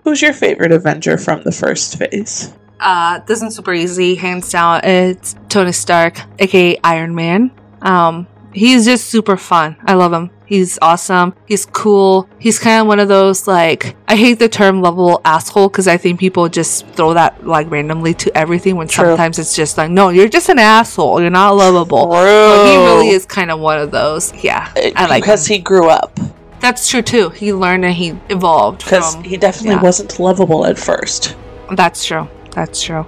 Who's 0.04 0.22
your 0.22 0.32
favorite 0.32 0.72
Avenger 0.72 1.18
from 1.18 1.42
the 1.42 1.52
first 1.52 1.98
phase? 1.98 2.54
Uh, 2.78 3.18
this 3.20 3.38
isn't 3.38 3.52
super 3.52 3.74
easy, 3.74 4.14
hands 4.14 4.50
down. 4.50 4.80
It's 4.84 5.34
Tony 5.48 5.72
Stark, 5.72 6.20
aka 6.38 6.78
Iron 6.82 7.14
Man. 7.14 7.50
Um, 7.82 8.26
he's 8.52 8.84
just 8.84 9.08
super 9.08 9.36
fun. 9.36 9.76
I 9.84 9.94
love 9.94 10.12
him. 10.12 10.30
He's 10.50 10.80
awesome. 10.82 11.32
He's 11.46 11.64
cool. 11.64 12.28
He's 12.40 12.58
kind 12.58 12.80
of 12.80 12.88
one 12.88 12.98
of 12.98 13.06
those 13.06 13.46
like 13.46 13.94
I 14.08 14.16
hate 14.16 14.40
the 14.40 14.48
term 14.48 14.82
lovable 14.82 15.20
asshole 15.24 15.68
because 15.68 15.86
I 15.86 15.96
think 15.96 16.18
people 16.18 16.48
just 16.48 16.88
throw 16.88 17.14
that 17.14 17.46
like 17.46 17.70
randomly 17.70 18.14
to 18.14 18.36
everything 18.36 18.74
when 18.74 18.88
True. 18.88 19.04
sometimes 19.04 19.38
it's 19.38 19.54
just 19.54 19.78
like 19.78 19.92
no, 19.92 20.08
you're 20.08 20.28
just 20.28 20.48
an 20.48 20.58
asshole. 20.58 21.20
You're 21.20 21.30
not 21.30 21.50
lovable. 21.50 22.06
True. 22.06 22.14
But 22.14 22.66
he 22.68 22.76
really 22.78 23.10
is 23.10 23.26
kind 23.26 23.52
of 23.52 23.60
one 23.60 23.78
of 23.78 23.92
those. 23.92 24.34
Yeah, 24.42 24.72
I 24.96 25.06
like 25.06 25.22
because 25.22 25.46
him. 25.46 25.58
he 25.58 25.62
grew 25.62 25.88
up. 25.88 26.18
That's 26.58 26.88
true 26.88 27.02
too. 27.02 27.28
He 27.28 27.52
learned 27.52 27.84
and 27.84 27.94
he 27.94 28.18
evolved 28.28 28.82
Because 28.82 29.14
he 29.24 29.36
definitely 29.36 29.76
yeah. 29.76 29.82
wasn't 29.82 30.18
lovable 30.18 30.66
at 30.66 30.80
first. 30.80 31.36
That's 31.76 32.04
true. 32.04 32.28
That's 32.50 32.82
true. 32.82 33.06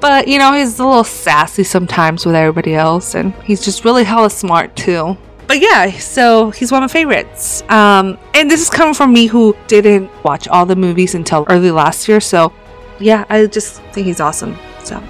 But 0.00 0.26
you 0.26 0.40
know, 0.40 0.52
he's 0.52 0.80
a 0.80 0.84
little 0.84 1.04
sassy 1.04 1.62
sometimes 1.62 2.26
with 2.26 2.34
everybody 2.34 2.74
else, 2.74 3.14
and 3.14 3.32
he's 3.44 3.64
just 3.64 3.84
really 3.84 4.02
hella 4.02 4.28
smart 4.28 4.74
too. 4.74 5.16
But 5.46 5.60
yeah, 5.60 5.90
so 5.98 6.50
he's 6.50 6.72
one 6.72 6.82
of 6.82 6.90
my 6.90 6.92
favorites. 6.92 7.62
Um, 7.68 8.18
and 8.34 8.50
this 8.50 8.60
is 8.62 8.70
coming 8.70 8.94
from 8.94 9.12
me 9.12 9.26
who 9.26 9.56
didn't 9.66 10.10
watch 10.24 10.48
all 10.48 10.66
the 10.66 10.76
movies 10.76 11.14
until 11.14 11.44
early 11.48 11.70
last 11.70 12.08
year. 12.08 12.20
So 12.20 12.52
yeah, 12.98 13.24
I 13.28 13.46
just 13.46 13.82
think 13.92 14.06
he's 14.06 14.20
awesome. 14.20 14.56
So, 14.82 15.02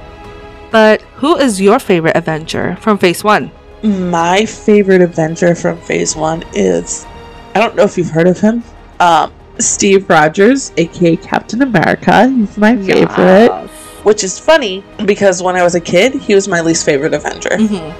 but 0.71 1.03
who 1.17 1.37
is 1.37 1.61
your 1.61 1.79
favorite 1.79 2.17
Avenger 2.17 2.77
from 2.81 2.99
Phase 2.99 3.23
One? 3.23 3.51
My 3.83 4.45
favorite 4.47 5.03
Avenger 5.03 5.55
from 5.55 5.79
Phase 5.83 6.17
One 6.17 6.43
is 6.55 7.07
I 7.55 7.61
don't 7.61 7.77
know 7.77 7.85
if 7.85 7.97
you've 7.97 8.11
heard 8.11 8.27
of 8.27 8.41
him. 8.41 8.65
Um, 9.01 9.33
Steve 9.59 10.09
Rogers, 10.11 10.73
aka 10.77 11.17
Captain 11.17 11.63
America. 11.63 12.29
He's 12.29 12.57
my 12.59 12.77
favorite. 12.77 13.51
Which 14.03 14.23
is 14.25 14.39
funny 14.39 14.85
because 15.07 15.43
when 15.43 15.57
I 15.57 15.63
was 15.63 15.75
a 15.75 15.81
kid, 15.81 16.15
he 16.15 16.35
was 16.35 16.49
my 16.49 16.61
least 16.61 16.85
favorite 16.85 17.15
Avenger. 17.15 17.51
Mhm. 17.51 17.95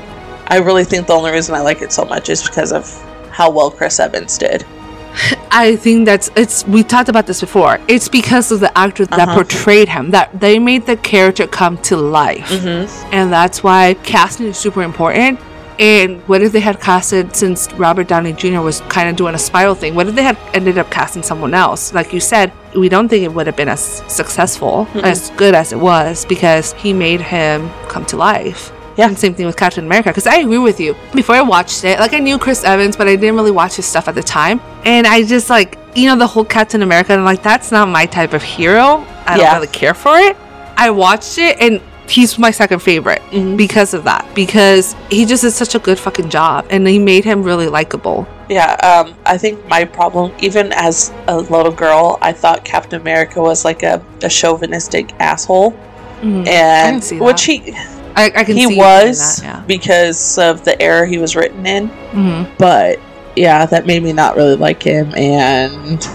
I 0.49 0.59
really 0.59 0.85
think 0.85 1.07
the 1.07 1.15
only 1.15 1.31
reason 1.31 1.55
I 1.55 1.61
like 1.61 1.81
it 1.83 1.93
so 1.93 2.05
much 2.05 2.29
is 2.29 2.43
because 2.43 2.73
of 2.73 2.85
how 3.31 3.51
well 3.51 3.71
Chris 3.71 3.99
Evans 3.99 4.37
did. 4.39 4.65
I 5.53 5.77
think 5.77 6.07
that's 6.07 6.29
it's 6.37 6.67
we 6.67 6.83
talked 6.83 7.09
about 7.09 7.27
this 7.27 7.41
before. 7.41 7.79
It's 7.89 8.09
because 8.09 8.51
of 8.53 8.61
the 8.61 8.77
actor 8.77 9.07
that 9.07 9.21
Uh-huh. 9.29 9.35
portrayed 9.35 9.89
him 9.89 10.11
that 10.11 10.29
they 10.41 10.59
made 10.59 10.87
the 10.87 10.97
character 10.97 11.47
come 11.47 11.79
to 11.83 11.97
life. 11.97 12.49
Mm-hmm. 12.49 13.15
And 13.15 13.33
that's 13.33 13.63
why 13.63 13.95
casting 14.03 14.47
is 14.47 14.57
super 14.59 14.83
important. 14.83 15.39
And 15.79 16.21
what 16.29 16.41
if 16.43 16.53
they 16.53 16.61
had 16.61 16.81
casted 16.81 17.35
since 17.35 17.73
Robert 17.73 18.07
Downey 18.07 18.33
Jr. 18.33 18.61
was 18.61 18.81
kind 18.83 19.09
of 19.09 19.17
doing 19.17 19.35
a 19.35 19.39
spiral 19.39 19.75
thing? 19.75 19.97
What 19.97 20.07
if 20.07 20.15
they 20.15 20.23
had 20.23 20.39
ended 20.53 20.79
up 20.79 20.89
casting 20.91 21.25
someone 21.25 21.53
else? 21.53 21.93
Like 21.93 22.13
you 22.13 22.21
said, 22.21 22.53
we 22.77 22.89
don't 22.89 23.09
think 23.09 23.25
it 23.25 23.33
would 23.33 23.47
have 23.49 23.57
been 23.57 23.69
as 23.69 23.83
successful, 24.07 24.87
Mm-mm. 24.93 25.03
as 25.03 25.31
good 25.31 25.53
as 25.55 25.73
it 25.73 25.79
was 25.81 26.25
because 26.27 26.75
he 26.75 26.93
made 26.93 27.21
him 27.21 27.71
come 27.89 28.05
to 28.07 28.17
life. 28.17 28.71
Yeah. 28.97 29.09
And 29.09 29.19
same 29.19 29.35
thing 29.35 29.47
with 29.47 29.57
Captain 29.57 29.85
America. 29.85 30.11
Because 30.11 30.27
I 30.27 30.37
agree 30.37 30.59
with 30.59 30.79
you. 30.81 30.95
Before 31.15 31.35
I 31.35 31.43
watched 31.43 31.85
it, 31.85 31.99
like 31.99 32.13
I 32.15 32.19
knew 32.21 32.39
Chris 32.39 32.65
Evans, 32.65 32.97
but 32.97 33.09
I 33.09 33.17
didn't 33.17 33.37
really 33.37 33.51
watch 33.51 33.75
his 33.77 33.87
stuff 33.87 34.09
at 34.09 34.15
the 34.15 34.23
time. 34.23 34.61
And 34.85 35.07
I 35.07 35.25
just 35.25 35.51
like, 35.51 35.79
you 35.95 36.07
know, 36.09 36.17
the 36.17 36.27
whole 36.27 36.45
Captain 36.45 36.83
America, 36.83 37.13
and 37.13 37.21
I'm 37.21 37.25
like, 37.25 37.43
that's 37.43 37.71
not 37.73 37.89
my 37.89 38.07
type 38.07 38.33
of 38.33 38.43
hero. 38.43 39.05
I 39.27 39.37
Yeah. 39.37 39.45
don't 39.47 39.55
really 39.55 39.67
care 39.69 39.95
for 39.95 40.17
it. 40.19 40.37
I 40.77 40.91
watched 40.91 41.39
it 41.39 41.57
and 41.61 41.81
he's 42.07 42.39
my 42.39 42.51
second 42.51 42.81
favorite 42.81 43.23
Mhm. 43.31 43.57
because 43.57 43.95
of 43.95 44.05
that. 44.05 44.27
Because 44.35 44.95
he 45.09 45.25
just 45.25 45.43
did 45.43 45.53
such 45.53 45.75
a 45.75 45.79
good 45.79 45.99
fucking 45.99 46.29
job 46.29 46.67
and 46.69 46.87
he 46.87 46.99
made 46.99 47.25
him 47.25 47.43
really 47.43 47.69
likable. 47.69 48.27
Yeah, 48.51 48.73
um, 48.83 49.15
I 49.25 49.39
think 49.39 49.67
my 49.69 49.85
problem, 49.85 50.33
even 50.41 50.73
as 50.75 51.13
a 51.29 51.39
little 51.39 51.73
girl, 51.73 52.19
I 52.21 52.33
thought 52.33 52.63
Captain 52.65 53.01
America 53.01 53.41
was 53.41 53.65
like 53.65 53.83
a, 53.83 54.03
a 54.23 54.29
chauvinistic 54.29 55.15
asshole, 55.19 55.75
Mhm. 56.23 56.47
and 56.47 57.03
which 57.21 57.45
he 57.45 57.75
I, 58.17 58.33
I 58.35 58.45
can 58.45 58.57
he 58.57 58.67
see 58.67 58.77
was 58.77 59.39
that, 59.43 59.67
because 59.67 60.39
of 60.39 60.65
the 60.65 60.81
era 60.81 61.07
he 61.07 61.19
was 61.19 61.35
written 61.37 61.67
in. 61.67 61.89
yeah. 61.89 62.13
Mhm. 62.13 62.59
But 62.59 63.01
yeah, 63.37 63.67
that 63.67 63.87
made 63.87 64.03
me 64.03 64.13
not 64.13 64.37
really 64.37 64.55
like 64.57 64.83
him, 64.83 65.13
and 65.17 66.07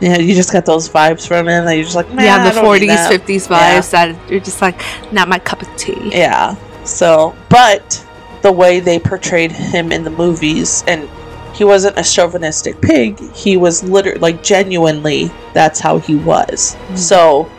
yeah, 0.00 0.18
you 0.18 0.34
just 0.34 0.52
got 0.52 0.64
those 0.64 0.88
vibes 0.88 1.26
from 1.28 1.46
him 1.46 1.64
that 1.64 1.74
you're 1.74 1.84
just 1.84 1.94
like, 1.94 2.08
yeah, 2.14 2.50
the 2.50 2.58
40s, 2.58 2.88
50s 3.08 3.46
vibes 3.48 3.90
that 3.90 4.30
you're 4.30 4.40
just 4.40 4.60
like, 4.60 4.80
not 5.12 5.28
my 5.28 5.38
cup 5.38 5.62
of 5.62 5.68
tea. 5.76 6.10
Yeah. 6.10 6.56
So, 6.84 7.36
but 7.48 8.04
the 8.42 8.50
way 8.50 8.80
they 8.80 8.98
portrayed 8.98 9.52
him 9.52 9.92
in 9.92 10.02
the 10.02 10.10
movies, 10.10 10.82
and 10.88 11.08
he 11.54 11.62
wasn't 11.62 11.96
a 11.98 12.02
chauvinistic 12.02 12.80
pig. 12.80 13.20
He 13.32 13.56
was 13.56 13.84
literally, 13.84 14.18
like, 14.18 14.42
genuinely, 14.42 15.30
that's 15.52 15.78
how 15.78 15.98
he 15.98 16.16
was. 16.16 16.74
Mm. 16.88 16.98
So, 16.98 17.50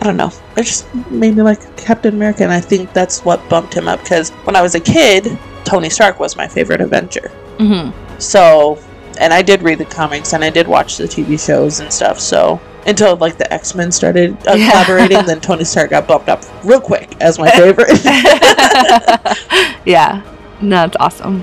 I 0.00 0.04
don't 0.04 0.16
know. 0.16 0.30
It 0.56 0.62
just 0.64 0.92
made 1.10 1.36
me 1.36 1.42
like 1.42 1.76
Captain 1.76 2.14
America, 2.14 2.42
and 2.42 2.52
I 2.52 2.60
think 2.60 2.92
that's 2.92 3.24
what 3.24 3.46
bumped 3.48 3.74
him 3.74 3.88
up. 3.88 4.00
Because 4.02 4.30
when 4.44 4.54
I 4.56 4.62
was 4.62 4.74
a 4.74 4.80
kid, 4.80 5.38
Tony 5.64 5.90
Stark 5.90 6.20
was 6.20 6.36
my 6.36 6.46
favorite 6.46 6.80
Avenger. 6.80 7.28
hmm 7.58 7.90
So, 8.18 8.78
and 9.20 9.32
I 9.32 9.42
did 9.42 9.62
read 9.62 9.78
the 9.78 9.84
comics 9.86 10.32
and 10.34 10.44
I 10.44 10.50
did 10.50 10.68
watch 10.68 10.96
the 10.98 11.04
TV 11.04 11.38
shows 11.44 11.80
and 11.80 11.92
stuff. 11.92 12.20
So, 12.20 12.60
until 12.86 13.16
like 13.16 13.36
the 13.38 13.52
X 13.52 13.74
Men 13.74 13.90
started 13.90 14.36
uh, 14.46 14.52
Yeah. 14.54 14.70
collaborating, 14.70 15.24
then 15.26 15.40
Tony 15.40 15.64
Stark 15.64 15.90
got 15.90 16.06
bumped 16.06 16.28
up 16.28 16.44
real 16.64 16.80
quick 16.80 17.16
as 17.20 17.38
my 17.38 17.50
favorite. 17.50 17.88
yeah, 19.84 20.22
no, 20.60 20.84
it's 20.84 20.96
awesome. 21.00 21.42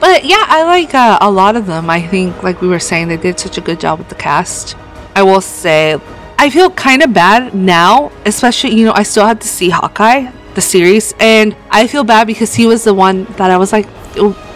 But 0.00 0.24
yeah, 0.24 0.44
I 0.46 0.62
like 0.64 0.94
uh, 0.94 1.18
a 1.20 1.30
lot 1.30 1.56
of 1.56 1.66
them. 1.66 1.90
I 1.90 2.06
think, 2.06 2.42
like 2.42 2.60
we 2.60 2.68
were 2.68 2.78
saying, 2.78 3.08
they 3.08 3.16
did 3.16 3.40
such 3.40 3.58
a 3.58 3.60
good 3.60 3.80
job 3.80 3.98
with 3.98 4.08
the 4.08 4.14
cast. 4.14 4.76
I 5.16 5.22
will 5.24 5.40
say, 5.40 5.98
I 6.40 6.50
feel 6.50 6.70
kind 6.70 7.02
of 7.02 7.12
bad 7.12 7.54
now, 7.54 8.12
especially, 8.24 8.74
you 8.76 8.84
know, 8.86 8.92
I 8.94 9.02
still 9.02 9.26
have 9.26 9.40
to 9.40 9.48
see 9.48 9.70
Hawkeye, 9.70 10.30
the 10.54 10.60
series, 10.60 11.12
and 11.18 11.56
I 11.70 11.88
feel 11.88 12.04
bad 12.04 12.26
because 12.28 12.54
he 12.54 12.66
was 12.66 12.84
the 12.84 12.94
one 12.94 13.24
that 13.38 13.50
I 13.50 13.56
was 13.56 13.72
like, 13.72 13.86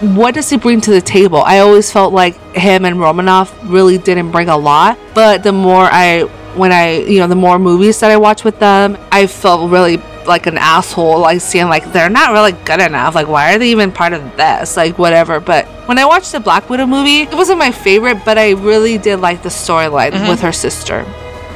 what 0.01 0.35
does 0.35 0.49
he 0.49 0.57
bring 0.57 0.81
to 0.83 0.91
the 0.93 1.01
table? 1.01 1.43
I 1.43 1.59
always 1.59 1.91
felt 1.91 2.13
like 2.13 2.37
him 2.55 2.85
and 2.85 3.01
Romanoff 3.01 3.53
really 3.65 3.99
didn't 3.99 4.31
bring 4.31 4.49
a 4.49 4.57
lot, 4.57 4.97
but 5.15 5.43
the 5.43 5.53
more 5.53 5.83
I, 5.91 6.23
when 6.57 6.71
I, 6.73 6.99
you 7.01 7.19
know, 7.19 7.27
the 7.27 7.35
more 7.37 7.59
movies 7.59 7.99
that 8.01 8.11
I 8.13 8.17
watch 8.17 8.45
with 8.45 8.59
them, 8.61 8.97
I 9.11 9.27
felt 9.27 9.71
really 9.71 9.97
like 10.27 10.47
an 10.47 10.59
asshole, 10.59 11.19
like 11.19 11.41
seeing 11.41 11.67
like 11.69 11.93
they're 11.93 12.09
not 12.09 12.31
really 12.33 12.53
good 12.65 12.81
enough. 12.81 13.17
Like, 13.17 13.27
why 13.27 13.55
are 13.55 13.59
they 13.59 13.71
even 13.73 13.91
part 13.91 14.13
of 14.13 14.23
this? 14.37 14.77
Like, 14.77 14.99
whatever. 14.99 15.41
But 15.41 15.67
when 15.89 15.99
I 15.99 16.05
watched 16.05 16.31
the 16.31 16.39
Black 16.39 16.71
Widow 16.71 16.87
movie, 16.87 17.23
it 17.23 17.35
wasn't 17.35 17.59
my 17.59 17.73
favorite, 17.73 18.25
but 18.25 18.39
I 18.39 18.51
really 18.53 18.99
did 18.99 19.17
like 19.17 19.43
the 19.43 19.49
storyline 19.49 20.13
Mhm. 20.13 20.29
with 20.29 20.41
her 20.43 20.53
sister. 20.53 21.05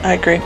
I 0.02 0.14
agree. 0.14 0.40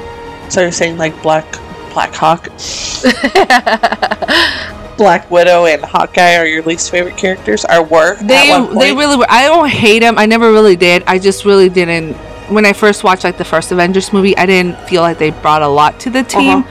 So 0.48 0.62
you're 0.62 0.72
saying 0.72 0.98
like 0.98 1.20
Black 1.22 1.50
Black 1.92 2.14
Hawk, 2.14 2.44
Black 4.96 5.30
Widow, 5.30 5.66
and 5.66 5.82
Hawkeye 5.82 6.36
are 6.36 6.46
your 6.46 6.62
least 6.62 6.90
favorite 6.90 7.16
characters? 7.16 7.64
Are 7.64 7.82
were 7.82 8.16
they 8.22 8.48
they 8.78 8.92
really 8.92 9.16
were. 9.16 9.26
I 9.28 9.46
don't 9.46 9.68
hate 9.68 10.00
them. 10.00 10.18
I 10.18 10.26
never 10.26 10.52
really 10.52 10.76
did. 10.76 11.02
I 11.06 11.18
just 11.18 11.44
really 11.44 11.68
didn't 11.68 12.16
when 12.50 12.66
I 12.66 12.72
first 12.72 13.04
watched 13.04 13.24
like 13.24 13.38
the 13.38 13.44
first 13.44 13.72
Avengers 13.72 14.12
movie, 14.12 14.36
I 14.36 14.46
didn't 14.46 14.76
feel 14.88 15.02
like 15.02 15.18
they 15.18 15.30
brought 15.30 15.62
a 15.62 15.68
lot 15.68 16.00
to 16.00 16.10
the 16.10 16.22
team. 16.22 16.64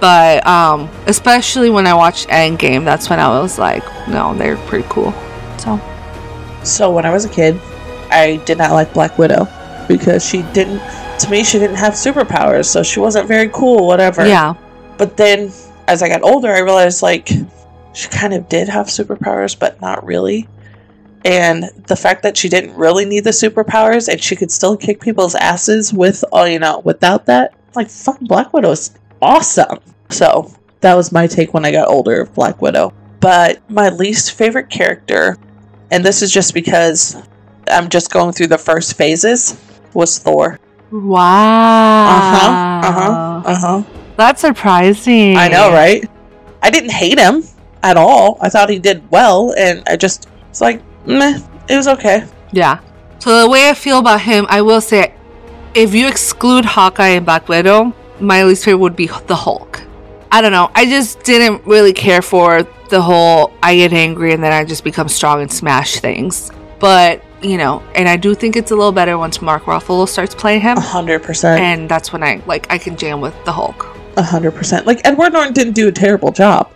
But 0.00 0.46
um, 0.46 0.88
especially 1.06 1.68
when 1.68 1.86
I 1.86 1.94
watched 1.94 2.28
Endgame, 2.28 2.84
that's 2.84 3.10
when 3.10 3.20
I 3.20 3.28
was 3.28 3.58
like, 3.58 3.84
no, 4.08 4.34
they're 4.34 4.56
pretty 4.56 4.86
cool. 4.88 5.12
So 5.58 5.80
So 6.64 6.90
when 6.90 7.04
I 7.04 7.10
was 7.10 7.24
a 7.24 7.28
kid, 7.28 7.60
I 8.10 8.36
did 8.46 8.58
not 8.58 8.72
like 8.72 8.94
Black 8.94 9.18
Widow 9.18 9.46
because 9.88 10.24
she 10.24 10.42
didn't. 10.54 10.80
To 11.20 11.30
me, 11.30 11.44
she 11.44 11.58
didn't 11.58 11.76
have 11.76 11.94
superpowers, 11.94 12.66
so 12.66 12.82
she 12.82 13.00
wasn't 13.00 13.28
very 13.28 13.48
cool. 13.48 13.86
Whatever. 13.86 14.26
yeah, 14.26 14.54
But 14.96 15.16
then, 15.16 15.52
as 15.86 16.02
I 16.02 16.08
got 16.08 16.22
older, 16.22 16.50
I 16.50 16.60
realized 16.60 17.02
like 17.02 17.28
she 17.92 18.08
kind 18.08 18.32
of 18.32 18.48
did 18.48 18.68
have 18.68 18.86
superpowers, 18.86 19.58
but 19.58 19.80
not 19.80 20.04
really. 20.04 20.48
And 21.24 21.64
the 21.86 21.96
fact 21.96 22.22
that 22.22 22.36
she 22.36 22.48
didn't 22.48 22.74
really 22.74 23.04
need 23.04 23.24
the 23.24 23.30
superpowers 23.30 24.08
and 24.08 24.22
she 24.22 24.36
could 24.36 24.50
still 24.50 24.76
kick 24.76 25.00
people's 25.00 25.34
asses 25.34 25.92
with, 25.92 26.24
all 26.32 26.48
you 26.48 26.58
know, 26.58 26.80
without 26.80 27.26
that, 27.26 27.54
like 27.74 27.90
fucking 27.90 28.26
Black 28.26 28.52
Widow 28.52 28.70
is 28.70 28.92
awesome. 29.20 29.80
So 30.08 30.54
that 30.80 30.94
was 30.94 31.12
my 31.12 31.26
take 31.26 31.52
when 31.52 31.64
I 31.64 31.72
got 31.72 31.88
older 31.88 32.22
of 32.22 32.32
Black 32.34 32.62
Widow. 32.62 32.94
But 33.20 33.60
my 33.70 33.90
least 33.90 34.32
favorite 34.32 34.70
character, 34.70 35.36
and 35.90 36.02
this 36.02 36.22
is 36.22 36.32
just 36.32 36.54
because 36.54 37.16
I'm 37.68 37.90
just 37.90 38.10
going 38.10 38.32
through 38.32 38.46
the 38.46 38.58
first 38.58 38.96
phases, 38.96 39.60
was 39.92 40.18
Thor. 40.18 40.58
Wow, 40.92 42.06
Uh 42.08 42.20
huh. 42.36 42.88
Uh 42.88 42.92
huh. 42.92 43.42
Uh 43.44 43.54
huh. 43.56 43.82
That's 44.16 44.40
surprising. 44.40 45.36
I 45.36 45.48
know, 45.48 45.72
right? 45.72 46.08
I 46.62 46.70
didn't 46.70 46.92
hate 46.92 47.18
him 47.18 47.42
at 47.82 47.96
all. 47.96 48.38
I 48.40 48.48
thought 48.48 48.68
he 48.68 48.78
did 48.78 49.08
well, 49.10 49.54
and 49.56 49.82
I 49.86 49.96
just 49.96 50.28
it's 50.50 50.60
like, 50.60 50.82
meh, 51.06 51.40
it 51.68 51.76
was 51.76 51.88
okay. 51.88 52.24
Yeah. 52.52 52.80
So 53.18 53.42
the 53.42 53.48
way 53.48 53.68
I 53.68 53.74
feel 53.74 53.98
about 53.98 54.20
him, 54.22 54.46
I 54.48 54.62
will 54.62 54.80
say, 54.80 55.14
if 55.74 55.94
you 55.94 56.08
exclude 56.08 56.64
Hawkeye 56.64 57.08
and 57.08 57.24
Black 57.24 57.48
Widow, 57.48 57.94
my 58.18 58.44
least 58.44 58.64
favorite 58.64 58.80
would 58.80 58.96
be 58.96 59.06
the 59.26 59.36
Hulk. 59.36 59.82
I 60.32 60.40
don't 60.40 60.52
know. 60.52 60.70
I 60.74 60.84
just 60.86 61.22
didn't 61.22 61.66
really 61.66 61.92
care 61.92 62.22
for 62.22 62.62
the 62.88 63.00
whole 63.00 63.52
I 63.62 63.76
get 63.76 63.92
angry 63.92 64.32
and 64.32 64.42
then 64.42 64.52
I 64.52 64.64
just 64.64 64.84
become 64.84 65.08
strong 65.08 65.42
and 65.42 65.50
smash 65.50 66.00
things. 66.00 66.50
But 66.78 67.22
you 67.42 67.56
know, 67.58 67.82
and 67.94 68.08
I 68.08 68.16
do 68.16 68.34
think 68.34 68.56
it's 68.56 68.70
a 68.70 68.76
little 68.76 68.92
better 68.92 69.16
once 69.18 69.40
Mark 69.40 69.64
Ruffalo 69.64 70.08
starts 70.08 70.34
playing 70.34 70.60
him, 70.60 70.76
A 70.76 70.80
hundred 70.80 71.22
percent, 71.22 71.60
and 71.60 71.88
that's 71.88 72.12
when 72.12 72.22
I 72.22 72.42
like 72.46 72.70
I 72.70 72.78
can 72.78 72.96
jam 72.96 73.20
with 73.20 73.34
the 73.44 73.52
Hulk. 73.52 73.86
a 74.16 74.22
hundred 74.22 74.52
percent. 74.52 74.86
Like 74.86 75.00
Edward 75.04 75.32
Norton 75.32 75.52
didn't 75.52 75.72
do 75.74 75.88
a 75.88 75.92
terrible 75.92 76.32
job. 76.32 76.70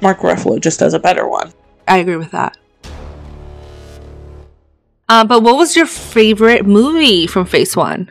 Mark 0.00 0.18
Ruffalo 0.18 0.60
just 0.60 0.78
does 0.80 0.92
a 0.94 0.98
better 0.98 1.26
one. 1.26 1.52
I 1.88 1.98
agree 1.98 2.16
with 2.16 2.30
that. 2.32 2.56
Uh, 5.08 5.24
but 5.24 5.42
what 5.42 5.56
was 5.56 5.76
your 5.76 5.86
favorite 5.86 6.64
movie 6.66 7.26
from 7.26 7.44
Phase 7.46 7.76
One? 7.76 8.10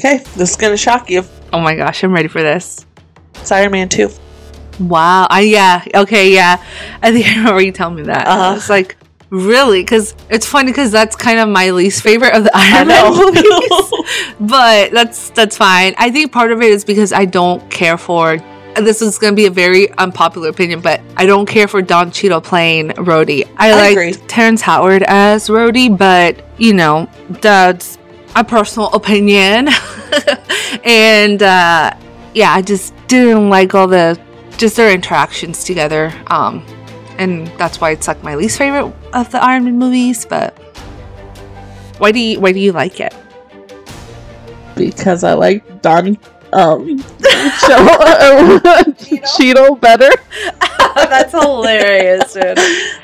Okay, 0.00 0.18
this 0.36 0.50
is 0.50 0.56
gonna 0.56 0.76
shock 0.76 1.10
you. 1.10 1.24
Oh 1.52 1.60
my 1.60 1.74
gosh, 1.74 2.02
I'm 2.04 2.12
ready 2.12 2.28
for 2.28 2.42
this. 2.42 2.86
It's 3.36 3.50
Iron 3.52 3.72
Man 3.72 3.88
two. 3.88 4.08
Wow. 4.80 5.26
I 5.30 5.40
yeah. 5.42 5.84
Okay. 5.94 6.32
Yeah. 6.32 6.62
I 7.02 7.12
think 7.12 7.26
I 7.26 7.36
remember 7.38 7.60
you 7.62 7.72
telling 7.72 7.96
me 7.96 8.02
that. 8.04 8.26
Uh-huh. 8.26 8.54
It's 8.56 8.70
like 8.70 8.96
really 9.32 9.80
because 9.80 10.14
it's 10.28 10.46
funny 10.46 10.70
because 10.70 10.92
that's 10.92 11.16
kind 11.16 11.40
of 11.40 11.48
my 11.48 11.70
least 11.70 12.02
favorite 12.02 12.34
of 12.34 12.44
the 12.44 12.50
Iron 12.54 12.86
Man 12.86 13.12
movies. 13.16 14.34
but 14.40 14.92
that's 14.92 15.30
that's 15.30 15.56
fine. 15.56 15.94
I 15.98 16.10
think 16.10 16.30
part 16.30 16.52
of 16.52 16.62
it 16.62 16.70
is 16.70 16.84
because 16.84 17.12
I 17.12 17.24
don't 17.24 17.68
care 17.70 17.98
for. 17.98 18.38
This 18.76 19.02
is 19.02 19.18
going 19.18 19.34
to 19.34 19.36
be 19.36 19.44
a 19.44 19.50
very 19.50 19.92
unpopular 19.98 20.48
opinion, 20.48 20.80
but 20.80 21.02
I 21.18 21.26
don't 21.26 21.44
care 21.44 21.68
for 21.68 21.82
Don 21.82 22.10
Cheadle 22.10 22.40
playing 22.40 22.88
Rhodey. 22.90 23.46
I, 23.58 23.70
I 23.70 23.94
like. 23.94 24.28
Terrence 24.28 24.62
Howard 24.62 25.02
as 25.02 25.48
Rhodey, 25.48 25.96
but 25.96 26.42
you 26.58 26.72
know 26.72 27.06
that's 27.28 27.98
a 28.34 28.44
personal 28.44 28.88
opinion. 28.92 29.68
and 30.84 31.42
uh, 31.42 31.94
yeah, 32.34 32.52
I 32.52 32.62
just 32.62 32.94
didn't 33.08 33.50
like 33.50 33.74
all 33.74 33.86
the 33.88 34.18
just 34.56 34.76
their 34.76 34.90
interactions 34.90 35.64
together. 35.64 36.12
Um, 36.28 36.64
and 37.22 37.46
that's 37.58 37.80
why 37.80 37.90
it's 37.90 38.08
like 38.08 38.22
my 38.22 38.34
least 38.34 38.58
favorite 38.58 38.92
of 39.12 39.30
the 39.30 39.42
Iron 39.42 39.64
Man 39.64 39.78
movies. 39.78 40.26
But 40.26 40.58
why 41.98 42.10
do 42.12 42.18
you 42.18 42.40
why 42.40 42.52
do 42.52 42.58
you 42.60 42.72
like 42.72 43.00
it? 43.00 43.14
because 44.74 45.22
I 45.22 45.34
like 45.34 45.82
Don 45.82 46.16
um 46.52 46.98
Cheeto 49.32 49.80
better. 49.80 50.10
that's 50.94 51.32
hilarious, 51.32 52.32
dude. 52.32 52.58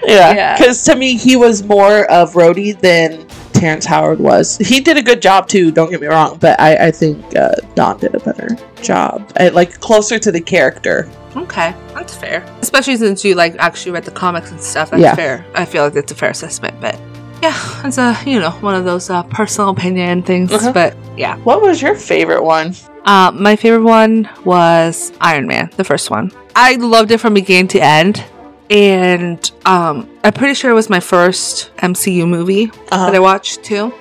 Yeah, 0.07 0.33
Yeah. 0.35 0.57
because 0.57 0.83
to 0.85 0.97
me 0.97 1.16
he 1.16 1.37
was 1.37 1.62
more 1.62 2.11
of 2.11 2.33
Rhodey 2.35 2.79
than 2.81 3.27
Terrence 3.53 3.85
Howard 3.87 4.19
was. 4.21 4.57
He 4.59 4.81
did 4.81 4.97
a 4.97 5.03
good 5.03 5.21
job 5.23 5.49
too. 5.49 5.71
Don't 5.71 5.91
get 5.91 6.01
me 6.01 6.07
wrong, 6.07 6.39
but 6.39 6.59
I, 6.61 6.89
I 6.89 6.91
think 6.91 7.37
uh, 7.37 7.53
Don 7.75 7.99
did 7.99 8.14
a 8.14 8.21
better 8.21 8.57
job. 8.83 9.31
I, 9.39 9.49
like 9.49 9.81
closer 9.81 10.19
to 10.19 10.31
the 10.33 10.41
character. 10.41 11.09
Okay, 11.43 11.74
that's 11.95 12.14
fair. 12.14 12.43
Especially 12.61 12.97
since 12.97 13.24
you 13.24 13.34
like 13.34 13.55
actually 13.59 13.93
read 13.93 14.05
the 14.05 14.11
comics 14.11 14.51
and 14.51 14.61
stuff. 14.61 14.91
That's 14.91 15.03
Yeah. 15.03 15.14
fair. 15.14 15.45
I 15.55 15.64
feel 15.64 15.84
like 15.84 15.95
it's 15.97 16.12
a 16.12 16.14
fair 16.14 16.30
assessment, 16.30 16.80
but 16.80 16.99
yeah, 17.43 17.55
it's 17.86 17.99
a 17.99 18.16
you 18.26 18.41
know 18.41 18.51
one 18.61 18.74
of 18.74 18.84
those 18.84 19.09
uh, 19.11 19.22
personal 19.24 19.70
opinion 19.70 20.22
things. 20.22 20.53
Uh-huh. 20.53 20.72
But 20.72 20.97
yeah, 21.16 21.36
What 21.39 21.62
was 21.62 21.80
your 21.80 21.95
favorite 21.95 22.43
one? 22.45 22.74
uh, 23.05 23.30
my 23.34 23.57
favorite 23.57 23.84
one 23.84 24.28
was 24.45 25.12
Iron 25.20 25.47
Man, 25.47 25.70
the 25.76 25.84
first 25.84 26.11
one. 26.11 26.32
I 26.57 26.74
loved 26.74 27.11
it 27.12 27.18
from 27.18 27.34
beginning 27.34 27.68
to 27.68 27.80
end, 27.80 28.24
and 28.70 29.51
um, 29.64 30.09
I'm 30.24 30.32
pretty 30.32 30.55
sure 30.55 30.70
it 30.70 30.74
was 30.74 30.91
my 30.91 31.01
first 31.01 31.70
MCU 31.78 32.28
movie 32.28 32.66
that 32.91 33.14
I 33.14 33.18
watched 33.20 33.62
too. 33.64 33.93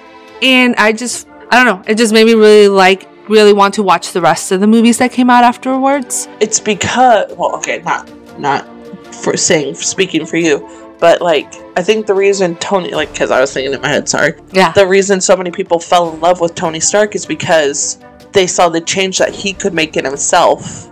And 0.42 0.76
I 0.76 0.92
just 0.92 1.28
I 1.50 1.64
don't 1.64 1.66
know, 1.66 1.84
it 1.88 1.96
just 1.96 2.14
made 2.14 2.26
me 2.26 2.34
really 2.34 2.68
like 2.68 3.08
really 3.30 3.54
want 3.54 3.74
to 3.76 3.84
watch 3.84 4.12
the 4.14 4.22
rest 4.22 4.52
of 4.52 4.60
the 4.60 4.68
movies 4.68 4.98
that 5.00 5.12
came 5.12 5.30
out 5.30 5.44
afterwards. 5.44 6.28
it's 6.40 6.60
because 6.60 7.32
well, 7.38 7.56
okay, 7.58 7.82
not 7.84 8.10
not 8.40 8.66
for 9.14 9.36
saying 9.38 9.76
speaking 9.76 10.26
for 10.26 10.38
you, 10.38 10.68
but 11.00 11.22
like 11.22 11.52
I 11.76 11.84
think 11.84 12.06
the 12.08 12.14
reason 12.14 12.56
Tony 12.58 12.92
like 12.92 13.12
because 13.12 13.32
I 13.32 13.40
was 13.42 13.54
thinking 13.54 13.74
in 13.74 13.82
my 13.82 13.88
head, 13.90 14.08
sorry, 14.10 14.34
Yeah. 14.52 14.72
the 14.74 14.88
reason 14.88 15.22
so 15.22 15.36
many 15.36 15.52
people 15.52 15.80
fell 15.80 16.14
in 16.14 16.20
love 16.20 16.40
with 16.42 16.56
Tony 16.56 16.80
Stark 16.80 17.16
is 17.16 17.26
because 17.26 18.00
they 18.34 18.48
saw 18.48 18.70
the 18.70 18.82
change 18.82 19.18
that 19.20 19.34
he 19.34 19.54
could 19.54 19.74
make 19.74 19.98
in 19.98 20.06
himself. 20.06 20.90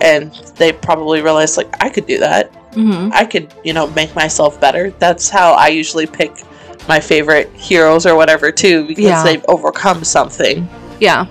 And 0.00 0.32
they 0.56 0.72
probably 0.72 1.22
realized, 1.22 1.56
like, 1.56 1.74
I 1.82 1.88
could 1.88 2.06
do 2.06 2.18
that. 2.18 2.52
hmm 2.74 3.08
I 3.14 3.24
could, 3.24 3.52
you 3.64 3.72
know, 3.72 3.86
make 3.88 4.14
myself 4.14 4.60
better. 4.60 4.90
That's 4.98 5.30
how 5.30 5.52
I 5.52 5.68
usually 5.68 6.06
pick 6.06 6.32
my 6.86 7.00
favorite 7.00 7.50
heroes 7.54 8.04
or 8.04 8.14
whatever, 8.14 8.52
too, 8.52 8.86
because 8.86 9.04
Yeah. 9.04 9.22
they've 9.24 9.44
overcome 9.48 10.04
something. 10.04 10.68
Yeah. 11.00 11.26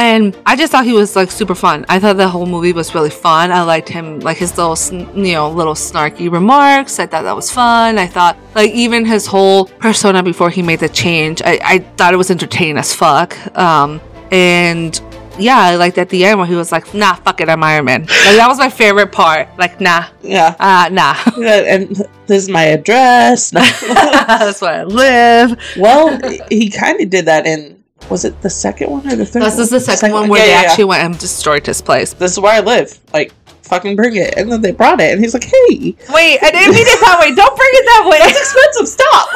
And 0.00 0.34
I 0.46 0.56
just 0.56 0.72
thought 0.72 0.86
he 0.86 0.94
was 0.94 1.14
like 1.14 1.30
super 1.30 1.54
fun. 1.54 1.84
I 1.90 1.98
thought 2.00 2.16
the 2.16 2.26
whole 2.26 2.46
movie 2.46 2.72
was 2.72 2.94
really 2.94 3.10
fun. 3.10 3.52
I 3.52 3.60
liked 3.62 3.88
him, 3.90 4.20
like 4.20 4.38
his 4.38 4.56
little, 4.56 4.74
you 5.14 5.34
know, 5.34 5.50
little 5.50 5.74
snarky 5.74 6.32
remarks. 6.32 6.98
I 6.98 7.04
thought 7.04 7.24
that 7.24 7.36
was 7.36 7.50
fun. 7.50 7.98
I 7.98 8.06
thought, 8.06 8.38
like, 8.54 8.70
even 8.70 9.04
his 9.04 9.26
whole 9.26 9.66
persona 9.66 10.22
before 10.22 10.48
he 10.48 10.62
made 10.62 10.80
the 10.80 10.88
change, 10.88 11.42
I, 11.44 11.58
I 11.62 11.78
thought 11.98 12.14
it 12.14 12.16
was 12.16 12.30
entertaining 12.30 12.78
as 12.78 12.94
fuck. 12.94 13.36
Um, 13.58 14.00
and 14.30 14.98
yeah, 15.38 15.58
I 15.58 15.76
liked 15.76 15.98
at 15.98 16.08
the 16.08 16.24
end 16.24 16.38
where 16.38 16.46
he 16.46 16.54
was 16.54 16.72
like, 16.72 16.94
nah, 16.94 17.14
fuck 17.16 17.42
it, 17.42 17.50
I'm 17.50 17.62
Iron 17.62 17.84
Man. 17.84 18.00
Like, 18.02 18.08
that 18.40 18.46
was 18.48 18.56
my 18.58 18.70
favorite 18.70 19.12
part. 19.12 19.48
Like, 19.58 19.82
nah, 19.82 20.06
Yeah. 20.22 20.54
uh, 20.58 20.88
nah. 20.90 21.14
and 21.44 21.88
this 22.26 22.44
is 22.44 22.48
my 22.48 22.64
address. 22.64 23.50
That's 23.50 24.62
where 24.62 24.80
I 24.80 24.84
live. 24.84 25.58
well, 25.76 26.18
he 26.50 26.70
kind 26.70 27.00
of 27.02 27.10
did 27.10 27.26
that 27.26 27.44
in, 27.46 27.79
was 28.10 28.24
it 28.24 28.40
the 28.42 28.50
second 28.50 28.90
one 28.90 29.06
or 29.06 29.14
the 29.16 29.24
third 29.24 29.42
This 29.42 29.54
one? 29.54 29.62
is 29.62 29.70
the 29.70 29.80
second 29.80 30.12
one 30.12 30.28
where 30.28 30.40
Yeah, 30.40 30.44
they 30.46 30.50
yeah, 30.52 30.60
yeah. 30.62 30.68
actually 30.68 30.84
went 30.84 31.02
and 31.04 31.16
destroyed 31.18 31.64
his 31.66 31.80
place. 31.80 32.12
This 32.12 32.32
is 32.32 32.40
where 32.40 32.52
I 32.52 32.60
live. 32.60 32.98
Like, 33.12 33.32
fucking 33.62 33.94
bring 33.96 34.16
it. 34.16 34.34
And 34.36 34.50
then 34.50 34.60
they 34.62 34.72
brought 34.72 35.00
it, 35.00 35.12
and 35.12 35.20
he's 35.20 35.32
like, 35.34 35.44
hey, 35.44 35.94
Wait, 36.12 36.38
I 36.42 36.50
didn't 36.50 36.74
mean 36.74 36.86
it 36.86 37.00
that 37.00 37.18
way. 37.20 37.32
Don't 37.34 37.56
bring 37.56 37.70
it 37.72 37.84
that 37.86 38.04
way. 38.10 38.18
that's 38.18 38.38
expensive. 38.38 38.88
Stop. 38.88 39.28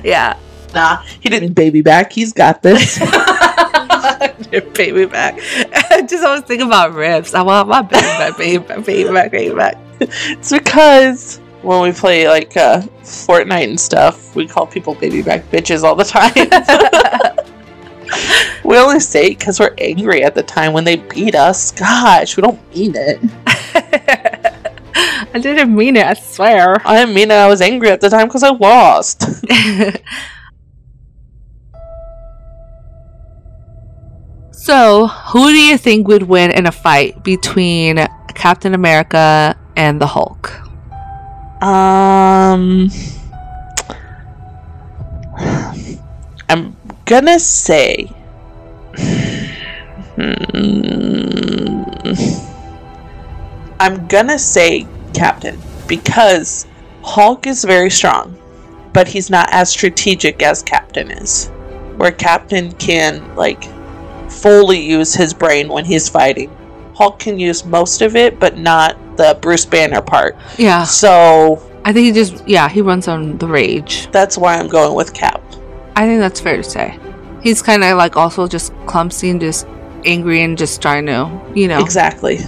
yeah. 0.04 0.36
nah, 0.74 1.02
he 1.20 1.28
didn't 1.28 1.52
baby 1.54 1.82
back. 1.82 2.12
He's 2.12 2.32
got 2.32 2.62
this. 2.62 2.98
Baby 4.74 5.06
back. 5.06 5.38
I 5.90 6.02
just 6.02 6.22
always 6.24 6.42
think 6.42 6.62
about 6.62 6.94
ribs. 6.94 7.34
I 7.34 7.42
want 7.42 7.68
my 7.68 7.82
baby 7.82 8.02
back, 8.02 8.36
baby 8.36 8.58
back, 8.64 8.84
baby 8.84 9.10
back, 9.12 9.30
baby 9.32 9.54
back. 9.54 9.76
It's 10.00 10.50
because 10.52 11.40
when 11.64 11.82
we 11.82 11.92
play 11.92 12.28
like 12.28 12.56
uh, 12.56 12.82
Fortnite 13.02 13.68
and 13.68 13.80
stuff, 13.80 14.36
we 14.36 14.46
call 14.46 14.66
people 14.66 14.94
baby 14.94 15.22
back 15.22 15.50
bitches 15.50 15.82
all 15.82 15.94
the 15.94 16.04
time. 16.04 16.34
we 18.64 18.76
only 18.76 19.00
say 19.00 19.28
it 19.28 19.38
because 19.38 19.58
we're 19.58 19.74
angry 19.78 20.22
at 20.22 20.34
the 20.34 20.42
time 20.42 20.74
when 20.74 20.84
they 20.84 20.96
beat 20.96 21.34
us. 21.34 21.72
Gosh, 21.72 22.36
we 22.36 22.42
don't 22.42 22.60
mean 22.74 22.92
it. 22.94 23.18
I 24.96 25.40
didn't 25.40 25.74
mean 25.74 25.96
it, 25.96 26.06
I 26.06 26.14
swear. 26.14 26.86
I 26.86 26.98
didn't 26.98 27.14
mean 27.14 27.30
it. 27.30 27.34
I 27.34 27.48
was 27.48 27.60
angry 27.60 27.88
at 27.88 28.00
the 28.00 28.08
time 28.10 28.28
because 28.28 28.42
I 28.42 28.50
lost. 28.50 29.22
so, 34.52 35.08
who 35.08 35.48
do 35.48 35.58
you 35.58 35.78
think 35.78 36.06
would 36.08 36.24
win 36.24 36.50
in 36.52 36.66
a 36.66 36.72
fight 36.72 37.24
between 37.24 38.06
Captain 38.34 38.74
America 38.74 39.58
and 39.76 40.00
the 40.00 40.06
Hulk? 40.06 40.63
Um, 41.60 42.90
I'm 46.48 46.76
gonna 47.04 47.38
say. 47.38 48.10
Hmm. 50.16 50.74
I'm 53.80 54.06
gonna 54.06 54.38
say 54.38 54.86
Captain 55.12 55.58
because 55.86 56.66
Hulk 57.02 57.46
is 57.46 57.64
very 57.64 57.90
strong, 57.90 58.38
but 58.92 59.08
he's 59.08 59.30
not 59.30 59.48
as 59.52 59.68
strategic 59.70 60.42
as 60.42 60.62
Captain 60.62 61.10
is. 61.10 61.48
Where 61.96 62.12
Captain 62.12 62.72
can, 62.72 63.34
like, 63.36 63.64
fully 64.30 64.80
use 64.80 65.14
his 65.14 65.34
brain 65.34 65.68
when 65.68 65.84
he's 65.84 66.08
fighting. 66.08 66.50
Hulk 66.94 67.18
can 67.18 67.38
use 67.38 67.64
most 67.64 68.02
of 68.02 68.16
it, 68.16 68.40
but 68.40 68.56
not 68.56 68.96
the 69.16 69.38
Bruce 69.40 69.64
Banner 69.64 70.02
part. 70.02 70.36
Yeah. 70.58 70.84
So 70.84 71.62
I 71.84 71.92
think 71.92 72.06
he 72.06 72.12
just, 72.12 72.46
yeah, 72.48 72.68
he 72.68 72.80
runs 72.80 73.08
on 73.08 73.38
the 73.38 73.46
rage. 73.46 74.08
that's 74.10 74.38
why 74.38 74.56
I'm 74.56 74.68
going 74.68 74.94
with 74.94 75.12
Cap. 75.14 75.42
I 75.96 76.06
think 76.06 76.20
that's 76.20 76.40
fair 76.40 76.56
to 76.56 76.64
say. 76.64 76.98
He's 77.42 77.62
kind 77.62 77.84
of 77.84 77.96
like 77.96 78.16
also 78.16 78.48
just 78.48 78.72
clumsy 78.86 79.30
and 79.30 79.40
just 79.40 79.66
angry 80.04 80.42
and 80.42 80.56
just 80.56 80.80
trying 80.80 81.06
to, 81.06 81.30
you 81.54 81.68
know. 81.68 81.80
Exactly. 81.80 82.38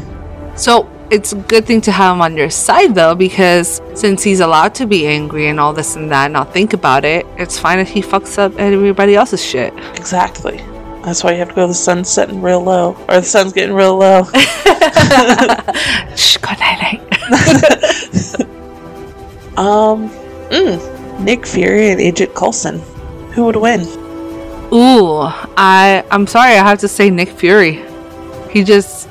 So 0.56 0.90
it's 1.10 1.32
a 1.32 1.36
good 1.36 1.66
thing 1.66 1.80
to 1.82 1.92
have 1.92 2.16
him 2.16 2.22
on 2.22 2.36
your 2.36 2.50
side 2.50 2.94
though, 2.94 3.14
because 3.14 3.80
since 3.94 4.22
he's 4.22 4.40
allowed 4.40 4.74
to 4.76 4.86
be 4.86 5.06
angry 5.06 5.48
and 5.48 5.60
all 5.60 5.72
this 5.72 5.96
and 5.96 6.10
that, 6.10 6.24
and 6.26 6.32
not 6.32 6.52
think 6.52 6.72
about 6.72 7.04
it, 7.04 7.26
it's 7.36 7.58
fine 7.58 7.78
if 7.78 7.88
he 7.88 8.00
fucks 8.00 8.38
up 8.38 8.56
everybody 8.58 9.14
else's 9.14 9.44
shit. 9.44 9.72
Exactly. 9.94 10.64
That's 11.06 11.22
why 11.22 11.30
you 11.32 11.38
have 11.38 11.48
to 11.50 11.54
go. 11.54 11.66
The 11.68 11.72
sun's 11.74 12.10
setting 12.10 12.42
real 12.42 12.60
low, 12.62 12.96
or 13.08 13.14
the 13.16 13.22
sun's 13.22 13.52
getting 13.54 13.74
real 13.74 13.96
low. 13.96 14.24
Shh, 16.16 16.36
good 16.38 16.58
night, 16.58 16.80
night. 16.82 17.00
um, 19.56 20.10
mm, 20.50 21.20
Nick 21.20 21.46
Fury 21.46 21.90
and 21.90 22.00
Agent 22.00 22.34
Coulson. 22.34 22.80
Who 23.32 23.44
would 23.44 23.56
win? 23.56 23.82
Ooh, 24.72 25.20
I 25.56 26.04
I'm 26.10 26.26
sorry, 26.26 26.52
I 26.52 26.68
have 26.68 26.80
to 26.80 26.88
say 26.88 27.08
Nick 27.08 27.28
Fury. 27.28 27.84
He 28.50 28.64
just 28.64 29.06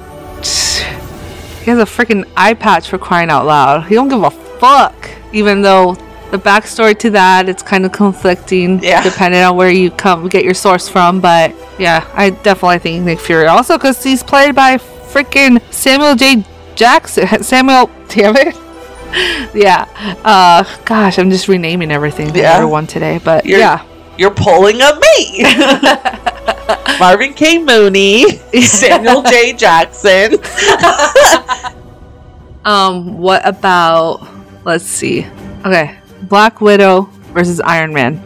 he 1.63 1.71
has 1.71 1.79
a 1.79 1.85
freaking 1.85 2.27
eye 2.35 2.53
patch 2.55 2.89
for 2.89 2.97
crying 2.97 3.29
out 3.29 3.45
loud. 3.45 3.85
He 3.87 3.95
don't 3.95 4.09
give 4.09 4.21
a 4.23 4.31
fuck. 4.31 5.09
Even 5.31 5.61
though 5.61 5.95
the 6.31 6.37
backstory 6.37 6.97
to 6.99 7.09
that 7.11 7.47
it's 7.47 7.63
kind 7.63 7.85
of 7.85 7.91
conflicting, 7.93 8.83
Yeah. 8.83 9.01
depending 9.01 9.41
on 9.43 9.55
where 9.55 9.69
you 9.69 9.91
come 9.91 10.27
get 10.27 10.43
your 10.43 10.53
source 10.53 10.89
from. 10.89 11.21
But 11.21 11.55
yeah, 11.79 12.07
I 12.13 12.29
definitely 12.31 12.79
think 12.79 13.03
Nick 13.05 13.19
Fury. 13.19 13.47
Also, 13.47 13.77
because 13.77 14.03
he's 14.03 14.23
played 14.23 14.55
by 14.55 14.77
freaking 14.77 15.61
Samuel 15.73 16.15
J. 16.15 16.43
Jackson. 16.75 17.27
Samuel, 17.43 17.89
damn 18.09 18.35
it. 18.37 18.55
yeah. 19.55 19.85
Uh, 20.23 20.63
gosh, 20.85 21.17
I'm 21.19 21.29
just 21.29 21.47
renaming 21.47 21.91
everything 21.91 22.31
to 22.33 22.39
Yeah. 22.39 22.53
everyone 22.55 22.87
today. 22.87 23.19
But 23.23 23.45
You're- 23.45 23.59
yeah. 23.61 23.85
You're 24.17 24.31
pulling 24.31 24.79
a 24.81 24.97
me. 25.17 25.43
Marvin 26.99 27.33
K. 27.33 27.57
Mooney, 27.57 28.37
Samuel 28.61 29.21
J. 29.23 29.51
Jackson. 29.53 30.37
Um, 32.63 33.17
what 33.17 33.45
about 33.47 34.25
let's 34.63 34.85
see. 34.85 35.27
Okay. 35.65 35.97
Black 36.23 36.61
Widow 36.61 37.01
versus 37.33 37.59
Iron 37.61 37.93
Man. 37.93 38.21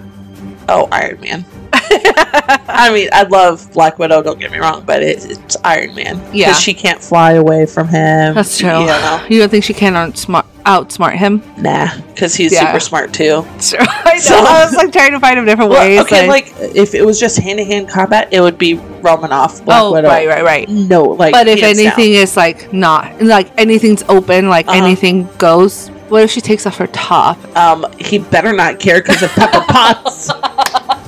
Oh, 0.69 0.87
Iron 0.91 1.19
Man. 1.21 1.43
I 2.71 2.91
mean, 2.93 3.09
I 3.11 3.23
love 3.23 3.71
Black 3.73 3.99
Widow. 3.99 4.21
Don't 4.21 4.39
get 4.39 4.51
me 4.51 4.57
wrong, 4.59 4.83
but 4.85 5.01
it, 5.03 5.25
it's 5.29 5.57
Iron 5.63 5.95
Man. 5.95 6.21
Yeah. 6.33 6.53
she 6.53 6.73
can't 6.73 7.01
fly 7.01 7.33
away 7.33 7.65
from 7.65 7.87
him. 7.87 8.35
That's 8.35 8.57
true. 8.57 8.69
You 8.69 8.85
know, 8.85 9.25
You 9.29 9.39
don't 9.39 9.49
think 9.49 9.63
she 9.63 9.73
can 9.73 9.93
outsmart 9.93 10.45
outsmart 10.65 11.15
him? 11.15 11.41
nah, 11.57 11.89
because 12.13 12.35
he's 12.35 12.53
Yeah. 12.53 12.67
super 12.67 12.79
smart 12.79 13.13
too. 13.13 13.45
Sure. 13.59 13.79
I 13.81 14.13
know. 14.15 14.19
So- 14.19 14.35
I 14.37 14.63
was 14.65 14.75
like 14.75 14.91
trying 14.91 15.11
to 15.13 15.19
find 15.19 15.39
him 15.39 15.45
different 15.45 15.71
Well, 15.71 15.79
ways. 15.87 16.01
okay, 16.01 16.27
like, 16.27 16.53
if 16.59 16.93
it 16.93 17.03
was 17.05 17.19
just 17.19 17.37
hand 17.39 17.57
to 17.59 17.65
hand 17.65 17.89
combat, 17.89 18.27
it 18.31 18.41
would 18.41 18.57
be 18.57 18.75
Romanoff, 19.01 19.63
Black 19.65 19.81
oh, 19.81 19.93
Widow. 19.93 20.07
right, 20.09 20.27
right, 20.27 20.43
right. 20.43 20.69
No, 20.69 21.03
like, 21.03 21.33
But 21.33 21.47
if 21.47 21.59
hands 21.59 21.77
down. 21.77 21.87
anything 21.87 22.13
is 22.13 22.37
like 22.37 22.71
not 22.73 23.21
like 23.21 23.49
anything's 23.57 24.03
open, 24.09 24.49
like 24.49 24.67
Uh-huh. 24.67 24.77
anything 24.77 25.27
goes. 25.37 25.87
What 26.09 26.23
if 26.23 26.31
she 26.31 26.41
takes 26.41 26.65
off 26.65 26.77
her 26.77 26.87
top? 26.87 27.37
um, 27.55 27.85
he 27.99 28.17
better 28.19 28.51
not 28.53 28.79
care 28.79 29.01
because 29.01 29.21
of 29.23 29.31
Pepper 29.31 29.61
Potts. 29.67 30.29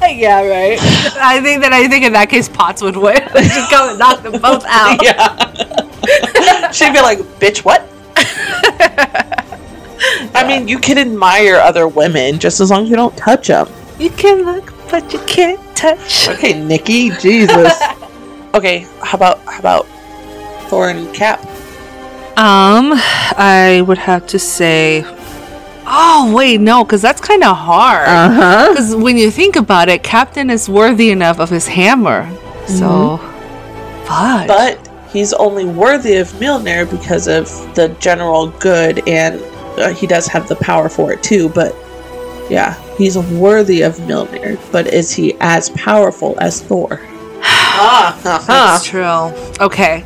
yeah, 0.10 0.42
right. 0.42 0.80
I 1.22 1.40
think 1.42 1.62
that 1.62 1.74
I 1.74 1.88
think 1.88 2.04
in 2.06 2.14
that 2.14 2.28
case 2.28 2.50
Potts 2.50 2.82
would 2.82 2.98
win. 2.98 3.18
Just 3.36 3.70
go 3.70 3.92
and 3.92 4.00
knock 4.00 4.24
them 4.24 4.32
both 4.42 4.66
out. 4.66 5.00
yeah, 5.04 6.72
she'd 6.72 6.92
be 6.92 7.02
like, 7.02 7.20
"Bitch, 7.40 7.64
what?" 7.64 7.88
I 10.34 10.44
mean, 10.48 10.68
you 10.68 10.80
can 10.80 10.98
admire 10.98 11.58
other 11.58 11.88
women 11.88 12.40
just 12.40 12.60
as 12.60 12.72
long 12.72 12.86
as 12.86 12.90
you 12.90 12.96
don't 12.96 13.16
touch 13.16 13.50
them. 13.50 13.68
You 14.00 14.10
can 14.10 14.44
look, 14.44 14.74
but 14.90 15.14
you 15.14 15.20
can't 15.28 15.60
touch. 15.76 16.30
Okay, 16.30 16.60
Nikki, 16.60 17.12
Jesus. 17.12 17.72
okay, 18.56 18.88
how 19.04 19.18
about 19.18 19.40
how 19.46 19.60
about 19.60 19.86
Thor 20.68 20.90
and 20.90 21.14
Cap? 21.14 21.40
Um, 22.38 22.94
I 23.38 23.84
would 23.88 24.00
have 24.00 24.26
to 24.28 24.40
say. 24.40 25.06
Oh 25.94 26.32
wait, 26.34 26.62
no, 26.62 26.86
because 26.86 27.02
that's 27.02 27.20
kind 27.20 27.44
of 27.44 27.58
hard. 27.58 28.06
Because 28.70 28.96
when 28.96 29.18
you 29.18 29.30
think 29.30 29.58
about 29.58 29.90
it, 29.90 30.04
Captain 30.04 30.50
is 30.50 30.70
worthy 30.70 31.12
enough 31.12 31.40
of 31.40 31.50
his 31.50 31.68
hammer. 31.68 32.30
So, 32.66 33.18
fudge. 34.06 34.48
But 34.48 34.90
he's 35.12 35.34
only 35.34 35.66
worthy 35.66 36.16
of 36.16 36.30
Mjolnir 36.34 36.90
because 36.90 37.28
of 37.28 37.48
the 37.76 37.90
general 38.00 38.48
good, 38.52 39.06
and 39.06 39.42
uh, 39.78 39.94
he 39.94 40.08
does 40.08 40.28
have 40.28 40.48
the 40.48 40.56
power 40.56 40.88
for 40.88 41.12
it 41.12 41.22
too. 41.22 41.50
But 41.50 41.76
yeah, 42.50 42.82
he's 42.96 43.18
worthy 43.18 43.82
of 43.82 43.98
Mjolnir. 43.98 44.58
But 44.72 44.88
is 44.88 45.12
he 45.12 45.36
as 45.42 45.72
powerful 45.72 46.40
as 46.40 46.62
Thor? 46.62 47.02
ah, 47.44 48.18
uh-huh. 48.18 48.46
That's 48.48 48.86
true. 48.86 49.66
Okay. 49.66 50.06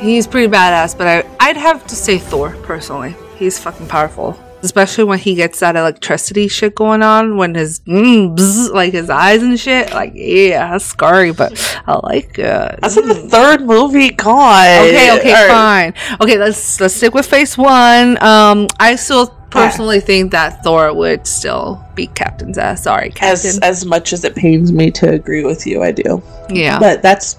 He's 0.00 0.26
pretty 0.26 0.52
badass, 0.52 0.96
but 0.96 1.06
I, 1.08 1.24
I'd 1.40 1.56
have 1.56 1.86
to 1.86 1.96
say 1.96 2.18
Thor, 2.18 2.50
personally. 2.62 3.16
He's 3.36 3.58
fucking 3.58 3.88
powerful. 3.88 4.38
Especially 4.62 5.04
when 5.04 5.18
he 5.18 5.34
gets 5.34 5.60
that 5.60 5.76
electricity 5.76 6.48
shit 6.48 6.74
going 6.74 7.02
on, 7.02 7.36
when 7.36 7.54
his, 7.54 7.80
mm, 7.80 8.36
bzz, 8.36 8.72
like 8.72 8.92
his 8.92 9.08
eyes 9.08 9.42
and 9.42 9.58
shit. 9.58 9.92
Like, 9.92 10.12
yeah, 10.14 10.72
that's 10.72 10.84
scary, 10.84 11.32
but 11.32 11.80
I 11.86 12.00
like 12.02 12.38
it. 12.38 12.80
That's 12.80 12.96
in 12.96 13.06
the 13.06 13.14
third 13.14 13.62
movie. 13.62 14.10
God. 14.10 14.86
Okay, 14.88 15.16
okay, 15.18 15.32
All 15.32 15.48
right. 15.48 15.94
fine. 15.96 16.18
Okay, 16.20 16.38
let's 16.38 16.80
let's 16.80 16.94
stick 16.94 17.14
with 17.14 17.26
phase 17.26 17.56
one. 17.56 18.20
Um, 18.22 18.66
I 18.80 18.96
still 18.96 19.28
personally 19.50 20.00
think 20.00 20.32
that 20.32 20.62
Thor 20.64 20.92
would 20.92 21.26
still 21.26 21.82
beat 21.94 22.14
Captain's 22.14 22.58
ass. 22.58 22.82
Sorry, 22.82 23.10
Captain. 23.10 23.30
As 23.30 23.58
as 23.60 23.84
much 23.84 24.12
as 24.12 24.24
it 24.24 24.34
pains 24.34 24.72
me 24.72 24.90
to 24.92 25.10
agree 25.10 25.44
with 25.44 25.66
you, 25.66 25.82
I 25.82 25.92
do. 25.92 26.22
yeah. 26.50 26.78
But 26.80 27.00
that's 27.02 27.38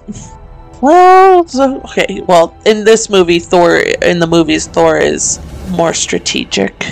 well, 0.82 1.45
so, 1.47 1.82
okay. 1.82 2.22
Well, 2.28 2.55
in 2.65 2.86
this 2.86 3.09
movie, 3.09 3.39
Thor 3.39 3.78
in 3.78 4.20
the 4.20 4.28
movies, 4.28 4.67
Thor 4.67 4.97
is 4.97 5.39
more 5.72 5.93
strategic 5.93 6.86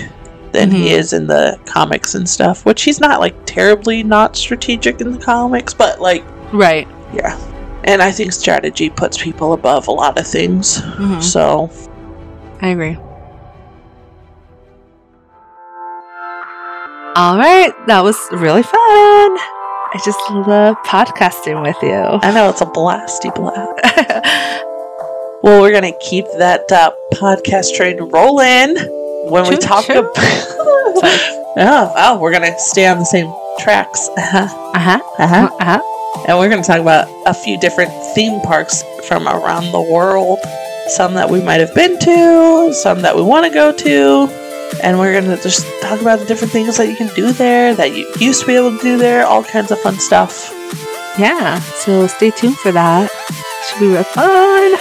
than 0.52 0.70
he 0.70 0.86
Mhm. 0.88 0.98
is 0.98 1.12
in 1.12 1.26
the 1.26 1.58
comics 1.66 2.14
and 2.14 2.28
stuff. 2.28 2.64
Which 2.64 2.82
he's 2.82 3.00
not 3.00 3.20
like 3.20 3.34
terribly 3.46 4.02
not 4.02 4.36
strategic 4.36 5.00
in 5.00 5.12
the 5.12 5.18
comics, 5.18 5.74
but 5.74 6.00
like 6.00 6.24
right. 6.52 6.86
yeah. 7.12 7.36
And 7.84 8.02
I 8.02 8.10
think 8.10 8.32
strategy 8.32 8.90
puts 8.90 9.16
people 9.18 9.52
above 9.52 9.88
a 9.88 9.92
lot 9.92 10.18
of 10.18 10.26
things. 10.26 10.80
Mhm. 10.80 11.22
So 11.22 11.70
I 12.60 12.68
agree. 12.68 12.96
All 17.16 17.36
right, 17.36 17.72
that 17.88 18.04
was 18.04 18.16
really 18.30 18.62
fun. 18.62 18.72
I 18.76 19.98
just 20.04 20.20
love 20.30 20.76
podcasting 20.84 21.62
with 21.62 21.76
you. 21.82 21.90
I 22.22 22.30
know 22.32 22.48
it's 22.48 22.60
a 22.60 22.66
blasty 22.66 23.34
blast. 23.34 24.24
Well, 25.40 25.60
we're 25.62 25.70
gonna 25.72 25.92
keep 26.00 26.24
that 26.38 26.70
uh, 26.72 26.90
podcast 27.14 27.72
train 27.76 27.96
rolling 27.98 28.74
when 29.30 29.48
we 29.48 29.56
talk 29.56 29.84
choo. 29.86 29.92
about. 29.92 30.12
oh, 30.16 31.92
well, 31.94 32.18
we're 32.18 32.32
gonna 32.32 32.58
stay 32.58 32.86
on 32.86 32.98
the 32.98 33.04
same 33.04 33.32
tracks, 33.58 34.08
uh-huh. 34.16 34.46
uh 34.74 34.78
huh. 34.78 35.00
Uh-huh. 35.18 35.56
Uh 35.60 35.64
huh. 35.64 36.24
and 36.28 36.38
we're 36.38 36.48
gonna 36.48 36.62
talk 36.62 36.80
about 36.80 37.08
a 37.26 37.34
few 37.34 37.58
different 37.58 37.90
theme 38.14 38.40
parks 38.40 38.82
from 39.06 39.26
around 39.26 39.72
the 39.72 39.80
world. 39.80 40.38
Some 40.88 41.14
that 41.14 41.28
we 41.28 41.42
might 41.42 41.60
have 41.60 41.74
been 41.74 41.98
to, 41.98 42.72
some 42.72 43.02
that 43.02 43.14
we 43.14 43.22
want 43.22 43.44
to 43.46 43.52
go 43.52 43.72
to, 43.72 44.28
and 44.82 44.98
we're 44.98 45.20
gonna 45.20 45.36
just 45.42 45.66
talk 45.82 46.00
about 46.00 46.18
the 46.18 46.24
different 46.24 46.52
things 46.52 46.76
that 46.78 46.88
you 46.88 46.96
can 46.96 47.14
do 47.14 47.32
there, 47.32 47.74
that 47.74 47.94
you 47.94 48.10
used 48.18 48.40
to 48.40 48.46
be 48.46 48.54
able 48.54 48.76
to 48.76 48.82
do 48.82 48.96
there, 48.96 49.26
all 49.26 49.44
kinds 49.44 49.70
of 49.70 49.78
fun 49.80 49.98
stuff. 49.98 50.54
Yeah. 51.18 51.58
So 51.60 52.06
stay 52.06 52.30
tuned 52.30 52.56
for 52.58 52.72
that. 52.72 53.10
It 53.10 53.66
should 53.66 53.80
be 53.80 53.88
real 53.88 54.04
fun. 54.04 54.24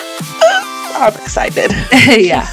I'm 0.99 1.13
excited. 1.21 1.71
yeah. 2.23 2.45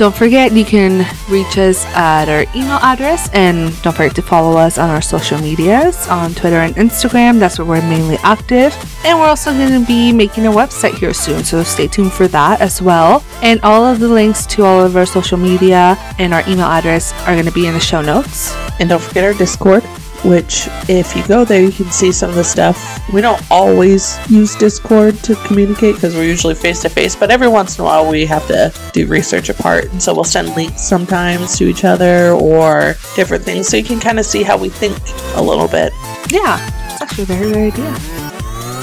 Don't 0.00 0.16
forget, 0.16 0.52
you 0.52 0.64
can 0.64 1.06
reach 1.28 1.58
us 1.58 1.84
at 1.88 2.30
our 2.30 2.46
email 2.56 2.78
address 2.80 3.28
and 3.34 3.70
don't 3.82 3.94
forget 3.94 4.16
to 4.16 4.22
follow 4.22 4.56
us 4.56 4.78
on 4.78 4.88
our 4.88 5.02
social 5.02 5.38
medias 5.38 6.08
on 6.08 6.32
Twitter 6.32 6.56
and 6.56 6.74
Instagram. 6.76 7.38
That's 7.38 7.58
where 7.58 7.68
we're 7.68 7.82
mainly 7.82 8.16
active. 8.22 8.74
And 9.04 9.18
we're 9.18 9.26
also 9.26 9.52
going 9.52 9.78
to 9.78 9.86
be 9.86 10.10
making 10.10 10.46
a 10.46 10.50
website 10.50 10.94
here 10.94 11.12
soon, 11.12 11.44
so 11.44 11.62
stay 11.64 11.86
tuned 11.86 12.14
for 12.14 12.28
that 12.28 12.62
as 12.62 12.80
well. 12.80 13.22
And 13.42 13.60
all 13.60 13.84
of 13.84 14.00
the 14.00 14.08
links 14.08 14.46
to 14.46 14.64
all 14.64 14.80
of 14.80 14.96
our 14.96 15.04
social 15.04 15.36
media 15.36 15.98
and 16.18 16.32
our 16.32 16.48
email 16.48 16.64
address 16.64 17.12
are 17.26 17.34
going 17.34 17.44
to 17.44 17.52
be 17.52 17.66
in 17.66 17.74
the 17.74 17.80
show 17.80 18.00
notes. 18.00 18.54
And 18.80 18.88
don't 18.88 19.02
forget 19.02 19.24
our 19.24 19.34
Discord. 19.34 19.84
Which 20.24 20.68
if 20.88 21.16
you 21.16 21.26
go 21.26 21.44
there, 21.44 21.62
you 21.62 21.72
can 21.72 21.90
see 21.90 22.12
some 22.12 22.30
of 22.30 22.36
the 22.36 22.44
stuff. 22.44 23.00
We 23.12 23.20
don't 23.20 23.42
always 23.50 24.18
use 24.30 24.54
Discord 24.56 25.16
to 25.24 25.34
communicate 25.46 25.96
because 25.96 26.14
we're 26.14 26.24
usually 26.24 26.54
face 26.54 26.82
to 26.82 26.88
face, 26.88 27.16
but 27.16 27.30
every 27.30 27.48
once 27.48 27.78
in 27.78 27.82
a 27.82 27.84
while 27.84 28.08
we 28.08 28.26
have 28.26 28.46
to 28.48 28.72
do 28.92 29.06
research 29.06 29.48
apart. 29.48 29.86
And 29.86 30.02
so 30.02 30.14
we'll 30.14 30.24
send 30.24 30.54
links 30.54 30.82
sometimes 30.82 31.56
to 31.58 31.64
each 31.64 31.84
other 31.84 32.32
or 32.32 32.94
different 33.16 33.44
things 33.44 33.68
so 33.68 33.76
you 33.76 33.84
can 33.84 34.00
kind 34.00 34.18
of 34.18 34.26
see 34.26 34.42
how 34.42 34.56
we 34.56 34.68
think 34.68 34.98
a 35.34 35.42
little 35.42 35.68
bit. 35.68 35.92
Yeah, 36.30 36.58
it's 36.90 37.02
actually 37.02 37.24
a 37.24 37.26
very 37.26 37.70
good 37.70 37.72
idea. 37.72 38.30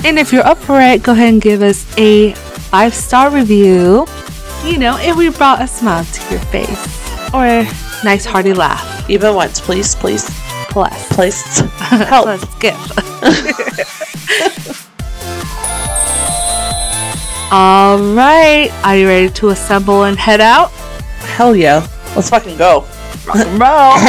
And 0.06 0.20
if 0.20 0.32
you're 0.32 0.46
up 0.46 0.58
for 0.58 0.80
it, 0.82 1.04
go 1.04 1.12
ahead 1.12 1.34
and 1.34 1.42
give 1.42 1.62
us 1.62 1.86
a 1.98 2.34
five 2.72 2.94
star 2.94 3.30
review. 3.30 4.06
You 4.64 4.78
know, 4.78 4.98
if 5.00 5.16
we 5.16 5.30
brought 5.30 5.62
a 5.62 5.68
smile 5.68 6.04
to 6.04 6.32
your 6.32 6.40
face 6.46 7.34
or 7.34 7.46
a 7.46 7.64
nice 8.04 8.26
hearty 8.26 8.54
laugh. 8.54 9.10
Even 9.10 9.36
once, 9.36 9.60
please, 9.60 9.96
please, 9.96 10.30
Plus, 10.78 11.10
please. 11.10 11.42
Help. 12.06 12.28
Let's 12.28 12.48
skip. 12.52 12.76
All 17.52 17.98
right, 18.14 18.70
are 18.84 18.96
you 18.96 19.08
ready 19.08 19.32
to 19.32 19.50
assemble 19.50 20.04
and 20.04 20.20
head 20.20 20.40
out? 20.40 20.70
Hell 21.34 21.56
yeah. 21.56 21.88
Let's 22.16 22.30
fucking 22.30 22.58
go. 22.58 22.82
Rock 23.26 23.38
and 23.38 23.60
roll. 23.60 23.98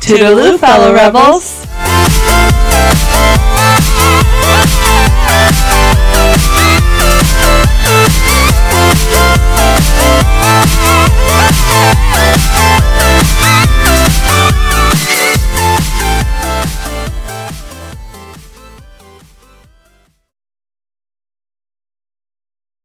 Toodaloo, 0.00 0.58
fellow 0.58 0.92
rebels. 0.92 1.64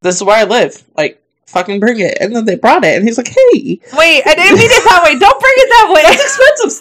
This 0.06 0.18
is 0.18 0.24
where 0.24 0.38
I 0.38 0.44
live. 0.44 0.84
Like, 0.96 1.20
fucking 1.48 1.80
bring 1.80 2.00
it. 2.00 2.20
And 2.22 2.36
then 2.36 2.46
they 2.46 2.56
brought 2.56 2.86
it, 2.86 2.96
and 2.96 3.04
he's 3.04 3.18
like, 3.18 3.28
hey, 3.28 3.80
Wait, 3.98 4.24
I 4.26 4.36
didn't 4.36 4.58
mean 4.58 4.70
it 4.70 4.84
that 4.86 5.02
way. 5.04 5.18
Don't 5.18 5.40
bring 5.40 5.54
it 5.58 5.70
that 5.70 5.92
way. 5.94 6.02
It's 6.06 6.24
expensive. 6.30 6.72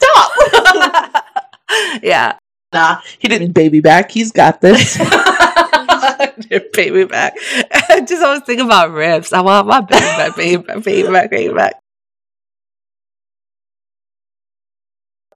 Stop. 1.10 2.02
yeah. 2.02 2.36
nah, 2.72 3.00
he 3.18 3.28
didn't 3.28 3.52
baby 3.52 3.80
back. 3.80 4.10
He's 4.10 4.30
got 4.30 4.60
this. 4.60 4.98
baby 6.74 7.04
back. 7.04 7.34
I 7.88 8.02
just 8.06 8.22
always 8.22 8.42
think 8.42 8.60
about 8.60 8.90
ribs. 8.90 9.32
I 9.32 9.40
want 9.40 9.66
my 9.66 9.80
baby 9.80 10.00
back, 10.00 10.36
baby 10.36 10.62
back, 10.62 10.82
baby 10.84 11.08
back, 11.10 11.30
baby 11.30 11.54
back. 11.54 11.80